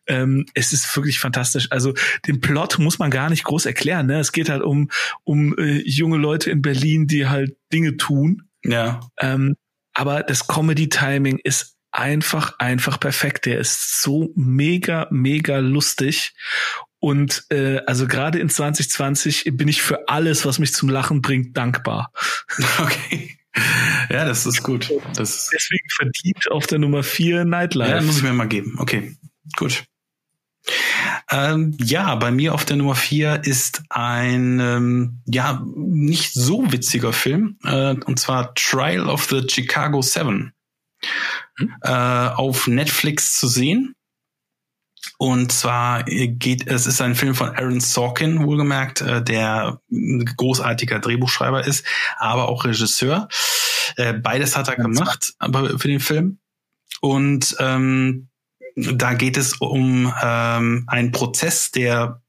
Ähm, 0.06 0.46
es 0.54 0.72
ist 0.72 0.94
wirklich 0.96 1.18
fantastisch. 1.18 1.68
Also 1.70 1.94
den 2.26 2.40
Plot 2.40 2.78
muss 2.78 2.98
man 2.98 3.10
gar 3.10 3.30
nicht 3.30 3.44
groß 3.44 3.66
erklären. 3.66 4.06
Ne? 4.06 4.20
Es 4.20 4.32
geht 4.32 4.48
halt 4.48 4.62
um 4.62 4.90
um 5.24 5.56
äh, 5.58 5.82
junge 5.84 6.18
Leute 6.18 6.50
in 6.50 6.62
Berlin, 6.62 7.06
die 7.06 7.26
halt 7.26 7.56
Dinge 7.72 7.96
tun. 7.96 8.48
Ja. 8.64 9.00
Ähm, 9.20 9.56
aber 9.94 10.22
das 10.22 10.46
Comedy-Timing 10.46 11.40
ist 11.42 11.78
einfach, 11.90 12.58
einfach 12.58 13.00
perfekt. 13.00 13.46
Der 13.46 13.58
ist 13.58 14.00
so 14.02 14.30
mega, 14.34 15.08
mega 15.10 15.58
lustig. 15.58 16.34
Und 17.00 17.44
äh, 17.50 17.78
also 17.86 18.06
gerade 18.06 18.38
in 18.38 18.50
2020 18.50 19.44
bin 19.52 19.68
ich 19.68 19.82
für 19.82 20.08
alles, 20.08 20.44
was 20.44 20.58
mich 20.58 20.72
zum 20.72 20.88
Lachen 20.88 21.22
bringt, 21.22 21.56
dankbar. 21.56 22.12
Okay. 22.78 23.34
Ja, 24.08 24.24
das 24.24 24.46
ist 24.46 24.62
gut. 24.62 24.92
Das 25.16 25.50
Deswegen 25.52 25.88
verdient 25.96 26.50
auf 26.50 26.66
der 26.66 26.78
Nummer 26.78 27.02
vier 27.02 27.44
Nightlife. 27.44 27.90
Ja, 27.90 28.00
muss 28.00 28.18
ich 28.18 28.22
mir 28.22 28.32
mal 28.32 28.46
geben. 28.46 28.76
Okay, 28.78 29.16
gut. 29.56 29.84
Ähm, 31.30 31.76
ja, 31.80 32.14
bei 32.14 32.30
mir 32.30 32.54
auf 32.54 32.64
der 32.64 32.76
Nummer 32.76 32.94
vier 32.94 33.42
ist 33.44 33.82
ein 33.90 34.60
ähm, 34.60 35.22
ja 35.26 35.64
nicht 35.76 36.34
so 36.34 36.70
witziger 36.72 37.12
Film 37.12 37.58
äh, 37.64 37.94
und 38.04 38.18
zwar 38.18 38.54
Trial 38.54 39.08
of 39.08 39.24
the 39.24 39.46
Chicago 39.48 40.02
Seven 40.02 40.52
hm? 41.58 41.74
äh, 41.82 41.88
auf 41.90 42.66
Netflix 42.66 43.38
zu 43.38 43.48
sehen. 43.48 43.94
Und 45.18 45.50
zwar 45.52 46.04
geht 46.04 46.68
es 46.68 46.86
ist 46.86 47.00
ein 47.00 47.14
Film 47.14 47.34
von 47.34 47.50
Aaron 47.50 47.80
Sorkin, 47.80 48.44
wohlgemerkt, 48.44 49.00
äh, 49.00 49.22
der 49.22 49.80
ein 49.90 50.24
großartiger 50.24 51.00
Drehbuchschreiber 51.00 51.66
ist, 51.66 51.84
aber 52.16 52.48
auch 52.48 52.64
Regisseur. 52.64 53.28
Äh, 53.96 54.14
beides 54.14 54.56
hat 54.56 54.68
er 54.68 54.76
gemacht, 54.76 55.34
aber 55.38 55.78
für 55.78 55.88
den 55.88 56.00
Film. 56.00 56.38
Und 57.00 57.56
ähm, 57.58 58.28
da 58.76 59.14
geht 59.14 59.36
es 59.36 59.54
um 59.54 60.12
ähm, 60.22 60.84
einen 60.86 61.10
Prozess, 61.10 61.70
der 61.72 62.22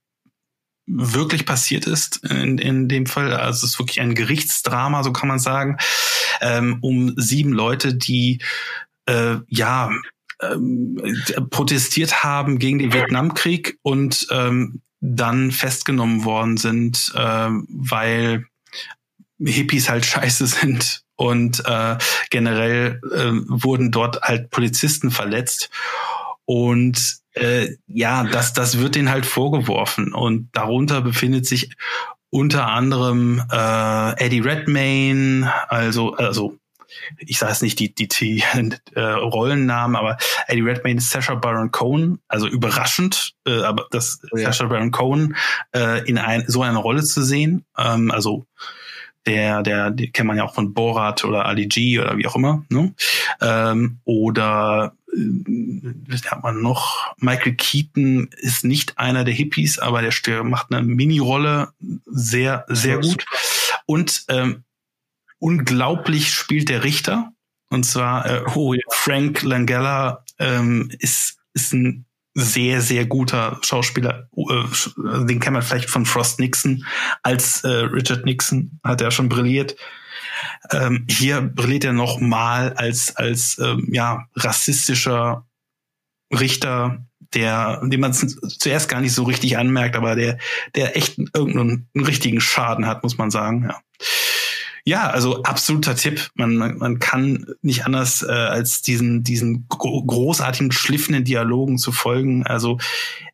wirklich 0.88 1.46
passiert 1.46 1.86
ist 1.86 2.18
in, 2.26 2.58
in 2.58 2.88
dem 2.88 3.06
Fall. 3.06 3.34
Also 3.34 3.66
es 3.66 3.74
ist 3.74 3.80
wirklich 3.80 4.02
ein 4.02 4.16
Gerichtsdrama, 4.16 5.04
so 5.04 5.14
kann 5.14 5.28
man 5.28 5.40
sagen, 5.40 5.78
ähm, 6.42 6.80
um 6.82 7.14
sieben 7.18 7.54
Leute, 7.54 7.94
die 7.94 8.42
äh, 9.06 9.38
ja 9.48 9.92
ähm, 10.42 11.02
protestiert 11.50 12.24
haben 12.24 12.60
gegen 12.60 12.80
den 12.80 12.94
Vietnamkrieg 12.94 13.78
und 13.82 14.28
ähm, 14.32 14.82
dann 15.02 15.52
festgenommen 15.52 16.26
worden 16.26 16.58
sind, 16.58 17.12
äh, 17.16 17.50
weil 17.50 18.46
Hippies 19.44 19.90
halt 19.90 20.06
scheiße 20.06 20.48
sind 20.48 21.04
und 21.16 21.64
äh, 21.66 21.98
generell 22.30 23.02
äh, 23.12 23.32
wurden 23.48 23.92
dort 23.92 24.22
halt 24.22 24.50
Polizisten 24.50 25.12
verletzt. 25.12 25.70
Und 26.46 27.20
äh, 27.34 27.76
ja, 27.88 28.24
das 28.24 28.54
das 28.54 28.80
wird 28.80 28.96
denen 28.96 29.10
halt 29.10 29.26
vorgeworfen. 29.26 30.14
Und 30.14 30.50
darunter 30.54 31.02
befindet 31.02 31.46
sich 31.46 31.72
unter 32.30 32.68
anderem 32.68 33.44
äh, 33.52 34.26
Eddie 34.26 34.40
Redmayne, 34.40 35.52
also 35.70 36.14
also 36.14 36.58
ich 37.18 37.38
sage 37.40 37.52
es 37.52 37.62
nicht 37.62 37.80
die, 37.80 37.94
die, 37.94 38.08
die 38.08 38.44
äh, 38.96 39.02
Rollennamen, 39.02 39.96
aber 39.96 40.18
Eddie 40.48 40.62
Redmayne 40.62 41.00
ist 41.00 41.10
Sacha 41.10 41.36
Baron 41.36 41.72
Cohen, 41.72 42.20
also 42.28 42.48
überraschend, 42.48 43.34
äh, 43.46 43.62
aber 43.62 43.88
das 43.92 44.22
oh 44.32 44.38
ja. 44.38 44.52
Sacha 44.52 44.70
Baron 44.70 44.92
Cohen 44.92 45.36
äh, 45.76 46.08
in 46.08 46.18
ein, 46.18 46.44
so 46.48 46.64
einer 46.64 46.80
Rolle 46.80 47.04
zu 47.04 47.24
sehen, 47.24 47.66
ähm, 47.78 48.12
also 48.12 48.46
der, 49.26 49.62
der, 49.64 49.92
den 49.92 50.12
kennt 50.12 50.28
man 50.28 50.38
ja 50.38 50.44
auch 50.44 50.54
von 50.54 50.74
Borat 50.74 51.24
oder 51.26 51.46
Ali 51.46 51.68
G 51.68 52.00
oder 52.00 52.18
wie 52.18 52.26
auch 52.26 52.36
immer, 52.36 52.66
ne? 52.70 52.94
Ähm, 53.42 54.00
oder 54.06 54.96
äh, 55.14 55.20
was 56.08 56.30
hat 56.32 56.42
man 56.42 56.62
noch? 56.62 57.14
Michael 57.18 57.56
Keaton 57.56 58.30
ist 58.38 58.64
nicht 58.64 58.98
einer 58.98 59.24
der 59.24 59.34
Hippies, 59.34 59.78
aber 59.80 60.02
der 60.02 60.44
macht 60.44 60.72
eine 60.72 60.86
Mini-Rolle 60.86 61.70
sehr, 62.06 62.66
sehr 62.70 63.00
gut. 63.00 63.26
Und 63.86 64.24
ähm, 64.30 64.64
unglaublich 65.40 66.34
spielt 66.34 66.70
der 66.70 66.84
Richter. 66.84 67.32
Und 67.70 67.84
zwar 67.84 68.26
äh, 68.26 68.44
oh, 68.56 68.76
Frank 68.90 69.44
Langella 69.44 70.24
ähm, 70.40 70.92
ist, 71.00 71.38
ist 71.54 71.74
ein 71.74 72.06
sehr, 72.34 72.82
sehr 72.82 73.06
guter 73.06 73.60
Schauspieler. 73.62 74.30
Äh, 74.36 75.26
den 75.26 75.40
kennt 75.40 75.54
man 75.54 75.62
vielleicht 75.62 75.90
von 75.90 76.06
Frost 76.06 76.40
Nixon. 76.40 76.86
Als 77.24 77.64
äh, 77.64 77.68
Richard 77.68 78.26
Nixon 78.26 78.80
hat 78.84 79.02
er 79.02 79.12
schon 79.12 79.30
brilliert. 79.30 79.76
Ähm, 80.72 81.06
hier 81.10 81.42
brilliert 81.42 81.84
er 81.84 81.94
noch 81.94 82.20
mal 82.20 82.74
als, 82.74 83.16
als 83.16 83.58
ähm, 83.60 83.90
ja, 83.92 84.26
rassistischer 84.36 85.46
Richter, 86.32 87.06
der, 87.34 87.82
den 87.84 88.00
man 88.00 88.14
zuerst 88.14 88.90
gar 88.90 89.02
nicht 89.02 89.14
so 89.14 89.24
richtig 89.24 89.58
anmerkt, 89.58 89.96
aber 89.96 90.16
der, 90.16 90.38
der 90.76 90.96
echt 90.96 91.18
irgendeinen 91.34 91.90
richtigen 91.96 92.42
Schaden 92.42 92.88
hat, 92.88 93.04
muss 93.04 93.18
man 93.18 93.32
sagen. 93.32 93.70
Ja. 93.70 93.82
Ja, 94.86 95.10
also 95.10 95.44
absoluter 95.44 95.96
Tipp. 95.96 96.30
Man, 96.36 96.56
man, 96.56 96.78
man 96.78 97.00
kann 97.00 97.46
nicht 97.62 97.86
anders 97.86 98.24
äh, 98.24 98.32
als 98.32 98.82
diesen, 98.82 99.24
diesen 99.24 99.68
großartigen, 99.68 100.72
schliffenden 100.72 101.24
Dialogen 101.24 101.78
zu 101.78 101.92
folgen. 101.92 102.46
Also 102.46 102.80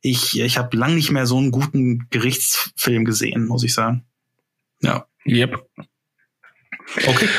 ich, 0.01 0.39
ich 0.39 0.57
habe 0.57 0.75
lang 0.75 0.95
nicht 0.95 1.11
mehr 1.11 1.25
so 1.25 1.37
einen 1.37 1.51
guten 1.51 2.07
Gerichtsfilm 2.09 3.05
gesehen, 3.05 3.45
muss 3.47 3.63
ich 3.63 3.73
sagen. 3.73 4.05
Ja. 4.81 5.05
Yep. 5.25 5.67
Okay. 7.07 7.29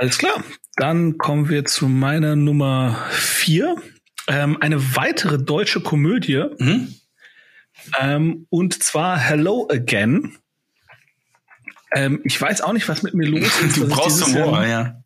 Alles 0.00 0.18
klar. 0.18 0.42
Dann 0.76 1.18
kommen 1.18 1.48
wir 1.48 1.64
zu 1.64 1.86
meiner 1.88 2.34
Nummer 2.34 3.06
vier. 3.10 3.76
Ähm, 4.26 4.56
eine 4.60 4.96
weitere 4.96 5.38
deutsche 5.38 5.80
Komödie. 5.80 6.44
Mhm. 6.58 6.94
Ähm, 7.98 8.46
und 8.48 8.82
zwar 8.82 9.18
Hello 9.18 9.68
Again 9.70 10.36
ähm, 11.94 12.20
ich 12.24 12.40
weiß 12.40 12.62
auch 12.62 12.72
nicht, 12.72 12.88
was 12.88 13.02
mit 13.02 13.14
mir 13.14 13.28
los 13.28 13.60
ist. 13.60 13.76
du 13.76 13.88
brauchst 13.88 14.24
Humor, 14.26 14.64
ja. 14.64 15.02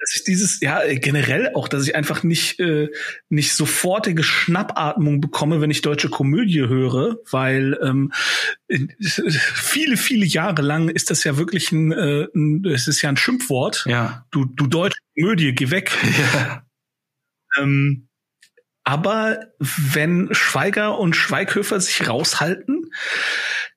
dass 0.00 0.14
ich 0.14 0.24
dieses, 0.24 0.60
ja, 0.60 0.82
generell 0.94 1.52
auch, 1.54 1.68
dass 1.68 1.86
ich 1.86 1.94
einfach 1.94 2.22
nicht, 2.22 2.60
äh, 2.60 2.88
nicht 3.28 3.54
sofortige 3.54 4.22
Schnappatmung 4.22 5.20
bekomme, 5.20 5.60
wenn 5.60 5.70
ich 5.70 5.82
deutsche 5.82 6.08
Komödie 6.08 6.60
höre, 6.60 7.18
weil 7.30 7.78
ähm, 7.82 8.12
viele, 9.28 9.96
viele 9.96 10.26
Jahre 10.26 10.62
lang 10.62 10.88
ist 10.88 11.10
das 11.10 11.24
ja 11.24 11.36
wirklich 11.36 11.72
ein, 11.72 11.92
äh, 11.92 12.26
ein 12.34 12.64
es 12.66 12.88
ist 12.88 13.02
ja 13.02 13.08
ein 13.08 13.16
Schimpfwort. 13.16 13.84
Ja. 13.86 14.26
Du, 14.30 14.44
du 14.44 14.66
deutsche 14.66 15.00
Komödie, 15.14 15.54
geh 15.54 15.70
weg. 15.70 15.92
Ja. 16.36 16.62
Ähm, 17.58 18.08
aber 18.86 19.48
wenn 19.58 20.32
Schweiger 20.32 20.98
und 20.98 21.16
Schweighöfer 21.16 21.80
sich 21.80 22.08
raushalten, 22.08 22.92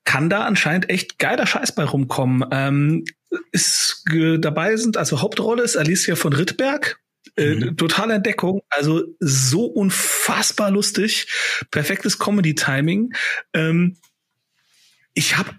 kann 0.05 0.29
da 0.29 0.45
anscheinend 0.45 0.89
echt 0.89 1.19
geiler 1.19 1.45
Scheiß 1.45 1.75
bei 1.75 1.83
rumkommen. 1.83 2.47
Ähm, 2.51 3.05
ist 3.51 4.05
äh, 4.11 4.39
dabei 4.39 4.75
sind, 4.75 4.97
also 4.97 5.21
Hauptrolle 5.21 5.63
ist 5.63 5.77
Alicia 5.77 6.15
von 6.15 6.33
Rittberg. 6.33 6.99
Äh, 7.35 7.55
mhm. 7.55 7.77
Totale 7.77 8.15
Entdeckung, 8.15 8.61
also 8.69 9.03
so 9.19 9.65
unfassbar 9.65 10.71
lustig, 10.71 11.27
perfektes 11.69 12.17
Comedy-Timing. 12.17 13.13
Ähm, 13.53 13.97
ich 15.13 15.37
habe 15.37 15.51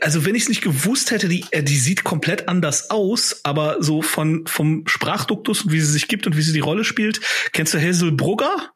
also 0.00 0.24
wenn 0.24 0.34
ich 0.34 0.42
es 0.42 0.48
nicht 0.48 0.62
gewusst 0.62 1.10
hätte, 1.10 1.28
die, 1.28 1.44
äh, 1.50 1.62
die 1.62 1.78
sieht 1.78 2.04
komplett 2.04 2.48
anders 2.48 2.90
aus, 2.90 3.40
aber 3.42 3.82
so 3.82 4.02
von 4.02 4.46
vom 4.46 4.86
Sprachduktus 4.86 5.62
und 5.62 5.72
wie 5.72 5.80
sie 5.80 5.92
sich 5.92 6.08
gibt 6.08 6.26
und 6.26 6.36
wie 6.36 6.42
sie 6.42 6.52
die 6.52 6.60
Rolle 6.60 6.84
spielt, 6.84 7.20
kennst 7.52 7.72
du 7.74 7.80
Hazel 7.80 8.12
Brugger? 8.12 8.72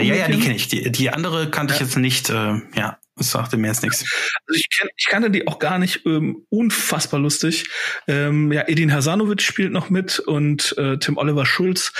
Äh, 0.00 0.04
ja, 0.04 0.14
ja, 0.14 0.28
die 0.28 0.38
kenne 0.38 0.56
ich. 0.56 0.68
Die, 0.68 0.90
die 0.90 1.10
andere 1.10 1.50
kannte 1.50 1.74
ja. 1.74 1.80
ich 1.80 1.86
jetzt 1.86 1.96
nicht. 1.96 2.30
Äh, 2.30 2.60
ja. 2.74 2.98
Das 3.16 3.30
sagte 3.30 3.56
mir 3.56 3.68
jetzt 3.68 3.82
nichts. 3.82 4.04
Also 4.46 4.58
ich, 4.58 4.68
kenn, 4.68 4.88
ich 4.94 5.06
kannte 5.06 5.30
die 5.30 5.48
auch 5.48 5.58
gar 5.58 5.78
nicht. 5.78 6.04
Ähm, 6.04 6.44
unfassbar 6.50 7.18
lustig. 7.18 7.64
Ähm, 8.06 8.52
ja, 8.52 8.68
Edin 8.68 8.92
Hasanovic 8.92 9.40
spielt 9.40 9.72
noch 9.72 9.88
mit 9.88 10.18
und 10.18 10.76
äh, 10.76 10.98
Tim 10.98 11.16
Oliver 11.16 11.46
Schulz. 11.46 11.94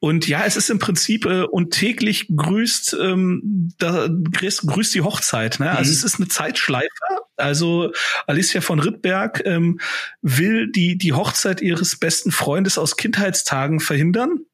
Und 0.00 0.26
ja, 0.26 0.44
es 0.46 0.56
ist 0.56 0.70
im 0.70 0.78
Prinzip 0.78 1.26
äh, 1.26 1.42
und 1.42 1.74
täglich 1.74 2.26
grüßt, 2.34 2.96
ähm, 2.98 3.70
da, 3.78 4.08
grüßt, 4.08 4.66
grüßt 4.66 4.94
die 4.94 5.02
Hochzeit. 5.02 5.60
Ne? 5.60 5.70
Also 5.70 5.90
mhm. 5.90 5.96
es 5.96 6.04
ist 6.04 6.16
eine 6.16 6.28
Zeitschleife. 6.28 6.88
Also 7.36 7.92
Alicia 8.26 8.62
von 8.62 8.78
Rittberg 8.80 9.42
ähm, 9.44 9.78
will 10.22 10.72
die, 10.72 10.96
die 10.96 11.12
Hochzeit 11.12 11.60
ihres 11.60 11.96
besten 11.96 12.32
Freundes 12.32 12.78
aus 12.78 12.96
Kindheitstagen 12.96 13.80
verhindern 13.80 14.46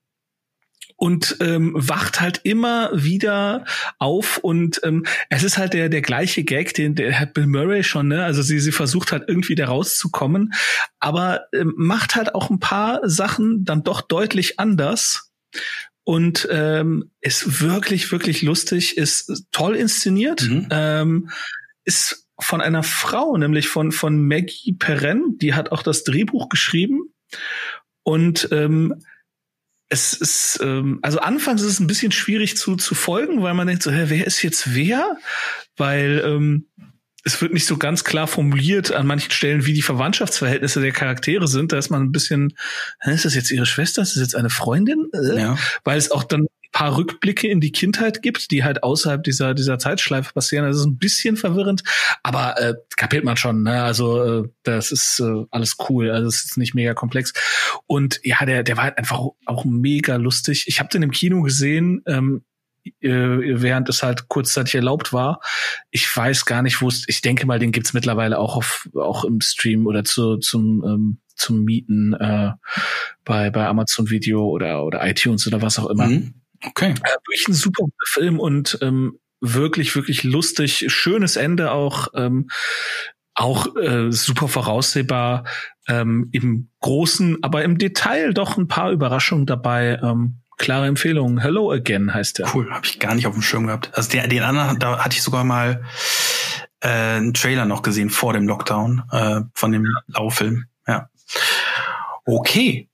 und 0.99 1.37
ähm, 1.41 1.75
wacht 1.77 2.21
halt 2.21 2.41
immer 2.43 2.91
wieder 2.93 3.65
auf 4.01 4.39
und 4.39 4.81
ähm, 4.83 5.07
es 5.31 5.45
ist 5.45 5.57
halt 5.57 5.73
der 5.73 5.89
der 5.89 6.03
gleiche 6.03 6.43
Gag, 6.43 6.75
den 6.75 6.97
der 6.97 7.19
hat 7.21 7.35
Bill 7.35 7.47
Murray 7.47 7.85
schon, 7.85 8.09
ne? 8.09 8.25
Also 8.25 8.43
sie 8.43 8.59
sie 8.59 8.73
versucht 8.73 9.13
halt 9.13 9.25
irgendwie 9.29 9.55
da 9.55 9.67
rauszukommen, 9.67 10.53
aber 10.99 11.43
ähm, 11.55 11.73
macht 11.77 12.17
halt 12.17 12.35
auch 12.35 12.51
ein 12.51 12.59
paar 12.59 13.09
Sachen 13.09 13.65
dann 13.65 13.85
doch 13.85 14.01
deutlich 14.01 14.59
anders 14.59 15.31
und 16.03 16.49
ähm, 16.51 17.13
ist 17.21 17.63
wirklich 17.63 18.11
wirklich 18.11 18.43
lustig, 18.43 18.99
ist 18.99 19.47
toll 19.53 19.77
inszeniert, 19.77 20.43
mhm. 20.43 20.67
ähm, 20.71 21.31
ist 21.85 22.27
von 22.41 22.61
einer 22.61 22.83
Frau, 22.83 23.37
nämlich 23.37 23.69
von 23.69 23.93
von 23.93 24.27
Maggie 24.27 24.73
Perrin, 24.73 25.37
die 25.41 25.55
hat 25.55 25.71
auch 25.71 25.85
das 25.85 26.03
Drehbuch 26.03 26.49
geschrieben 26.49 27.15
und 28.03 28.49
ähm, 28.51 29.01
es 29.89 30.13
ist, 30.13 30.61
ähm, 30.63 30.99
also 31.03 31.19
anfangs 31.19 31.63
ist 31.63 31.73
es 31.73 31.81
ein 31.81 31.87
bisschen 31.87 32.13
schwierig 32.13 32.57
zu, 32.57 32.77
zu 32.77 32.95
folgen, 32.95 33.43
weil 33.43 33.55
man 33.55 33.67
denkt 33.67 33.83
so, 33.83 33.91
hä, 33.91 34.05
wer 34.09 34.27
ist 34.27 34.43
jetzt 34.43 34.75
wer? 34.75 35.17
Weil 35.77 36.23
ähm, 36.25 36.67
es 37.25 37.41
wird 37.41 37.53
nicht 37.53 37.67
so 37.67 37.77
ganz 37.77 38.05
klar 38.05 38.27
formuliert 38.27 38.93
an 38.93 39.07
manchen 39.07 39.31
Stellen, 39.31 39.67
wie 39.67 39.73
die 39.73 39.83
Verwandtschaftsverhältnisse 39.83 40.81
der 40.81 40.93
Charaktere 40.93 41.49
sind. 41.49 41.73
Da 41.73 41.79
ist 41.79 41.91
man 41.91 42.03
ein 42.03 42.13
bisschen, 42.13 42.55
hä, 43.01 43.13
ist 43.13 43.25
das 43.25 43.35
jetzt 43.35 43.51
ihre 43.51 43.67
Schwester? 43.67 44.03
Ist 44.03 44.17
das 44.17 44.23
jetzt 44.23 44.37
eine 44.37 44.51
Freundin? 44.51 45.09
Äh? 45.13 45.41
Ja. 45.41 45.59
Weil 45.85 45.99
es 45.99 46.11
auch 46.11 46.25
dann 46.25 46.47
paar 46.73 46.97
Rückblicke 46.97 47.49
in 47.49 47.61
die 47.61 47.73
Kindheit 47.73 48.23
gibt, 48.23 48.51
die 48.51 48.65
halt 48.65 48.83
außerhalb 48.83 49.23
dieser 49.25 49.55
dieser 49.55 49.79
Zeitschleife 49.79 50.33
passieren. 50.33 50.67
Das 50.67 50.77
ist 50.77 50.85
ein 50.85 50.99
bisschen 50.99 51.37
verwirrend, 51.37 51.83
aber 52.23 52.61
äh, 52.61 52.75
kapiert 52.97 53.25
man 53.25 53.37
schon. 53.37 53.63
Ne? 53.63 53.83
Also 53.83 54.23
äh, 54.23 54.49
das 54.63 54.93
ist 54.93 55.21
äh, 55.21 55.45
alles 55.51 55.77
cool. 55.89 56.11
Also 56.11 56.29
es 56.29 56.45
ist 56.45 56.59
nicht 56.59 56.75
mega 56.75 56.95
komplex. 56.95 57.33
Und 57.87 58.21
ja, 58.23 58.45
der 58.45 58.63
der 58.63 58.77
war 58.77 58.85
halt 58.85 58.99
einfach 58.99 59.21
auch 59.47 59.65
mega 59.65 60.17
lustig. 60.17 60.65
Ich 60.67 60.79
habe 60.79 60.91
den 60.91 61.03
im 61.03 61.11
Kino 61.11 61.43
gesehen. 61.43 62.03
Ähm, 62.07 62.43
äh, 63.01 63.11
während 63.11 63.89
es 63.89 64.03
halt 64.03 64.29
kurzzeitig 64.29 64.77
erlaubt 64.77 65.13
war. 65.13 65.41
Ich 65.91 66.15
weiß 66.15 66.47
gar 66.47 66.63
nicht, 66.63 66.81
wo 66.81 66.89
es, 66.89 67.05
ich 67.07 67.21
denke 67.21 67.47
mal, 67.47 67.59
den 67.59 67.73
gibt's 67.73 67.93
mittlerweile 67.93 68.39
auch 68.39 68.57
auf, 68.57 68.89
auch 68.95 69.25
im 69.25 69.41
Stream 69.43 69.87
oder 69.87 70.05
zu, 70.05 70.39
zum, 70.39 70.83
ähm, 70.87 71.19
zum 71.35 71.65
Mieten 71.65 72.15
äh, 72.15 72.53
bei, 73.25 73.51
bei 73.51 73.67
Amazon 73.67 74.09
Video 74.09 74.47
oder, 74.47 74.85
oder 74.85 75.07
iTunes 75.07 75.47
oder 75.47 75.61
was 75.61 75.79
auch 75.79 75.91
immer. 75.91 76.07
Mhm. 76.07 76.35
Okay. 76.65 76.91
Äh, 76.91 77.11
wirklich 77.27 77.49
ein 77.49 77.55
super 77.55 77.85
Film 78.07 78.39
und 78.41 78.79
ähm, 78.83 79.19
wirklich, 79.41 79.95
wirklich 79.95 80.25
lustig. 80.25 80.85
Schönes 80.89 81.37
Ende 81.37 81.73
auch. 81.73 82.09
Ähm, 82.15 82.49
auch 83.35 83.77
äh, 83.77 84.11
super 84.11 84.49
voraussehbar 84.49 85.45
ähm, 85.87 86.29
im 86.33 86.71
Großen, 86.81 87.39
aber 87.43 87.63
im 87.63 87.79
Detail 87.79 88.35
doch 88.35 88.57
ein 88.57 88.67
paar 88.67 88.91
Überraschungen 88.91 89.47
dabei. 89.47 90.01
Ähm, 90.03 90.41
klare 90.57 90.87
Empfehlung. 90.87 91.39
Hello 91.39 91.71
Again 91.71 92.13
heißt 92.13 92.39
der. 92.39 92.53
Cool, 92.53 92.69
habe 92.71 92.85
ich 92.85 92.99
gar 92.99 93.15
nicht 93.15 93.29
auf 93.29 93.35
dem 93.35 93.43
Schirm 93.43 93.67
gehabt. 93.67 93.91
Also 93.95 94.11
der, 94.11 94.27
den 94.27 94.43
anderen, 94.43 94.81
da 94.81 95.05
hatte 95.05 95.15
ich 95.15 95.23
sogar 95.23 95.45
mal 95.45 95.85
äh, 96.81 96.89
einen 96.89 97.33
Trailer 97.33 97.65
noch 97.65 97.83
gesehen 97.83 98.11
vor 98.11 98.33
dem 98.33 98.47
Lockdown 98.47 99.05
äh, 99.13 99.41
von 99.55 99.73
dem 99.73 99.87
Lauffilm. 100.09 100.67
Ja. 100.87 101.09
Okay, 102.25 102.89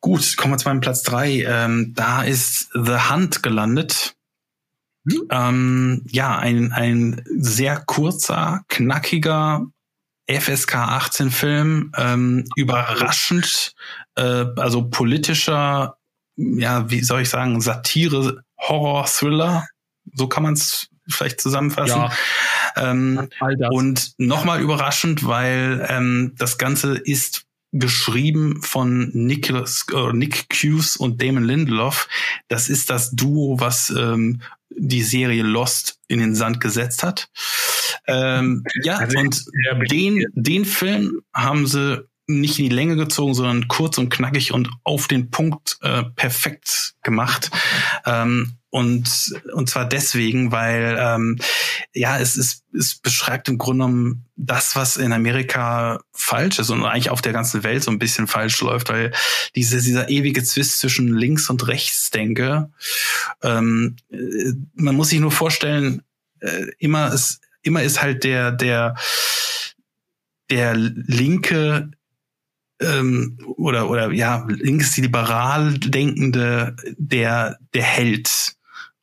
Gut, 0.00 0.36
kommen 0.36 0.54
wir 0.54 0.58
zu 0.58 0.68
meinem 0.68 0.80
Platz 0.80 1.02
drei. 1.02 1.42
Ähm, 1.42 1.92
da 1.94 2.22
ist 2.22 2.70
The 2.72 3.10
Hunt 3.10 3.42
gelandet. 3.42 4.16
Hm? 5.08 5.28
Ähm, 5.30 6.02
ja, 6.08 6.38
ein, 6.38 6.72
ein 6.72 7.22
sehr 7.26 7.80
kurzer, 7.80 8.62
knackiger 8.68 9.66
FSK 10.30 10.74
18 10.76 11.30
Film, 11.30 11.92
ähm, 11.96 12.44
überraschend, 12.54 13.74
äh, 14.14 14.46
also 14.56 14.88
politischer, 14.88 15.96
ja, 16.36 16.88
wie 16.90 17.02
soll 17.02 17.22
ich 17.22 17.28
sagen, 17.28 17.60
Satire, 17.60 18.44
Horror, 18.58 19.06
Thriller, 19.06 19.66
so 20.14 20.28
kann 20.28 20.44
man 20.44 20.54
es 20.54 20.88
vielleicht 21.08 21.40
zusammenfassen. 21.40 22.02
Ja. 22.02 22.12
Ähm, 22.76 23.28
und 23.70 24.12
nochmal 24.18 24.60
überraschend, 24.60 25.26
weil 25.26 25.84
ähm, 25.88 26.34
das 26.38 26.56
Ganze 26.58 26.96
ist 26.96 27.46
geschrieben 27.72 28.62
von 28.62 29.10
Nicholas, 29.12 29.86
äh, 29.92 30.12
Nick 30.12 30.48
Cuse 30.48 30.98
und 30.98 31.22
Damon 31.22 31.44
Lindelof. 31.44 32.08
Das 32.48 32.68
ist 32.68 32.90
das 32.90 33.12
Duo, 33.12 33.60
was 33.60 33.90
ähm, 33.90 34.42
die 34.70 35.02
Serie 35.02 35.42
Lost 35.42 35.98
in 36.08 36.20
den 36.20 36.34
Sand 36.34 36.60
gesetzt 36.60 37.02
hat. 37.02 37.28
Ähm, 38.06 38.64
ja, 38.82 38.96
also 38.96 39.18
und 39.18 39.44
den, 39.90 40.24
den 40.34 40.64
Film 40.64 41.20
haben 41.34 41.66
sie 41.66 42.04
nicht 42.26 42.58
in 42.58 42.68
die 42.68 42.74
Länge 42.74 42.96
gezogen, 42.96 43.34
sondern 43.34 43.68
kurz 43.68 43.98
und 43.98 44.08
knackig 44.08 44.52
und 44.52 44.70
auf 44.84 45.08
den 45.08 45.30
Punkt 45.30 45.78
äh, 45.82 46.04
perfekt 46.14 46.94
gemacht. 47.02 47.50
Ähm, 48.06 48.59
und, 48.70 49.34
und 49.52 49.68
zwar 49.68 49.88
deswegen, 49.88 50.52
weil 50.52 50.96
ähm, 50.98 51.38
ja, 51.92 52.18
es, 52.18 52.36
ist, 52.36 52.64
es 52.72 52.94
beschreibt 52.94 53.48
im 53.48 53.58
Grunde 53.58 53.84
genommen 53.84 54.26
das, 54.36 54.76
was 54.76 54.96
in 54.96 55.12
Amerika 55.12 56.00
falsch 56.12 56.60
ist 56.60 56.70
und 56.70 56.84
eigentlich 56.84 57.10
auf 57.10 57.20
der 57.20 57.32
ganzen 57.32 57.64
Welt 57.64 57.82
so 57.82 57.90
ein 57.90 57.98
bisschen 57.98 58.28
falsch 58.28 58.60
läuft, 58.60 58.88
weil 58.88 59.12
diese, 59.56 59.82
dieser 59.82 60.08
ewige 60.08 60.44
Zwist 60.44 60.78
zwischen 60.78 61.12
links 61.12 61.50
und 61.50 61.66
rechts 61.66 62.10
denke, 62.10 62.70
ähm, 63.42 63.96
äh, 64.10 64.52
man 64.74 64.94
muss 64.94 65.08
sich 65.08 65.18
nur 65.18 65.32
vorstellen, 65.32 66.02
äh, 66.38 66.66
immer 66.78 67.12
ist, 67.12 67.40
immer 67.62 67.82
ist 67.82 68.00
halt 68.00 68.22
der, 68.22 68.52
der, 68.52 68.94
der 70.48 70.74
linke 70.74 71.90
ähm, 72.80 73.36
oder 73.56 73.90
oder 73.90 74.10
ja 74.12 74.46
links 74.48 74.96
liberal 74.96 75.78
denkende 75.78 76.76
der 76.96 77.58
der 77.74 77.82
Held 77.82 78.56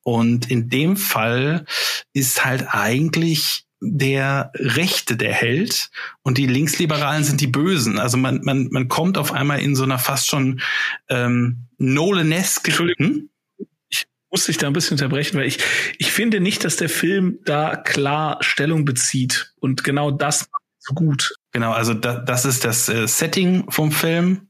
und 0.08 0.49
in 0.49 0.70
dem 0.70 0.95
Fall 0.95 1.66
ist 2.14 2.45
halt 2.45 2.68
eigentlich 2.70 3.66
der 3.82 4.53
Rechte 4.55 5.18
der 5.18 5.34
Held 5.34 5.89
und 6.24 6.38
die 6.38 6.47
Linksliberalen 6.47 7.26
sind 7.26 7.41
die 7.41 7.47
Bösen. 7.47 7.99
Also 7.99 8.16
man, 8.16 8.39
man, 8.41 8.70
man 8.72 8.88
kommt 8.88 9.18
auf 9.18 9.34
einmal 9.34 9.60
in 9.60 9.76
so 9.76 9.84
einer 9.84 9.99
fast 9.99 10.30
schon 10.30 10.62
ähm, 11.10 11.68
Nolanesque. 11.78 12.70
Entschuldigung. 12.70 13.05
Hm? 13.05 13.30
Ich 13.89 14.05
muss 14.32 14.45
dich 14.45 14.58
da 14.58 14.68
ein 14.68 14.74
bisschen 14.74 14.93
unterbrechen, 14.93 15.38
weil 15.39 15.47
ich, 15.47 15.60
ich 15.97 16.14
finde 16.14 16.39
nicht, 16.39 16.64
dass 16.64 16.78
der 16.78 16.88
Film 16.88 17.39
da 17.43 17.76
klar 17.76 18.38
Stellung 18.39 18.86
bezieht. 18.86 19.53
Und 19.60 19.84
genau 19.84 20.10
das 20.10 20.47
so 20.80 20.93
gut. 20.93 21.36
Genau, 21.51 21.74
also 21.74 21.93
da, 21.93 22.16
das 22.16 22.45
ist 22.45 22.64
das 22.64 22.88
äh, 22.88 23.10
Setting 23.10 23.70
vom 23.70 23.91
Film. 23.91 24.47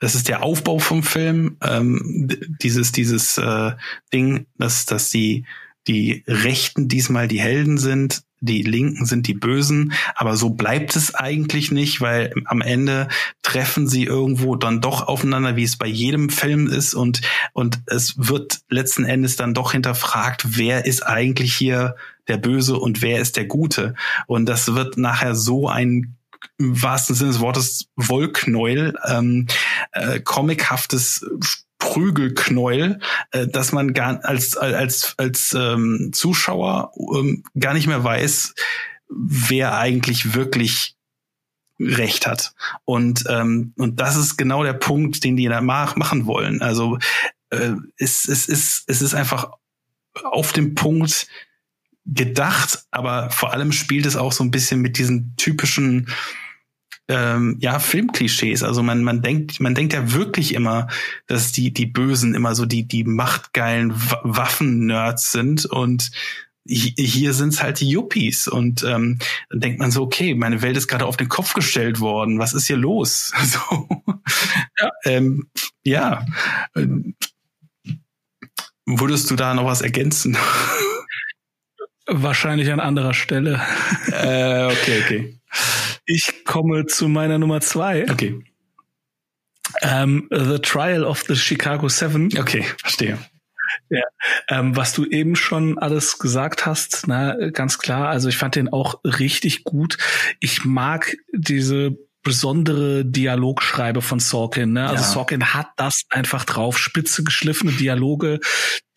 Das 0.00 0.14
ist 0.14 0.28
der 0.28 0.42
Aufbau 0.42 0.78
vom 0.78 1.02
Film, 1.02 1.56
ähm, 1.62 2.28
dieses 2.62 2.92
dieses 2.92 3.38
äh, 3.38 3.72
Ding, 4.12 4.46
dass 4.56 4.86
dass 4.86 5.10
die 5.10 5.44
die 5.86 6.24
Rechten 6.26 6.88
diesmal 6.88 7.28
die 7.28 7.40
Helden 7.40 7.78
sind 7.78 8.22
die 8.40 8.62
Linken 8.62 9.04
sind 9.04 9.26
die 9.26 9.34
Bösen, 9.34 9.92
aber 10.14 10.36
so 10.36 10.50
bleibt 10.50 10.94
es 10.96 11.14
eigentlich 11.14 11.70
nicht, 11.72 12.00
weil 12.00 12.32
am 12.44 12.60
Ende 12.60 13.08
treffen 13.42 13.88
sie 13.88 14.04
irgendwo 14.04 14.54
dann 14.54 14.80
doch 14.80 15.06
aufeinander, 15.08 15.56
wie 15.56 15.64
es 15.64 15.76
bei 15.76 15.86
jedem 15.86 16.30
Film 16.30 16.68
ist. 16.68 16.94
Und, 16.94 17.20
und 17.52 17.80
es 17.86 18.14
wird 18.16 18.60
letzten 18.68 19.04
Endes 19.04 19.36
dann 19.36 19.54
doch 19.54 19.72
hinterfragt, 19.72 20.56
wer 20.56 20.84
ist 20.86 21.02
eigentlich 21.02 21.54
hier 21.54 21.96
der 22.28 22.36
Böse 22.36 22.76
und 22.76 23.02
wer 23.02 23.20
ist 23.20 23.36
der 23.36 23.46
Gute. 23.46 23.94
Und 24.26 24.46
das 24.46 24.74
wird 24.74 24.98
nachher 24.98 25.34
so 25.34 25.68
ein 25.68 26.17
im 26.58 26.82
wahrsten 26.82 27.14
Sinne 27.14 27.30
des 27.30 27.40
Wortes 27.40 27.88
Wollknäuel, 27.96 28.94
ähm, 29.06 29.46
äh, 29.92 30.20
comichaftes 30.20 31.24
Prügelknäuel, 31.78 33.00
äh, 33.30 33.46
dass 33.46 33.72
man 33.72 33.94
gar 33.94 34.24
als 34.24 34.56
als 34.56 35.14
als 35.16 35.54
ähm, 35.58 36.10
Zuschauer 36.12 36.92
ähm, 37.14 37.44
gar 37.58 37.74
nicht 37.74 37.86
mehr 37.86 38.02
weiß, 38.02 38.54
wer 39.08 39.78
eigentlich 39.78 40.34
wirklich 40.34 40.96
Recht 41.80 42.26
hat. 42.26 42.54
Und 42.84 43.24
ähm, 43.28 43.72
und 43.76 44.00
das 44.00 44.16
ist 44.16 44.36
genau 44.36 44.64
der 44.64 44.72
Punkt, 44.72 45.22
den 45.22 45.36
die 45.36 45.46
da 45.46 45.60
machen 45.60 46.26
wollen. 46.26 46.60
Also 46.60 46.98
äh, 47.50 47.74
es, 47.96 48.26
es 48.28 48.46
ist 48.46 48.84
es 48.88 49.00
ist 49.00 49.14
einfach 49.14 49.52
auf 50.24 50.52
dem 50.52 50.74
Punkt 50.74 51.28
gedacht, 52.08 52.84
aber 52.90 53.30
vor 53.30 53.52
allem 53.52 53.72
spielt 53.72 54.06
es 54.06 54.16
auch 54.16 54.32
so 54.32 54.42
ein 54.42 54.50
bisschen 54.50 54.80
mit 54.80 54.98
diesen 54.98 55.34
typischen 55.36 56.08
ähm, 57.08 57.56
ja 57.60 57.78
Filmklischees. 57.78 58.62
Also 58.62 58.82
man 58.82 59.02
man 59.02 59.22
denkt 59.22 59.60
man 59.60 59.74
denkt 59.74 59.92
ja 59.92 60.12
wirklich 60.12 60.54
immer, 60.54 60.88
dass 61.26 61.52
die 61.52 61.72
die 61.72 61.86
Bösen 61.86 62.34
immer 62.34 62.54
so 62.54 62.66
die 62.66 62.86
die 62.86 63.04
machtgeilen 63.04 63.92
Waffen-Nerds 64.22 65.32
sind 65.32 65.66
und 65.66 66.10
hier 66.70 67.32
sind 67.32 67.54
es 67.54 67.62
halt 67.62 67.80
die 67.80 67.88
Yuppies 67.88 68.46
und 68.46 68.84
ähm, 68.84 69.18
dann 69.48 69.60
denkt 69.60 69.78
man 69.78 69.90
so, 69.90 70.02
okay, 70.02 70.34
meine 70.34 70.60
Welt 70.60 70.76
ist 70.76 70.86
gerade 70.86 71.06
auf 71.06 71.16
den 71.16 71.30
Kopf 71.30 71.54
gestellt 71.54 71.98
worden, 72.00 72.38
was 72.38 72.52
ist 72.52 72.66
hier 72.66 72.76
los? 72.76 73.32
So, 73.42 73.88
ja, 74.78 74.90
ähm, 75.04 75.48
ja. 75.82 76.26
Würdest 78.84 79.30
du 79.30 79.36
da 79.36 79.54
noch 79.54 79.64
was 79.64 79.80
ergänzen? 79.80 80.36
Wahrscheinlich 82.08 82.72
an 82.72 82.80
anderer 82.80 83.14
Stelle. 83.14 83.60
Äh, 84.10 84.64
okay, 84.64 85.02
okay. 85.04 85.38
Ich 86.06 86.44
komme 86.44 86.86
zu 86.86 87.06
meiner 87.08 87.38
Nummer 87.38 87.60
zwei. 87.60 88.10
Okay. 88.10 88.42
Ähm, 89.82 90.26
the 90.30 90.58
Trial 90.58 91.04
of 91.04 91.22
the 91.28 91.36
Chicago 91.36 91.88
Seven. 91.88 92.30
Okay, 92.38 92.64
verstehe. 92.80 93.18
Ja, 93.90 94.02
ähm, 94.48 94.74
was 94.74 94.94
du 94.94 95.04
eben 95.04 95.36
schon 95.36 95.78
alles 95.78 96.18
gesagt 96.18 96.64
hast, 96.66 97.04
na, 97.06 97.50
ganz 97.50 97.78
klar. 97.78 98.08
Also 98.08 98.28
ich 98.28 98.36
fand 98.36 98.56
den 98.56 98.72
auch 98.72 99.00
richtig 99.04 99.64
gut. 99.64 99.98
Ich 100.40 100.64
mag 100.64 101.14
diese 101.32 101.96
besondere 102.22 103.04
Dialogschreibe 103.04 104.02
von 104.02 104.20
Sorkin. 104.20 104.72
Ne? 104.72 104.88
Also 104.88 105.02
ja. 105.02 105.10
Sorkin 105.10 105.54
hat 105.54 105.68
das 105.76 106.02
einfach 106.10 106.44
drauf, 106.44 106.78
spitze 106.78 107.24
geschliffene 107.24 107.72
Dialoge, 107.72 108.40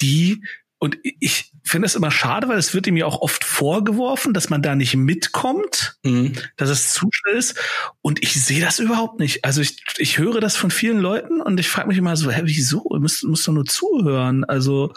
die 0.01 0.43
und 0.84 0.98
ich 1.04 1.52
finde 1.64 1.86
es 1.86 1.94
immer 1.94 2.10
schade, 2.10 2.48
weil 2.48 2.58
es 2.58 2.74
wird 2.74 2.88
ihm 2.88 2.98
ja 2.98 3.06
auch 3.06 3.22
oft 3.22 3.44
vorgeworfen, 3.44 4.34
dass 4.34 4.50
man 4.50 4.64
da 4.64 4.74
nicht 4.74 4.96
mitkommt, 4.96 6.00
mhm. 6.02 6.34
dass 6.58 6.72
es 6.72 6.92
zu 6.92 7.08
schnell 7.12 7.36
ist. 7.36 7.56
Und 8.02 8.24
ich 8.24 8.34
sehe 8.44 8.62
das 8.62 8.80
überhaupt 8.80 9.20
nicht. 9.20 9.46
Also 9.46 9.62
ich, 9.62 9.78
ich 10.00 10.18
höre 10.18 10.40
das 10.40 10.56
von 10.56 10.72
vielen 10.72 10.98
Leuten 10.98 11.40
und 11.40 11.60
ich 11.60 11.70
frage 11.70 11.88
mich 11.88 12.00
immer 12.00 12.18
so, 12.18 12.32
hä, 12.32 12.42
wieso? 12.46 12.84
Du 12.90 13.00
musst, 13.00 13.24
musst 13.26 13.48
doch 13.48 13.54
nur 13.54 13.66
zuhören. 13.66 14.44
Also 14.44 14.92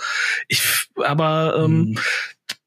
ich, 0.49 0.63
aber 1.05 1.55
ähm, 1.63 1.91
mhm. 1.91 1.99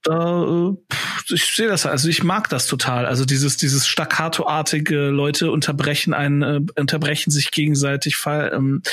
da, 0.04 0.44
äh, 0.44 1.34
ich 1.34 1.56
sehe 1.56 1.70
das, 1.70 1.88
also 1.88 2.10
ich 2.10 2.24
mag 2.24 2.50
das 2.50 2.68
total. 2.68 3.08
Also 3.08 3.26
dieses, 3.26 3.58
dieses 3.58 3.88
staccatoartige 3.88 5.08
Leute 5.08 5.50
unterbrechen 5.50 6.14
einen, 6.14 6.42
äh, 6.44 6.62
unterbrechen 6.80 7.32
sich 7.32 7.50
gegenseitig, 7.50 8.16
fall, 8.16 8.52
ähm, 8.54 8.84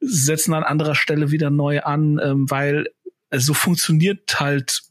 setzen 0.00 0.52
an 0.52 0.62
anderer 0.62 0.94
Stelle 0.94 1.30
wieder 1.30 1.48
neu 1.48 1.80
an, 1.80 2.20
ähm, 2.22 2.50
weil 2.50 2.88
also 3.32 3.46
so 3.46 3.54
funktioniert 3.54 4.38
halt 4.38 4.82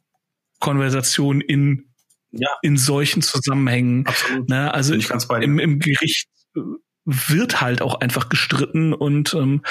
Konversation 0.59 1.41
in 1.41 1.91
ja. 2.31 2.49
in 2.61 2.77
solchen 2.77 3.21
Zusammenhängen. 3.21 4.05
Absolut. 4.07 4.49
Ne? 4.49 4.73
Also 4.73 4.95
ich 4.95 5.09
ganz 5.09 5.27
bei 5.27 5.41
im, 5.41 5.59
im 5.59 5.79
Gericht 5.79 6.29
wird 7.03 7.61
halt 7.61 7.81
auch 7.81 7.95
einfach 7.99 8.29
gestritten 8.29 8.93
und 8.93 9.33
ähm, 9.33 9.63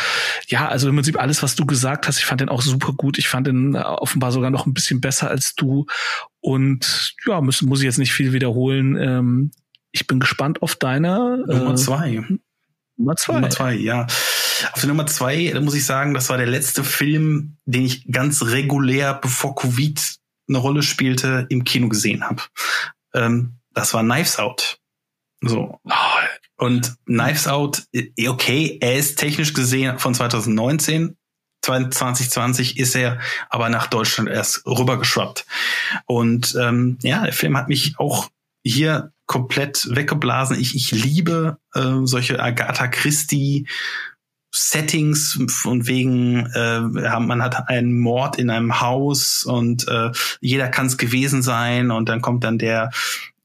ja, 0.49 0.69
also 0.69 0.89
im 0.89 0.97
Prinzip 0.97 1.19
alles, 1.19 1.43
was 1.43 1.55
du 1.55 1.65
gesagt 1.65 2.09
hast, 2.09 2.19
ich 2.19 2.25
fand 2.25 2.41
den 2.41 2.49
auch 2.49 2.61
super 2.61 2.93
gut. 2.93 3.19
Ich 3.19 3.29
fand 3.29 3.47
den 3.47 3.77
offenbar 3.77 4.33
sogar 4.33 4.51
noch 4.51 4.67
ein 4.67 4.75
bisschen 4.75 5.01
besser 5.01 5.31
als 5.31 5.55
du 5.55 5.87
und 6.41 7.15
ja, 7.27 7.41
muss, 7.41 7.63
muss 7.63 7.81
ich 7.81 7.85
jetzt 7.85 7.99
nicht 7.99 8.13
viel 8.13 8.33
wiederholen. 8.33 8.97
Ähm, 8.97 9.51
ich 9.93 10.07
bin 10.07 10.21
gespannt 10.21 10.63
auf 10.63 10.75
deine 10.75 11.45
Nummer 11.47 11.73
äh, 11.73 11.77
zwei. 11.77 12.25
Nummer 13.01 13.17
zwei. 13.17 13.35
Nummer 13.35 13.51
zwei, 13.51 13.75
ja. 13.75 14.07
Auf 14.73 14.81
der 14.81 14.89
Nummer 14.89 15.07
zwei, 15.07 15.51
da 15.55 15.61
muss 15.61 15.75
ich 15.75 15.87
sagen, 15.87 16.13
das 16.13 16.29
war 16.29 16.37
der 16.37 16.47
letzte 16.47 16.85
Film, 16.85 17.57
den 17.65 17.87
ich 17.87 18.11
ganz 18.13 18.43
regulär, 18.43 19.15
bevor 19.15 19.55
Covid 19.55 20.17
eine 20.49 20.59
Rolle 20.59 20.83
spielte, 20.83 21.47
im 21.49 21.65
Kino 21.65 21.89
gesehen 21.89 22.25
habe. 22.25 22.43
Ähm, 23.15 23.59
das 23.73 23.95
war 23.95 24.03
Knives 24.03 24.39
Out. 24.39 24.79
So. 25.41 25.81
Und 26.57 26.95
Knives 27.07 27.49
Out, 27.49 27.85
okay, 28.27 28.79
er 28.83 28.97
ist 28.97 29.19
technisch 29.19 29.55
gesehen 29.55 29.99
von 29.99 30.15
2019. 30.15 31.17
2020 31.63 32.79
ist 32.79 32.95
er 32.95 33.19
aber 33.49 33.71
nach 33.71 33.87
Deutschland 33.87 34.29
erst 34.29 34.67
rübergeschwappt. 34.67 35.47
Und 36.05 36.55
ähm, 36.61 36.99
ja, 37.03 37.25
der 37.25 37.33
Film 37.33 37.57
hat 37.57 37.69
mich 37.69 37.99
auch 37.99 38.29
hier 38.63 39.13
komplett 39.31 39.87
weggeblasen. 39.95 40.59
Ich, 40.59 40.75
ich 40.75 40.91
liebe 40.91 41.59
äh, 41.77 42.01
solche 42.03 42.43
Agatha 42.43 42.89
Christie 42.89 43.69
Settings 44.53 45.39
von 45.47 45.87
wegen, 45.87 46.47
äh, 46.47 46.81
man 46.81 47.41
hat 47.41 47.69
einen 47.69 47.97
Mord 47.97 48.41
in 48.41 48.51
einem 48.51 48.81
Haus 48.81 49.45
und 49.45 49.87
äh, 49.87 50.11
jeder 50.41 50.67
kann 50.67 50.87
es 50.87 50.99
gewesen 50.99 51.43
sein 51.43 51.93
und 51.93 52.09
dann 52.09 52.21
kommt 52.21 52.43
dann 52.43 52.59
der 52.59 52.91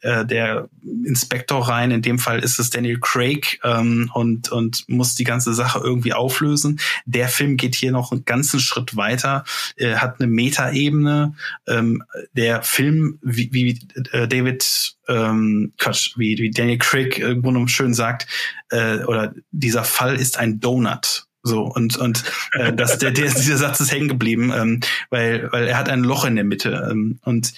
äh, 0.01 0.25
der 0.25 0.69
Inspektor 1.05 1.67
rein. 1.67 1.91
In 1.91 2.01
dem 2.01 2.19
Fall 2.19 2.39
ist 2.39 2.59
es 2.59 2.69
Daniel 2.69 2.99
Craig 2.99 3.59
ähm, 3.63 4.11
und, 4.13 4.51
und 4.51 4.85
muss 4.87 5.15
die 5.15 5.23
ganze 5.23 5.53
Sache 5.53 5.79
irgendwie 5.83 6.13
auflösen. 6.13 6.79
Der 7.05 7.27
Film 7.27 7.57
geht 7.57 7.75
hier 7.75 7.91
noch 7.91 8.11
einen 8.11 8.25
ganzen 8.25 8.59
Schritt 8.59 8.95
weiter, 8.95 9.43
äh, 9.77 9.95
hat 9.95 10.19
eine 10.19 10.27
Metaebene. 10.27 11.35
Ähm, 11.67 12.03
der 12.33 12.61
Film, 12.61 13.19
wie, 13.21 13.51
wie 13.51 13.79
äh, 14.11 14.27
David 14.27 14.95
ähm, 15.07 15.73
Quatsch, 15.77 16.17
wie, 16.17 16.37
wie 16.37 16.51
Daniel 16.51 16.77
Craig 16.77 17.17
irgendwo 17.17 17.65
schön 17.67 17.93
sagt, 17.93 18.27
äh, 18.69 18.99
oder 19.05 19.33
dieser 19.51 19.83
Fall 19.83 20.15
ist 20.15 20.37
ein 20.37 20.59
Donut. 20.59 21.25
So, 21.47 21.61
und, 21.61 21.95
und 21.97 22.23
äh, 22.53 22.73
das, 22.73 22.97
der, 22.97 23.11
der, 23.11 23.25
dieser 23.25 23.57
Satz 23.57 23.79
ist 23.79 23.91
hängen 23.91 24.07
geblieben, 24.07 24.51
ähm, 24.55 24.79
weil, 25.11 25.51
weil 25.51 25.67
er 25.67 25.77
hat 25.77 25.89
ein 25.89 26.03
Loch 26.03 26.25
in 26.25 26.35
der 26.35 26.43
Mitte. 26.43 26.89
Ähm, 26.89 27.19
und 27.23 27.53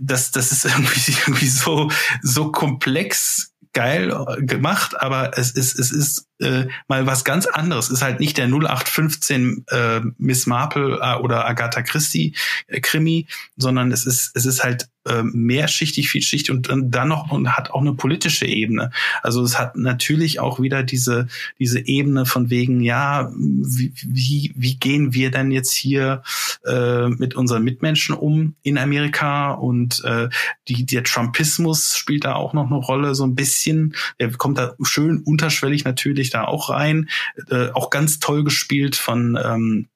das, 0.00 0.30
das 0.30 0.52
ist 0.52 0.64
irgendwie, 0.64 1.12
irgendwie 1.26 1.48
so, 1.48 1.90
so 2.22 2.52
komplex 2.52 3.52
geil 3.72 4.12
gemacht, 4.40 5.00
aber 5.00 5.38
es 5.38 5.52
ist, 5.52 5.78
es 5.78 5.90
ist 5.90 6.27
äh, 6.40 6.66
mal 6.86 7.06
was 7.06 7.24
ganz 7.24 7.46
anderes. 7.46 7.90
Ist 7.90 8.02
halt 8.02 8.20
nicht 8.20 8.38
der 8.38 8.46
0815 8.46 9.64
äh, 9.68 10.00
Miss 10.18 10.46
Marple 10.46 10.98
äh, 11.00 11.16
oder 11.16 11.46
Agatha 11.46 11.82
Christie 11.82 12.34
äh, 12.66 12.80
Krimi, 12.80 13.26
sondern 13.56 13.92
es 13.92 14.06
ist, 14.06 14.32
es 14.34 14.46
ist 14.46 14.62
halt 14.62 14.88
äh, 15.08 15.22
mehrschichtig, 15.22 16.10
vielschichtig 16.10 16.50
und, 16.50 16.68
und 16.68 16.90
dann 16.90 17.08
noch 17.08 17.30
und 17.30 17.56
hat 17.56 17.70
auch 17.70 17.80
eine 17.80 17.94
politische 17.94 18.46
Ebene. 18.46 18.90
Also 19.22 19.42
es 19.42 19.58
hat 19.58 19.76
natürlich 19.76 20.38
auch 20.38 20.60
wieder 20.60 20.82
diese, 20.82 21.28
diese 21.58 21.86
Ebene 21.86 22.26
von 22.26 22.50
wegen, 22.50 22.80
ja, 22.80 23.32
wie, 23.34 23.92
wie, 24.04 24.52
wie 24.54 24.74
gehen 24.76 25.14
wir 25.14 25.30
denn 25.30 25.50
jetzt 25.50 25.72
hier 25.72 26.22
äh, 26.66 27.08
mit 27.08 27.34
unseren 27.34 27.64
Mitmenschen 27.64 28.14
um 28.14 28.54
in 28.62 28.76
Amerika 28.76 29.52
und 29.52 30.04
äh, 30.04 30.28
die, 30.68 30.84
der 30.84 31.04
Trumpismus 31.04 31.96
spielt 31.96 32.24
da 32.24 32.34
auch 32.34 32.52
noch 32.52 32.66
eine 32.66 32.76
Rolle, 32.76 33.14
so 33.14 33.24
ein 33.24 33.34
bisschen. 33.34 33.94
Er 34.18 34.30
kommt 34.32 34.58
da 34.58 34.74
schön 34.82 35.18
unterschwellig 35.18 35.84
natürlich 35.84 36.27
da 36.30 36.44
auch 36.44 36.70
rein. 36.70 37.08
Äh, 37.50 37.70
auch 37.70 37.90
ganz 37.90 38.18
toll 38.18 38.44
gespielt 38.44 38.96
von 38.96 39.38
ähm, 39.42 39.88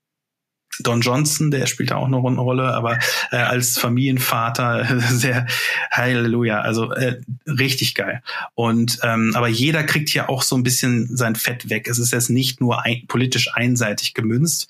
Don 0.81 1.03
Johnson, 1.03 1.51
der 1.51 1.67
spielt 1.67 1.91
da 1.91 1.97
auch 1.97 2.09
noch 2.09 2.25
eine 2.25 2.41
Rolle, 2.41 2.73
aber 2.75 2.99
äh, 3.31 3.37
als 3.37 3.79
Familienvater 3.79 5.01
sehr 5.11 5.47
Halleluja, 5.91 6.61
also 6.61 6.93
äh, 6.93 7.21
richtig 7.47 7.95
geil. 7.95 8.23
Und 8.55 8.99
ähm, 9.03 9.33
aber 9.35 9.49
jeder 9.49 9.85
kriegt 9.85 10.09
hier 10.09 10.31
auch 10.31 10.43
so 10.43 10.57
ein 10.57 10.63
bisschen 10.63 11.15
sein 11.15 11.37
Fett 11.37 11.69
weg. 11.69 11.89
Es 11.89 11.99
ist 11.99 12.13
jetzt 12.13 12.31
nicht 12.31 12.61
nur 12.61 12.85
ein, 12.85 13.07
politisch 13.07 13.55
einseitig 13.55 14.15
gemünzt. 14.15 14.69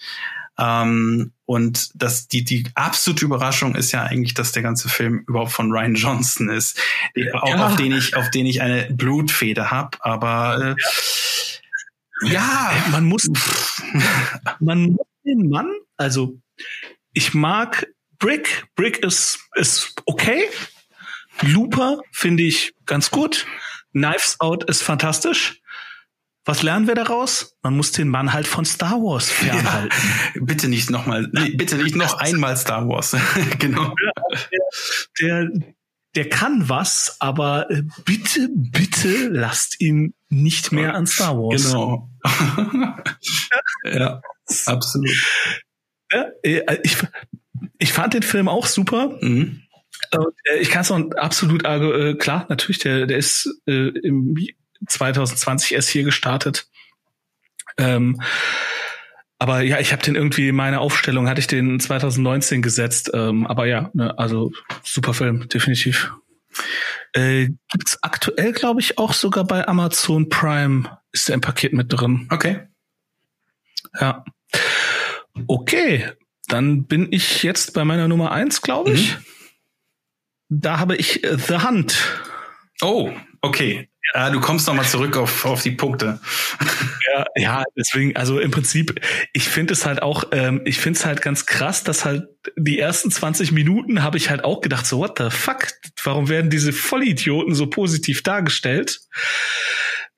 Ähm, 0.58 1.32
und 1.46 1.90
das, 1.94 2.28
die, 2.28 2.44
die 2.44 2.64
absolute 2.74 3.24
Überraschung 3.24 3.74
ist 3.74 3.92
ja 3.92 4.02
eigentlich, 4.02 4.34
dass 4.34 4.52
der 4.52 4.62
ganze 4.62 4.88
Film 4.88 5.24
überhaupt 5.26 5.52
von 5.52 5.70
Ryan 5.70 5.94
Johnson 5.94 6.50
ist, 6.50 6.78
auch 7.32 7.48
ja. 7.48 7.66
auf 7.66 7.76
den 7.76 7.92
ich, 7.92 8.16
auf 8.16 8.30
den 8.30 8.46
ich 8.46 8.60
eine 8.60 8.88
Blutfede 8.90 9.70
habe. 9.70 9.98
Aber 10.00 10.58
äh, 10.60 10.68
ja. 10.70 10.88
Ja, 12.24 12.72
man 12.90 13.04
muss, 13.04 13.28
man 14.60 14.92
muss 14.92 15.06
den 15.24 15.48
Mann 15.48 15.70
also 16.02 16.36
ich 17.12 17.32
mag 17.32 17.86
Brick. 18.18 18.66
Brick 18.74 18.98
ist, 19.04 19.38
ist 19.54 19.94
okay. 20.06 20.48
Looper 21.42 22.00
finde 22.10 22.42
ich 22.42 22.74
ganz 22.86 23.10
gut. 23.10 23.46
Knives 23.92 24.40
Out 24.40 24.68
ist 24.68 24.82
fantastisch. 24.82 25.60
Was 26.44 26.64
lernen 26.64 26.88
wir 26.88 26.96
daraus? 26.96 27.56
Man 27.62 27.76
muss 27.76 27.92
den 27.92 28.08
Mann 28.08 28.32
halt 28.32 28.48
von 28.48 28.64
Star 28.64 29.00
Wars 29.00 29.30
fernhalten. 29.30 29.96
Ja, 30.34 30.40
bitte 30.42 30.66
nicht 30.68 30.90
nochmal, 30.90 31.28
nee, 31.32 31.50
bitte 31.50 31.76
nicht 31.76 31.94
noch 31.94 32.14
einmal 32.14 32.56
Star 32.56 32.88
Wars. 32.88 33.16
genau. 33.60 33.94
Der, 35.20 35.44
der, 35.44 35.50
der 36.14 36.28
kann 36.28 36.68
was, 36.68 37.16
aber 37.20 37.70
äh, 37.70 37.82
bitte, 38.04 38.48
bitte 38.52 39.28
lasst 39.28 39.80
ihn 39.80 40.14
nicht 40.28 40.72
mehr 40.72 40.94
an 40.94 41.06
Star 41.06 41.36
Wars. 41.36 41.66
Genau. 41.66 42.10
ja, 43.84 44.20
absolut. 44.66 45.10
Ja, 46.12 46.26
äh, 46.42 46.78
ich, 46.82 46.96
ich 47.78 47.92
fand 47.92 48.14
den 48.14 48.22
Film 48.22 48.48
auch 48.48 48.66
super. 48.66 49.16
Mhm. 49.20 49.62
Äh, 50.10 50.58
ich 50.60 50.70
kann 50.70 50.82
es 50.82 50.90
noch 50.90 51.10
absolut 51.16 51.64
äh, 51.64 52.14
klar, 52.14 52.46
natürlich, 52.48 52.80
der, 52.80 53.06
der 53.06 53.18
ist 53.18 53.48
im 53.66 54.36
2020 54.86 55.72
erst 55.72 55.88
hier 55.88 56.04
gestartet. 56.04 56.66
Ähm, 57.78 58.20
aber 59.42 59.62
ja, 59.62 59.80
ich 59.80 59.90
habe 59.90 60.04
den 60.04 60.14
irgendwie, 60.14 60.52
meine 60.52 60.78
Aufstellung 60.78 61.28
hatte 61.28 61.40
ich 61.40 61.48
den 61.48 61.80
2019 61.80 62.62
gesetzt. 62.62 63.10
Ähm, 63.12 63.44
aber 63.44 63.66
ja, 63.66 63.90
ne, 63.92 64.16
also 64.16 64.52
super 64.84 65.14
Film, 65.14 65.48
definitiv. 65.48 66.12
Äh, 67.12 67.48
gibt's 67.72 67.98
aktuell, 68.02 68.52
glaube 68.52 68.78
ich, 68.78 68.98
auch 68.98 69.12
sogar 69.12 69.42
bei 69.42 69.66
Amazon 69.66 70.28
Prime 70.28 70.96
ist 71.10 71.26
der 71.26 71.34
im 71.34 71.40
Paket 71.40 71.72
mit 71.72 71.92
drin. 71.92 72.28
Okay. 72.30 72.68
Ja. 73.98 74.24
Okay, 75.48 76.12
dann 76.46 76.84
bin 76.84 77.08
ich 77.10 77.42
jetzt 77.42 77.74
bei 77.74 77.84
meiner 77.84 78.06
Nummer 78.06 78.30
eins, 78.30 78.62
glaube 78.62 78.92
ich. 78.92 79.18
Mhm. 79.18 79.24
Da 80.50 80.78
habe 80.78 80.94
ich 80.94 81.20
The 81.24 81.64
Hunt. 81.64 81.98
Oh, 82.80 83.10
okay. 83.40 83.88
Ja, 84.14 84.30
du 84.30 84.40
kommst 84.40 84.66
nochmal 84.66 84.84
zurück 84.84 85.16
auf, 85.16 85.44
auf 85.44 85.62
die 85.62 85.70
Punkte. 85.70 86.20
Ja, 87.12 87.24
ja, 87.36 87.64
deswegen, 87.76 88.16
also 88.16 88.38
im 88.40 88.50
Prinzip, 88.50 89.00
ich 89.32 89.48
finde 89.48 89.74
es 89.74 89.86
halt 89.86 90.02
auch, 90.02 90.24
ähm, 90.32 90.62
ich 90.64 90.78
finde 90.78 90.98
es 90.98 91.06
halt 91.06 91.22
ganz 91.22 91.46
krass, 91.46 91.84
dass 91.84 92.04
halt 92.04 92.24
die 92.56 92.78
ersten 92.78 93.10
20 93.10 93.52
Minuten 93.52 94.02
habe 94.02 94.18
ich 94.18 94.30
halt 94.30 94.44
auch 94.44 94.60
gedacht, 94.60 94.86
so, 94.86 94.98
what 94.98 95.18
the 95.18 95.30
fuck? 95.30 95.68
Warum 96.04 96.28
werden 96.28 96.50
diese 96.50 96.72
Vollidioten 96.72 97.54
so 97.54 97.68
positiv 97.68 98.22
dargestellt? 98.22 99.00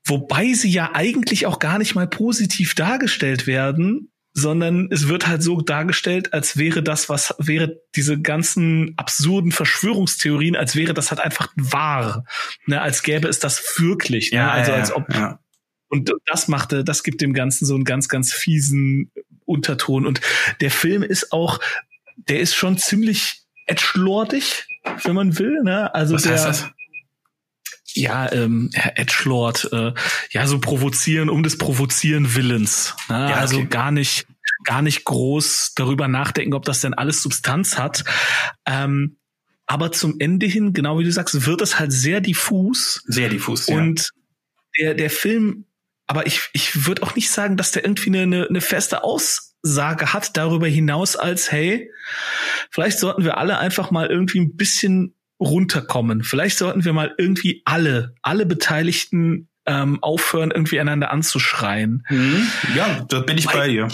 Wobei 0.07 0.53
sie 0.53 0.70
ja 0.70 0.91
eigentlich 0.95 1.47
auch 1.47 1.59
gar 1.59 1.78
nicht 1.78 1.95
mal 1.95 2.07
positiv 2.07 2.74
dargestellt 2.74 3.47
werden, 3.47 4.11
sondern 4.35 4.89
es 4.91 5.09
wird 5.09 5.28
halt 5.28 5.43
so 5.45 5.61
dargestellt, 5.61 6.32
als 6.32 6.57
wäre 6.57 6.82
das, 6.82 7.09
was 7.09 7.35
wäre 7.39 7.80
diese 7.95 8.20
ganzen 8.20 8.93
absurden 8.97 9.53
Verschwörungstheorien, 9.53 10.57
als 10.57 10.74
wäre 10.74 10.93
das 10.93 11.11
halt 11.11 11.20
einfach 11.20 11.49
wahr, 11.55 12.24
ne, 12.66 12.82
als 12.82 13.05
gäbe 13.05 13.28
es 13.28 13.39
das 13.39 13.78
wirklich, 13.78 14.32
ne? 14.32 14.39
ja, 14.39 14.51
also 14.51 14.72
ja, 14.72 14.76
als 14.76 14.93
ob 14.93 15.14
ja. 15.14 15.39
und 15.89 16.12
das 16.26 16.49
machte, 16.49 16.82
das 16.82 17.05
gibt 17.05 17.20
dem 17.20 17.32
Ganzen 17.32 17.64
so 17.64 17.76
einen 17.76 17.85
ganz, 17.85 18.09
ganz 18.09 18.32
fiesen 18.32 19.12
Unterton 19.45 20.05
und 20.05 20.20
der 20.61 20.72
Film 20.72 21.05
ist 21.05 21.32
auch, 21.32 21.61
der 22.16 22.41
ist 22.41 22.57
schon 22.57 22.76
ziemlich 22.76 23.45
edgelordig, 23.66 24.66
wenn 25.05 25.14
man 25.14 25.39
will, 25.39 25.62
ne, 25.62 25.95
also 25.95 26.16
was 26.16 26.24
der, 26.24 26.32
heißt 26.32 26.47
das? 26.47 26.70
Ja, 27.95 28.30
ähm, 28.32 28.70
Herr 28.74 28.99
Edgelord, 28.99 29.68
äh, 29.72 29.92
ja, 30.30 30.47
so 30.47 30.59
provozieren 30.59 31.28
um 31.28 31.42
des 31.42 31.59
Provozieren 31.59 32.34
Willens. 32.34 32.95
Ne? 33.09 33.30
Ja, 33.30 33.36
also 33.36 33.59
okay. 33.59 33.66
gar 33.68 33.90
nicht, 33.92 34.26
gar 34.64 34.82
nicht 34.82 35.05
groß 35.05 35.72
darüber 35.76 36.09
nachdenken, 36.09 36.55
ob 36.55 36.64
das 36.64 36.80
denn 36.80 36.95
alles 36.95 37.22
Substanz 37.22 37.78
hat. 37.78 38.05
Ähm, 38.66 39.16
aber 39.66 39.92
zum 39.92 40.16
Ende 40.18 40.47
hin, 40.47 40.72
genau 40.72 40.99
wie 40.99 41.05
du 41.05 41.12
sagst, 41.12 41.47
wird 41.47 41.62
es 41.62 41.78
halt 41.78 41.92
sehr 41.92 42.20
diffus. 42.20 43.03
Sehr 43.07 43.28
diffus, 43.28 43.68
ja. 43.68 43.76
Und 43.76 44.11
der, 44.78 44.95
der 44.95 45.11
Film, 45.11 45.66
aber 46.07 46.26
ich, 46.26 46.51
ich 46.53 46.86
würde 46.86 47.03
auch 47.03 47.14
nicht 47.14 47.30
sagen, 47.30 47.57
dass 47.57 47.70
der 47.70 47.84
irgendwie 47.84 48.18
eine, 48.18 48.47
eine 48.49 48.61
feste 48.61 49.05
Aussage 49.05 50.12
hat 50.12 50.36
darüber 50.36 50.66
hinaus 50.66 51.16
als, 51.16 51.51
hey, 51.51 51.90
vielleicht 52.70 52.99
sollten 52.99 53.24
wir 53.24 53.38
alle 53.38 53.59
einfach 53.59 53.90
mal 53.90 54.09
irgendwie 54.09 54.40
ein 54.40 54.57
bisschen 54.57 55.14
runterkommen. 55.41 56.22
Vielleicht 56.22 56.59
sollten 56.59 56.85
wir 56.85 56.93
mal 56.93 57.14
irgendwie 57.18 57.62
alle, 57.64 58.14
alle 58.22 58.47
Beteiligten 58.47 59.49
ähm, 59.66 60.03
aufhören, 60.03 60.51
irgendwie 60.51 60.80
einander 60.80 61.11
anzuschreien. 61.11 62.07
Mhm. 62.09 62.47
Ja, 62.76 63.05
da 63.09 63.20
bin 63.20 63.39
ich 63.39 63.47
bei 63.47 63.68
dir. 63.68 63.89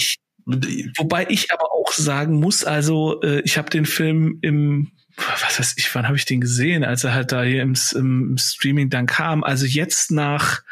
Wobei 0.97 1.27
ich 1.29 1.53
aber 1.53 1.73
auch 1.73 1.93
sagen 1.93 2.41
muss, 2.41 2.65
also 2.65 3.21
äh, 3.23 3.41
ich 3.43 3.57
habe 3.57 3.71
den 3.71 3.87
Film 3.87 4.39
im 4.43 4.93
was 5.17 5.59
weiß 5.59 5.75
ich, 5.77 5.95
wann 5.95 6.07
habe 6.07 6.17
ich 6.17 6.25
den 6.25 6.41
gesehen, 6.41 6.85
als 6.85 7.05
er 7.05 7.15
halt 7.15 7.33
da 7.33 7.43
hier 7.43 7.63
im, 7.63 7.75
im 7.95 8.39
Streaming 8.39 8.91
dann 8.91 9.07
kam. 9.07 9.45
Also 9.45 9.67
jetzt 9.67 10.11
nach 10.11 10.63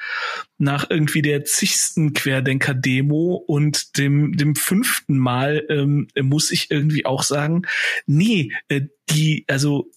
nach 0.59 0.89
irgendwie 0.91 1.23
der 1.23 1.45
zigsten 1.45 2.14
Querdenker-Demo 2.14 3.35
und 3.35 3.99
dem 3.99 4.37
dem 4.37 4.55
fünften 4.57 5.19
Mal 5.19 5.64
ähm, 5.69 6.09
muss 6.21 6.51
ich 6.51 6.71
irgendwie 6.71 7.05
auch 7.05 7.23
sagen, 7.23 7.62
nee, 8.07 8.53
äh, 8.69 8.83
die 9.11 9.45
also 9.49 9.91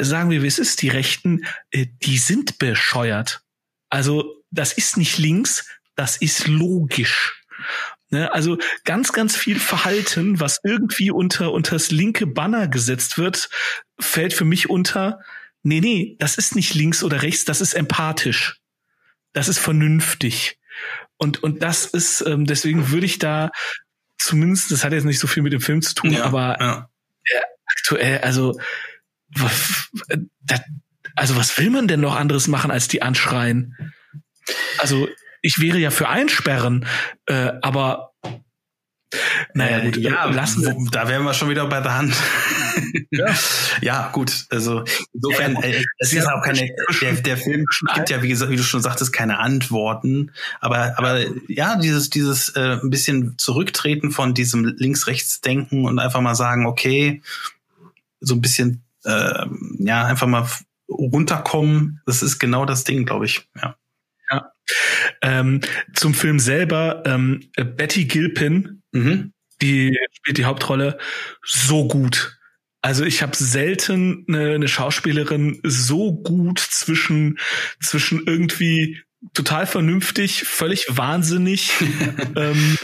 sagen 0.00 0.30
wir, 0.30 0.42
wie 0.42 0.46
es 0.46 0.58
ist, 0.58 0.82
die 0.82 0.88
Rechten, 0.88 1.44
äh, 1.70 1.86
die 2.02 2.18
sind 2.18 2.58
bescheuert. 2.58 3.42
Also 3.88 4.42
das 4.50 4.72
ist 4.72 4.96
nicht 4.96 5.18
links, 5.18 5.68
das 5.96 6.16
ist 6.16 6.46
logisch. 6.46 7.44
Ne, 8.10 8.32
also 8.32 8.58
ganz, 8.84 9.12
ganz 9.12 9.36
viel 9.36 9.60
Verhalten, 9.60 10.40
was 10.40 10.58
irgendwie 10.64 11.10
unter, 11.10 11.52
unter 11.52 11.72
das 11.72 11.90
linke 11.90 12.26
Banner 12.26 12.66
gesetzt 12.66 13.18
wird, 13.18 13.48
fällt 14.00 14.32
für 14.34 14.44
mich 14.44 14.68
unter, 14.68 15.20
nee, 15.62 15.80
nee, 15.80 16.16
das 16.18 16.36
ist 16.36 16.56
nicht 16.56 16.74
links 16.74 17.04
oder 17.04 17.22
rechts, 17.22 17.44
das 17.44 17.60
ist 17.60 17.74
empathisch. 17.74 18.60
Das 19.32 19.46
ist 19.46 19.58
vernünftig. 19.58 20.58
Und, 21.18 21.42
und 21.44 21.62
das 21.62 21.86
ist, 21.86 22.22
ähm, 22.22 22.46
deswegen 22.46 22.90
würde 22.90 23.06
ich 23.06 23.18
da 23.18 23.50
zumindest, 24.18 24.72
das 24.72 24.82
hat 24.82 24.92
jetzt 24.92 25.04
nicht 25.04 25.20
so 25.20 25.28
viel 25.28 25.44
mit 25.44 25.52
dem 25.52 25.60
Film 25.60 25.82
zu 25.82 25.94
tun, 25.94 26.12
Ja, 26.12 26.24
aber 26.24 26.56
ja. 26.58 26.90
äh, 27.24 27.40
aktuell, 27.66 28.18
also, 28.22 28.58
also 31.16 31.36
was 31.36 31.56
will 31.58 31.70
man 31.70 31.88
denn 31.88 32.00
noch 32.00 32.16
anderes 32.16 32.48
machen 32.48 32.70
als 32.70 32.88
die 32.88 33.02
anschreien? 33.02 33.76
Also 34.78 35.08
ich 35.42 35.60
wäre 35.60 35.78
ja 35.78 35.90
für 35.90 36.08
Einsperren, 36.08 36.86
äh, 37.26 37.52
aber 37.62 38.10
naja, 39.54 39.80
gut, 39.84 39.96
Äh, 39.96 40.00
ja, 40.00 40.24
lassen 40.26 40.62
wir. 40.62 40.76
da 40.92 41.08
wären 41.08 41.24
wir 41.24 41.34
schon 41.34 41.48
wieder 41.48 41.66
bei 41.66 41.80
der 41.80 41.94
Hand. 41.94 42.14
Ja. 43.10 43.26
ja, 43.82 44.08
gut. 44.12 44.46
Also 44.50 44.84
insofern, 45.12 45.56
äh, 45.56 45.82
es 45.98 46.12
ist 46.12 46.26
auch 46.26 46.42
keine, 46.44 46.70
der, 47.00 47.14
der 47.14 47.36
Film 47.36 47.64
gibt 47.94 48.10
ja, 48.10 48.22
wie 48.22 48.28
gesagt, 48.28 48.52
wie 48.52 48.56
du 48.56 48.62
schon 48.62 48.82
sagtest, 48.82 49.12
keine 49.12 49.38
Antworten. 49.40 50.30
Aber, 50.60 50.96
aber 50.96 51.24
ja, 51.48 51.76
dieses, 51.76 52.10
dieses 52.10 52.50
äh, 52.50 52.78
ein 52.82 52.90
bisschen 52.90 53.36
Zurücktreten 53.36 54.12
von 54.12 54.32
diesem 54.34 54.64
Links-Rechts-Denken 54.64 55.86
und 55.86 55.98
einfach 55.98 56.20
mal 56.20 56.36
sagen, 56.36 56.66
okay, 56.66 57.22
so 58.20 58.34
ein 58.34 58.40
bisschen, 58.40 58.82
äh, 59.04 59.46
ja, 59.78 60.04
einfach 60.04 60.26
mal 60.26 60.48
runterkommen, 60.88 62.00
das 62.06 62.22
ist 62.22 62.38
genau 62.38 62.64
das 62.64 62.84
Ding, 62.84 63.06
glaube 63.06 63.26
ich. 63.26 63.48
Ja. 63.60 63.76
Ähm, 65.22 65.60
zum 65.94 66.14
Film 66.14 66.38
selber, 66.38 67.02
ähm, 67.06 67.50
äh, 67.56 67.64
Betty 67.64 68.04
Gilpin, 68.04 68.82
Mhm. 68.92 69.32
die 69.62 69.96
spielt 70.12 70.38
die 70.38 70.44
Hauptrolle 70.44 70.98
so 71.44 71.86
gut. 71.86 72.38
Also 72.82 73.04
ich 73.04 73.22
habe 73.22 73.36
selten 73.36 74.24
eine, 74.28 74.54
eine 74.54 74.68
Schauspielerin 74.68 75.60
so 75.62 76.12
gut 76.12 76.58
zwischen 76.58 77.38
zwischen 77.80 78.26
irgendwie 78.26 79.00
total 79.34 79.66
vernünftig, 79.66 80.44
völlig 80.44 80.86
wahnsinnig 80.88 81.72
ähm, 82.36 82.78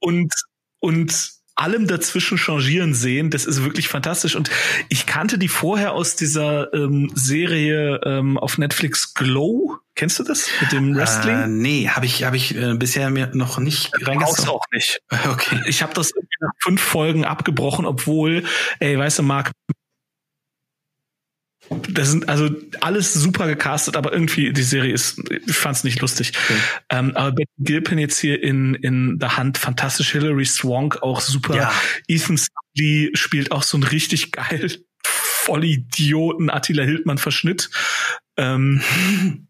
und 0.00 0.32
und 0.80 1.30
allem 1.58 1.86
dazwischen 1.86 2.38
changieren 2.38 2.94
sehen. 2.94 3.30
Das 3.30 3.44
ist 3.44 3.64
wirklich 3.64 3.88
fantastisch. 3.88 4.36
Und 4.36 4.50
ich 4.88 5.06
kannte 5.06 5.38
die 5.38 5.48
vorher 5.48 5.92
aus 5.92 6.16
dieser 6.16 6.72
ähm, 6.72 7.10
Serie 7.14 8.00
ähm, 8.04 8.38
auf 8.38 8.58
Netflix 8.58 9.14
Glow. 9.14 9.76
Kennst 9.96 10.18
du 10.20 10.22
das 10.22 10.48
mit 10.60 10.70
dem 10.72 10.94
Wrestling? 10.94 11.36
Äh, 11.36 11.46
nee, 11.48 11.88
habe 11.88 12.06
ich, 12.06 12.22
hab 12.22 12.34
ich 12.34 12.54
äh, 12.56 12.74
bisher 12.74 13.10
mir 13.10 13.30
noch 13.34 13.58
nicht 13.58 13.90
Brauchst 13.90 14.08
reingezogen. 14.08 14.50
auch 14.50 14.64
nicht. 14.72 15.00
Okay. 15.28 15.60
Ich 15.66 15.82
habe 15.82 15.92
das 15.94 16.12
nach 16.40 16.50
fünf 16.62 16.80
Folgen 16.80 17.24
abgebrochen, 17.24 17.84
obwohl, 17.86 18.44
ey, 18.78 18.96
weißt 18.96 19.18
du, 19.18 19.22
Marc, 19.24 19.50
das 21.70 22.10
sind 22.10 22.28
also 22.28 22.48
alles 22.80 23.12
super 23.12 23.46
gecastet, 23.46 23.96
aber 23.96 24.12
irgendwie 24.12 24.52
die 24.52 24.62
Serie 24.62 24.92
ist, 24.92 25.20
ich 25.30 25.54
fand's 25.54 25.84
nicht 25.84 26.00
lustig. 26.00 26.32
Ähm, 26.88 27.14
aber 27.16 27.32
Betty 27.32 27.50
Gilpin 27.58 27.98
jetzt 27.98 28.18
hier 28.18 28.42
in 28.42 28.74
in 28.74 29.18
der 29.18 29.36
Hand 29.36 29.58
fantastisch, 29.58 30.12
Hilary 30.12 30.46
Swank 30.46 31.02
auch 31.02 31.20
super. 31.20 31.56
Ja. 31.56 31.72
Ethan 32.06 32.40
Lee 32.74 33.10
spielt 33.14 33.52
auch 33.52 33.62
so 33.62 33.76
einen 33.76 33.84
richtig 33.84 34.32
geil 34.32 34.70
Vollidioten 35.02 36.50
Attila 36.50 36.84
Hildmann 36.84 37.18
Verschnitt. 37.18 37.70
Ähm, 38.36 38.82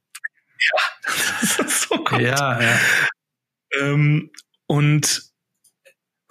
ja, 0.73 0.81
das 1.41 1.59
ist 1.59 1.83
so 1.83 1.97
gut. 1.99 2.21
Ja, 2.21 2.61
ja. 2.61 2.79
Ähm, 3.81 4.31
und 4.67 5.23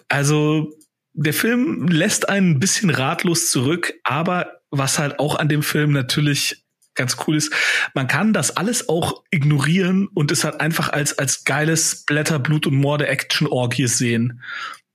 also 0.10 0.74
der 1.14 1.34
Film 1.34 1.88
lässt 1.88 2.30
einen 2.30 2.52
ein 2.52 2.60
bisschen 2.60 2.90
ratlos 2.90 3.50
zurück, 3.50 3.94
aber 4.04 4.57
was 4.72 5.00
halt 5.00 5.20
auch 5.20 5.36
an 5.36 5.50
dem 5.50 5.64
Film 5.64 5.92
natürlich 5.92 6.64
ganz 6.96 7.16
cool 7.26 7.38
ist. 7.38 7.54
Man 7.94 8.08
kann 8.08 8.34
das 8.34 8.58
alles 8.58 8.90
auch 8.90 9.24
ignorieren 9.30 10.08
und 10.14 10.32
es 10.32 10.44
halt 10.44 10.60
einfach 10.60 10.90
als, 10.90 11.18
als 11.18 11.46
geiles 11.46 12.04
Blätter, 12.06 12.40
Blut 12.40 12.68
und 12.68 12.76
Morde 12.76 13.08
Action 13.08 13.48
Orgie 13.48 13.88
sehen. 13.88 14.42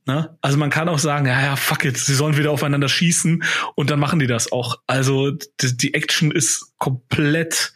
Ne? 0.05 0.37
Also 0.43 0.59
man 0.59 0.70
kann 0.70 0.89
auch 0.89 0.99
sagen, 0.99 1.27
ja, 1.27 1.41
ja, 1.41 1.57
fuck 1.57 1.85
it, 1.85 1.97
sie 1.97 2.14
sollen 2.14 2.37
wieder 2.37 2.51
aufeinander 2.51 2.89
schießen 2.89 3.45
und 3.77 3.91
dann 3.91 4.01
machen 4.01 4.18
die 4.18 4.27
das 4.27 4.51
auch. 4.51 4.81
Also 4.87 5.31
die, 5.31 5.77
die 5.77 5.95
Action 5.95 6.33
ist 6.33 6.73
komplett 6.79 7.73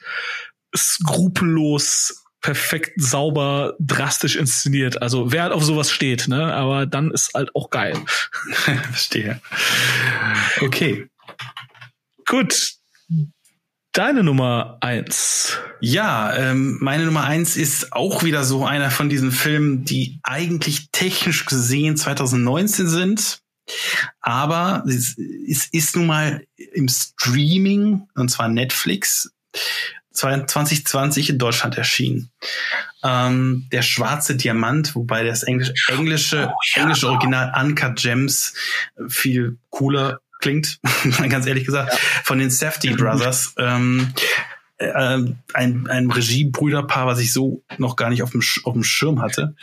skrupellos, 0.76 2.24
perfekt, 2.40 2.94
sauber, 2.96 3.74
drastisch 3.78 4.36
inszeniert. 4.36 5.00
Also 5.00 5.30
wer 5.32 5.44
halt 5.44 5.52
auf 5.52 5.64
sowas 5.64 5.90
steht, 5.90 6.26
ne? 6.26 6.52
Aber 6.52 6.86
dann 6.86 7.12
ist 7.12 7.32
halt 7.34 7.54
auch 7.54 7.70
geil. 7.70 7.96
Verstehe. 8.52 9.40
Okay. 10.60 11.08
Gut, 12.26 12.76
Deine 13.96 14.22
Nummer 14.22 14.76
eins. 14.82 15.56
Ja, 15.80 16.36
ähm, 16.36 16.76
meine 16.82 17.06
Nummer 17.06 17.24
eins 17.24 17.56
ist 17.56 17.94
auch 17.94 18.24
wieder 18.24 18.44
so 18.44 18.66
einer 18.66 18.90
von 18.90 19.08
diesen 19.08 19.32
Filmen, 19.32 19.86
die 19.86 20.20
eigentlich 20.22 20.90
technisch 20.92 21.46
gesehen 21.46 21.96
2019 21.96 22.88
sind. 22.88 23.38
Aber 24.20 24.84
es, 24.86 25.16
es 25.48 25.68
ist 25.72 25.96
nun 25.96 26.08
mal 26.08 26.44
im 26.74 26.88
Streaming, 26.88 28.06
und 28.14 28.30
zwar 28.30 28.48
Netflix, 28.48 29.32
2020 30.12 31.30
in 31.30 31.38
Deutschland 31.38 31.78
erschienen. 31.78 32.30
Ähm, 33.02 33.66
der 33.72 33.80
schwarze 33.80 34.36
Diamant, 34.36 34.94
wobei 34.94 35.24
das 35.24 35.42
Englisch, 35.42 35.72
englische, 35.88 36.50
oh, 36.52 36.58
ja. 36.74 36.82
englische 36.82 37.08
Original 37.08 37.50
Uncut 37.58 37.96
Gems 37.96 38.52
viel 39.08 39.56
cooler 39.70 40.20
klingt, 40.40 40.78
ganz 41.28 41.46
ehrlich 41.46 41.64
gesagt, 41.64 41.92
ja. 41.92 41.98
von 42.24 42.38
den 42.38 42.50
Safety 42.50 42.94
Brothers. 42.94 43.54
Ähm, 43.58 44.12
äh, 44.78 45.18
ein, 45.54 45.88
ein 45.88 46.10
Regie-Brüderpaar, 46.10 47.06
was 47.06 47.18
ich 47.18 47.32
so 47.32 47.62
noch 47.78 47.96
gar 47.96 48.10
nicht 48.10 48.22
auf 48.22 48.32
dem, 48.32 48.42
auf 48.64 48.74
dem 48.74 48.84
Schirm 48.84 49.22
hatte. 49.22 49.54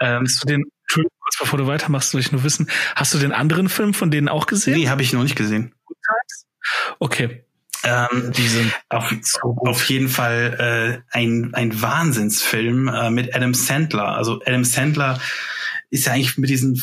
Ähm, 0.00 0.24
hast 0.24 0.42
du 0.42 0.46
den, 0.46 0.64
Entschuldigung, 0.82 1.12
kurz 1.20 1.38
bevor 1.38 1.58
du 1.58 1.66
weitermachst, 1.66 2.10
soll 2.10 2.20
ich 2.20 2.32
nur 2.32 2.42
wissen, 2.42 2.70
hast 2.94 3.12
du 3.12 3.18
den 3.18 3.32
anderen 3.32 3.68
Film 3.68 3.92
von 3.92 4.10
denen 4.10 4.28
auch 4.28 4.46
gesehen? 4.46 4.78
Nee, 4.78 4.88
habe 4.88 5.02
ich 5.02 5.12
noch 5.12 5.22
nicht 5.22 5.36
gesehen. 5.36 5.74
Okay. 6.98 7.44
Ähm, 7.84 8.32
die 8.36 8.48
sind 8.48 8.72
auf, 8.88 9.12
auf 9.42 9.84
jeden 9.88 10.08
Fall 10.08 11.02
äh, 11.12 11.16
ein, 11.16 11.52
ein 11.54 11.80
Wahnsinnsfilm 11.80 12.88
äh, 12.88 13.10
mit 13.10 13.34
Adam 13.34 13.54
Sandler. 13.54 14.16
Also 14.16 14.40
Adam 14.44 14.64
Sandler 14.64 15.20
ist 15.90 16.06
ja 16.06 16.14
eigentlich 16.14 16.38
mit 16.38 16.50
diesen 16.50 16.82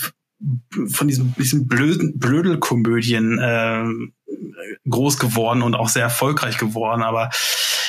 von 0.87 1.07
diesen, 1.07 1.33
diesen 1.35 1.67
blöden 1.67 2.19
Blödelkomödien 2.19 3.39
äh, 3.39 3.85
groß 4.89 5.17
geworden 5.19 5.61
und 5.61 5.75
auch 5.75 5.89
sehr 5.89 6.03
erfolgreich 6.03 6.57
geworden, 6.57 7.01
aber 7.01 7.29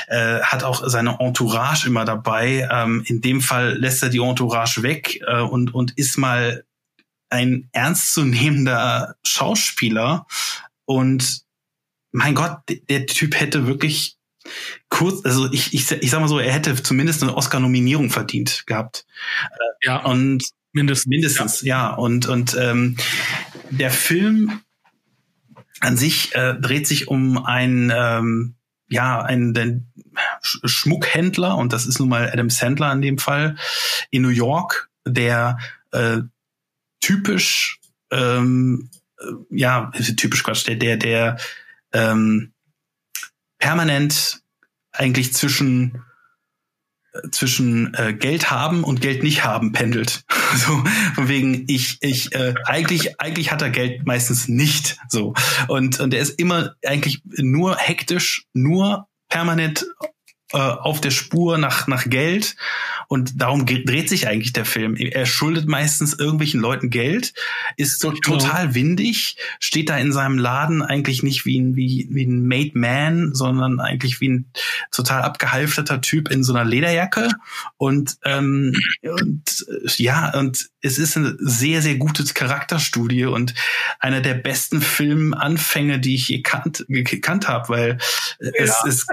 äh, 0.06 0.40
hat 0.40 0.64
auch 0.64 0.86
seine 0.86 1.18
Entourage 1.18 1.86
immer 1.86 2.04
dabei. 2.04 2.68
Ähm, 2.70 3.02
in 3.06 3.20
dem 3.20 3.40
Fall 3.40 3.76
lässt 3.78 4.02
er 4.02 4.10
die 4.10 4.18
Entourage 4.18 4.82
weg 4.82 5.20
äh, 5.26 5.40
und, 5.40 5.74
und 5.74 5.96
ist 5.98 6.18
mal 6.18 6.64
ein 7.30 7.68
ernstzunehmender 7.72 9.16
Schauspieler. 9.24 10.26
Und 10.84 11.42
mein 12.12 12.34
Gott, 12.34 12.58
der 12.88 13.06
Typ 13.06 13.38
hätte 13.38 13.66
wirklich 13.66 14.16
kurz, 14.88 15.24
also 15.24 15.50
ich, 15.50 15.74
ich, 15.74 15.90
ich 15.90 16.10
sag 16.10 16.20
mal 16.20 16.28
so, 16.28 16.38
er 16.38 16.52
hätte 16.52 16.80
zumindest 16.82 17.22
eine 17.22 17.36
Oscar-Nominierung 17.36 18.10
verdient 18.10 18.64
gehabt. 18.66 19.06
Ja. 19.82 20.04
Und 20.04 20.50
Mindestens. 20.74 21.06
Mindestens, 21.06 21.62
ja. 21.62 21.88
ja. 21.88 21.94
Und, 21.94 22.26
und 22.26 22.56
ähm, 22.60 22.96
der 23.70 23.90
Film 23.90 24.60
an 25.80 25.96
sich 25.96 26.34
äh, 26.34 26.54
dreht 26.54 26.86
sich 26.86 27.08
um 27.08 27.44
einen, 27.44 27.92
ähm, 27.94 28.54
ja, 28.88 29.22
einen 29.22 29.54
den 29.54 29.86
Schmuckhändler, 30.42 31.56
und 31.56 31.72
das 31.72 31.86
ist 31.86 31.98
nun 31.98 32.08
mal 32.08 32.30
Adam 32.30 32.50
Sandler 32.50 32.92
in 32.92 33.02
dem 33.02 33.18
Fall, 33.18 33.56
in 34.10 34.22
New 34.22 34.28
York, 34.28 34.90
der 35.06 35.58
äh, 35.92 36.18
typisch, 37.00 37.80
ähm, 38.10 38.90
äh, 39.18 39.24
ja, 39.50 39.90
typisch 40.16 40.42
Quatsch, 40.42 40.66
der, 40.66 40.76
der, 40.76 40.96
der 40.96 41.36
ähm, 41.92 42.52
permanent 43.58 44.42
eigentlich 44.92 45.32
zwischen 45.32 46.02
zwischen 47.30 47.94
äh, 47.94 48.12
Geld 48.12 48.50
haben 48.50 48.84
und 48.84 49.00
Geld 49.00 49.22
nicht 49.22 49.44
haben 49.44 49.72
pendelt. 49.72 50.24
so 50.56 50.82
von 51.14 51.28
wegen 51.28 51.64
ich 51.68 51.98
ich 52.00 52.34
äh, 52.34 52.54
eigentlich 52.66 53.20
eigentlich 53.20 53.50
hat 53.50 53.62
er 53.62 53.70
Geld 53.70 54.06
meistens 54.06 54.48
nicht 54.48 54.98
so 55.08 55.34
und 55.68 56.00
und 56.00 56.14
er 56.14 56.20
ist 56.20 56.38
immer 56.38 56.74
eigentlich 56.84 57.22
nur 57.24 57.76
hektisch, 57.76 58.46
nur 58.52 59.06
permanent 59.28 59.86
äh, 60.52 60.58
auf 60.58 61.00
der 61.00 61.10
Spur 61.10 61.58
nach 61.58 61.86
nach 61.86 62.04
Geld 62.04 62.56
und 63.08 63.40
darum 63.40 63.66
dreht 63.66 64.08
sich 64.08 64.28
eigentlich 64.28 64.52
der 64.52 64.64
Film. 64.64 64.96
Er 64.96 65.26
schuldet 65.26 65.66
meistens 65.66 66.14
irgendwelchen 66.14 66.60
Leuten 66.60 66.90
Geld, 66.90 67.32
ist 67.76 68.00
so 68.00 68.10
genau. 68.10 68.38
total 68.38 68.74
windig, 68.74 69.36
steht 69.58 69.88
da 69.88 69.96
in 69.96 70.12
seinem 70.12 70.38
Laden 70.38 70.82
eigentlich 70.82 71.22
nicht 71.22 71.44
wie 71.46 71.58
ein, 71.58 71.76
wie, 71.76 72.08
wie 72.10 72.24
ein 72.24 72.46
Made 72.46 72.72
Man, 72.74 73.34
sondern 73.34 73.80
eigentlich 73.80 74.20
wie 74.20 74.30
ein 74.30 74.50
total 74.90 75.22
abgehalfterter 75.22 76.00
Typ 76.00 76.30
in 76.30 76.44
so 76.44 76.54
einer 76.54 76.64
Lederjacke. 76.64 77.28
Und, 77.76 78.16
ähm, 78.24 78.74
und 79.02 79.66
ja, 79.96 80.36
und 80.38 80.68
es 80.80 80.98
ist 80.98 81.16
eine 81.16 81.36
sehr, 81.38 81.82
sehr 81.82 81.94
gute 81.94 82.24
Charakterstudie 82.24 83.24
und 83.24 83.54
einer 84.00 84.20
der 84.20 84.34
besten 84.34 84.80
Filmanfänge, 84.80 85.98
die 85.98 86.14
ich 86.16 86.28
je 86.28 86.42
kannt, 86.42 86.84
gekannt 86.88 87.48
habe, 87.48 87.68
weil 87.68 87.98
ja. 88.40 88.50
es, 88.56 88.74
es, 88.86 89.06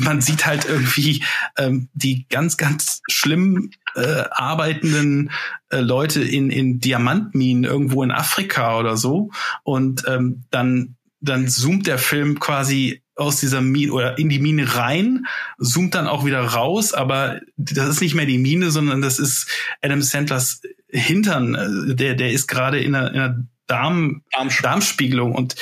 man 0.00 0.20
sieht 0.20 0.46
halt 0.46 0.53
irgendwie 0.62 1.24
ähm, 1.58 1.88
die 1.94 2.26
ganz, 2.28 2.56
ganz 2.56 3.00
schlimm 3.10 3.70
äh, 3.94 4.24
arbeitenden 4.30 5.30
äh, 5.70 5.80
Leute 5.80 6.22
in, 6.22 6.50
in 6.50 6.80
Diamantminen 6.80 7.64
irgendwo 7.64 8.02
in 8.02 8.10
Afrika 8.10 8.78
oder 8.78 8.96
so. 8.96 9.30
Und 9.64 10.04
ähm, 10.06 10.44
dann, 10.50 10.96
dann 11.20 11.48
zoomt 11.48 11.86
der 11.86 11.98
Film 11.98 12.38
quasi 12.38 13.02
aus 13.16 13.40
dieser 13.40 13.60
Mine 13.60 13.92
oder 13.92 14.18
in 14.18 14.28
die 14.28 14.38
Mine 14.38 14.76
rein, 14.76 15.26
zoomt 15.58 15.94
dann 15.94 16.08
auch 16.08 16.24
wieder 16.24 16.40
raus, 16.40 16.92
aber 16.92 17.40
das 17.56 17.88
ist 17.88 18.00
nicht 18.00 18.14
mehr 18.14 18.26
die 18.26 18.38
Mine, 18.38 18.70
sondern 18.70 19.02
das 19.02 19.18
ist 19.18 19.48
Adam 19.82 20.02
Sandlers 20.02 20.62
Hintern. 20.88 21.54
Äh, 21.54 21.94
der, 21.94 22.14
der 22.14 22.30
ist 22.30 22.46
gerade 22.46 22.80
in 22.80 22.94
einer, 22.94 23.10
in 23.10 23.20
einer 23.20 23.46
Darm, 23.66 24.22
Darmspiegelung 24.62 25.34
und 25.34 25.54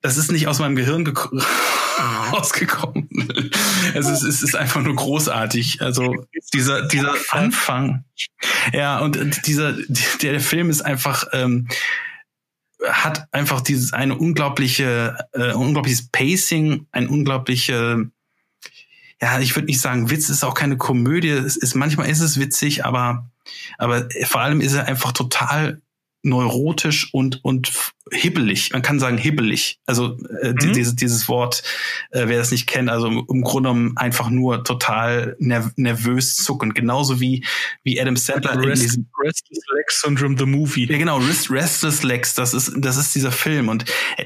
das 0.00 0.16
ist 0.16 0.30
nicht 0.30 0.46
aus 0.46 0.58
meinem 0.58 0.76
Gehirn 0.76 1.06
rausgekommen. 2.32 3.08
es, 3.94 4.08
ist, 4.08 4.22
es 4.22 4.42
ist 4.42 4.54
einfach 4.54 4.82
nur 4.82 4.94
großartig. 4.94 5.82
Also 5.82 6.14
dieser, 6.52 6.86
dieser 6.86 7.14
Anfang. 7.30 8.04
Ja, 8.72 9.00
und 9.00 9.46
dieser, 9.46 9.74
der, 10.22 10.40
Film 10.40 10.70
ist 10.70 10.82
einfach, 10.82 11.24
ähm, 11.32 11.68
hat 12.88 13.26
einfach 13.32 13.60
dieses 13.60 13.92
eine 13.92 14.16
unglaubliche, 14.16 15.16
äh, 15.32 15.52
unglaubliches 15.52 16.08
Pacing, 16.10 16.86
ein 16.92 17.08
unglaubliche, 17.08 18.10
ja, 19.20 19.40
ich 19.40 19.56
würde 19.56 19.66
nicht 19.66 19.80
sagen 19.80 20.10
Witz, 20.10 20.28
ist 20.28 20.44
auch 20.44 20.54
keine 20.54 20.76
Komödie. 20.76 21.30
Es 21.30 21.56
ist 21.56 21.74
manchmal 21.74 22.08
ist 22.08 22.20
es 22.20 22.38
witzig, 22.38 22.84
aber 22.84 23.28
aber 23.78 24.08
vor 24.24 24.42
allem 24.42 24.60
ist 24.60 24.74
er 24.74 24.86
einfach 24.86 25.12
total 25.12 25.80
neurotisch 26.28 27.12
und 27.12 27.44
und 27.44 27.72
hibbelig. 28.10 28.70
Man 28.72 28.82
kann 28.82 28.98
sagen 28.98 29.18
hibbelig. 29.18 29.80
Also 29.86 30.16
äh, 30.42 30.52
mhm. 30.52 30.72
dieses, 30.72 30.96
dieses 30.96 31.28
Wort, 31.28 31.62
äh, 32.10 32.24
wer 32.26 32.38
das 32.38 32.50
nicht 32.50 32.66
kennt, 32.66 32.90
also 32.90 33.08
im 33.08 33.42
Grunde 33.42 33.68
genommen 33.68 33.96
einfach 33.96 34.30
nur 34.30 34.64
total 34.64 35.36
nerv 35.38 35.72
nervös 35.76 36.36
zuckend. 36.36 36.74
Genauso 36.74 37.20
wie 37.20 37.44
wie 37.82 38.00
Adam 38.00 38.16
Sandler 38.16 38.56
Rest, 38.56 38.82
in 38.82 38.88
diesem 38.88 39.06
Restless 39.22 39.60
Legs 39.74 40.00
Syndrome 40.00 40.36
the 40.38 40.46
Movie. 40.46 40.86
Ja 40.90 40.98
genau, 40.98 41.18
Rest, 41.18 41.50
Restless 41.50 42.02
Legs. 42.02 42.34
Das 42.34 42.54
ist 42.54 42.72
das 42.76 42.96
ist 42.96 43.14
dieser 43.14 43.32
Film 43.32 43.68
und 43.68 43.84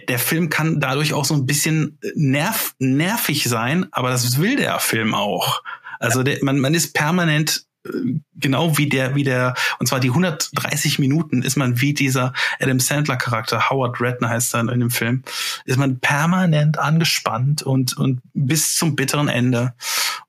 der 0.09 0.19
Film 0.19 0.49
kann 0.49 0.81
dadurch 0.81 1.13
auch 1.13 1.25
so 1.25 1.35
ein 1.35 1.47
bisschen 1.47 1.99
nerv 2.15 2.75
nervig 2.79 3.45
sein, 3.45 3.87
aber 3.93 4.11
das 4.11 4.39
will 4.39 4.57
der 4.57 4.79
Film 4.79 5.15
auch. 5.15 5.63
Also 5.99 6.25
der, 6.25 6.39
man, 6.43 6.59
man 6.59 6.75
ist 6.75 6.95
permanent 6.95 7.65
genau 8.35 8.79
wie 8.79 8.89
der, 8.89 9.15
wie 9.15 9.25
der, 9.25 9.55
und 9.79 9.87
zwar 9.87 10.01
die 10.01 10.09
130 10.09 10.99
Minuten 10.99 11.43
ist 11.43 11.57
man 11.57 11.81
wie 11.81 11.95
dieser 11.95 12.33
Adam 12.61 12.81
Sandler 12.81 13.17
Charakter, 13.17 13.71
Howard 13.71 14.01
Redner 14.01 14.29
heißt 14.29 14.55
er 14.55 14.61
in 14.61 14.81
dem 14.81 14.91
Film, 14.91 15.23
ist 15.65 15.79
man 15.79 15.99
permanent 15.99 16.79
angespannt 16.79 17.63
und, 17.63 17.97
und 17.97 18.21
bis 18.35 18.77
zum 18.77 18.95
bitteren 18.95 19.29
Ende. 19.29 19.75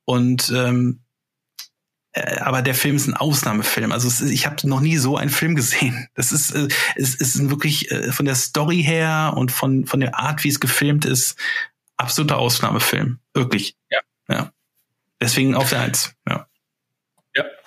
Und, 0.05 0.51
ähm, 0.55 1.01
äh, 2.13 2.37
aber 2.39 2.61
der 2.61 2.75
Film 2.75 2.95
ist 2.95 3.07
ein 3.07 3.15
Ausnahmefilm. 3.15 3.91
Also 3.91 4.07
ist, 4.07 4.21
ich 4.21 4.45
habe 4.45 4.67
noch 4.67 4.81
nie 4.81 4.97
so 4.97 5.17
einen 5.17 5.31
Film 5.31 5.55
gesehen. 5.55 6.07
Das 6.15 6.31
ist, 6.31 6.51
äh, 6.51 6.67
es 6.95 7.15
ist 7.15 7.49
wirklich 7.49 7.91
äh, 7.91 8.11
von 8.11 8.25
der 8.25 8.35
Story 8.35 8.83
her 8.83 9.33
und 9.35 9.51
von, 9.51 9.85
von 9.85 9.99
der 9.99 10.17
Art, 10.17 10.43
wie 10.43 10.49
es 10.49 10.59
gefilmt 10.59 11.05
ist, 11.05 11.37
absoluter 11.97 12.37
Ausnahmefilm. 12.37 13.19
Wirklich. 13.33 13.75
Ja. 13.89 13.99
ja. 14.29 14.51
Deswegen 15.21 15.55
auf 15.55 15.69
der 15.69 15.81
Eins. 15.81 16.13
Ja. 16.27 16.47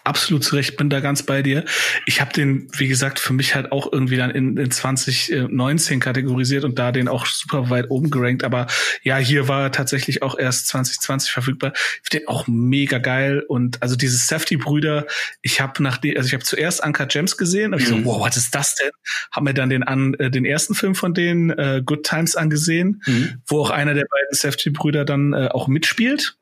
Absolut 0.07 0.45
zurecht, 0.45 0.77
bin 0.77 0.89
da 0.89 1.01
ganz 1.01 1.23
bei 1.23 1.43
dir. 1.43 1.65
Ich 2.07 2.21
habe 2.21 2.33
den, 2.33 2.69
wie 2.77 2.89
gesagt, 2.89 3.19
für 3.19 3.33
mich 3.33 3.55
halt 3.55 3.73
auch 3.73 3.93
irgendwie 3.93 4.17
dann 4.17 4.31
in, 4.31 4.57
in 4.57 4.71
2019 4.71 6.01
kategorisiert 6.01 6.65
und 6.65 6.79
da 6.79 6.93
den 6.93 7.09
auch 7.09 7.27
super 7.27 7.71
weit 7.71 7.91
oben 7.91 8.11
gerankt. 8.11 8.45
Aber 8.45 8.67
ja, 9.03 9.17
hier 9.19 9.49
war 9.49 9.65
er 9.65 9.73
tatsächlich 9.73 10.23
auch 10.23 10.39
erst 10.39 10.69
2020 10.69 11.31
verfügbar. 11.31 11.73
Ich 11.75 12.11
finde 12.11 12.25
den 12.25 12.29
auch 12.29 12.47
mega 12.47 12.99
geil. 12.99 13.45
Und 13.47 13.83
also 13.83 13.97
diese 13.97 14.17
Safety-Brüder, 14.17 15.07
ich 15.43 15.61
habe 15.61 15.83
nach 15.83 15.99
dem, 15.99 16.17
also 16.17 16.29
ich 16.29 16.35
habe 16.35 16.45
zuerst 16.45 16.83
Anka 16.83 17.05
Gems 17.05 17.37
gesehen 17.37 17.73
und 17.73 17.81
mhm. 17.81 17.83
ich 17.83 17.89
so, 17.89 17.97
mhm. 17.97 18.05
wow, 18.05 18.25
was 18.25 18.37
ist 18.37 18.55
das 18.55 18.77
denn? 18.77 18.91
Hab 19.33 19.43
mir 19.43 19.55
dann 19.55 19.71
den 19.71 19.83
an 19.83 20.15
äh, 20.15 20.31
den 20.31 20.45
ersten 20.45 20.75
Film 20.75 20.95
von 20.95 21.15
denen, 21.15 21.51
äh, 21.51 21.83
Good 21.85 22.05
Times, 22.05 22.37
angesehen, 22.37 23.03
mhm. 23.07 23.43
wo 23.47 23.61
auch 23.61 23.71
einer 23.71 23.95
der 23.95 24.05
beiden 24.05 24.33
Safety-Brüder 24.33 25.05
dann 25.05 25.33
äh, 25.33 25.49
auch 25.49 25.69
mitspielt. 25.69 26.37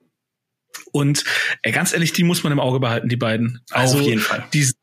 Und 0.93 1.25
ey, 1.63 1.73
ganz 1.73 1.93
ehrlich, 1.93 2.13
die 2.13 2.25
muss 2.25 2.43
man 2.43 2.53
im 2.53 2.61
Auge 2.61 2.81
behalten, 2.81 3.09
die 3.09 3.17
beiden. 3.17 3.61
Also, 3.71 3.99
Auf 3.99 4.05
jeden 4.05 4.21
Fall. 4.21 4.45
Die, 4.53 4.61
die 4.61 4.65
sind 4.65 4.77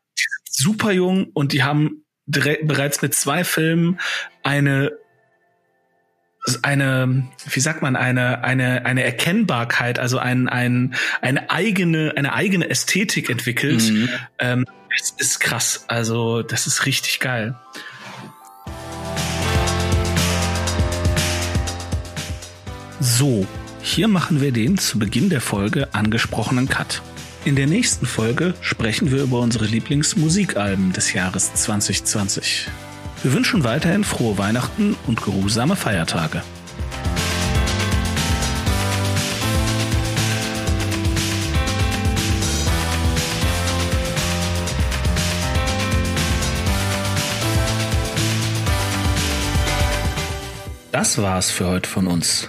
super 0.48 0.92
jung 0.92 1.30
und 1.32 1.52
die 1.52 1.62
haben 1.62 2.04
bereits 2.26 3.02
mit 3.02 3.14
zwei 3.14 3.44
Filmen 3.44 4.00
eine 4.42 4.92
eine, 6.62 7.28
wie 7.50 7.60
sagt 7.60 7.82
man, 7.82 7.94
eine, 7.94 8.42
eine, 8.42 8.84
eine 8.84 9.04
Erkennbarkeit, 9.04 9.98
also 9.98 10.18
ein, 10.18 10.48
ein, 10.48 10.94
eine 11.20 11.50
eigene, 11.50 12.14
eine 12.16 12.32
eigene 12.32 12.68
Ästhetik 12.68 13.30
entwickelt. 13.30 13.82
Mhm. 13.82 14.08
Ähm, 14.40 14.66
das 14.98 15.10
ist 15.18 15.38
krass. 15.38 15.84
Also, 15.88 16.42
das 16.42 16.66
ist 16.66 16.84
richtig 16.84 17.20
geil. 17.20 17.54
So, 23.00 23.46
hier 23.82 24.08
machen 24.08 24.40
wir 24.40 24.52
den 24.52 24.78
zu 24.78 24.98
Beginn 24.98 25.28
der 25.28 25.40
Folge 25.40 25.92
angesprochenen 25.92 26.68
Cut. 26.68 27.02
In 27.44 27.56
der 27.56 27.66
nächsten 27.66 28.06
Folge 28.06 28.54
sprechen 28.60 29.10
wir 29.10 29.22
über 29.22 29.40
unsere 29.40 29.66
Lieblingsmusikalben 29.66 30.92
des 30.92 31.12
Jahres 31.12 31.52
2020. 31.54 32.68
Wir 33.22 33.32
wünschen 33.32 33.64
weiterhin 33.64 34.04
frohe 34.04 34.38
Weihnachten 34.38 34.96
und 35.06 35.22
geruhsame 35.22 35.74
Feiertage. 35.74 36.42
Das 50.92 51.18
war's 51.18 51.50
für 51.50 51.66
heute 51.66 51.88
von 51.88 52.06
uns. 52.06 52.48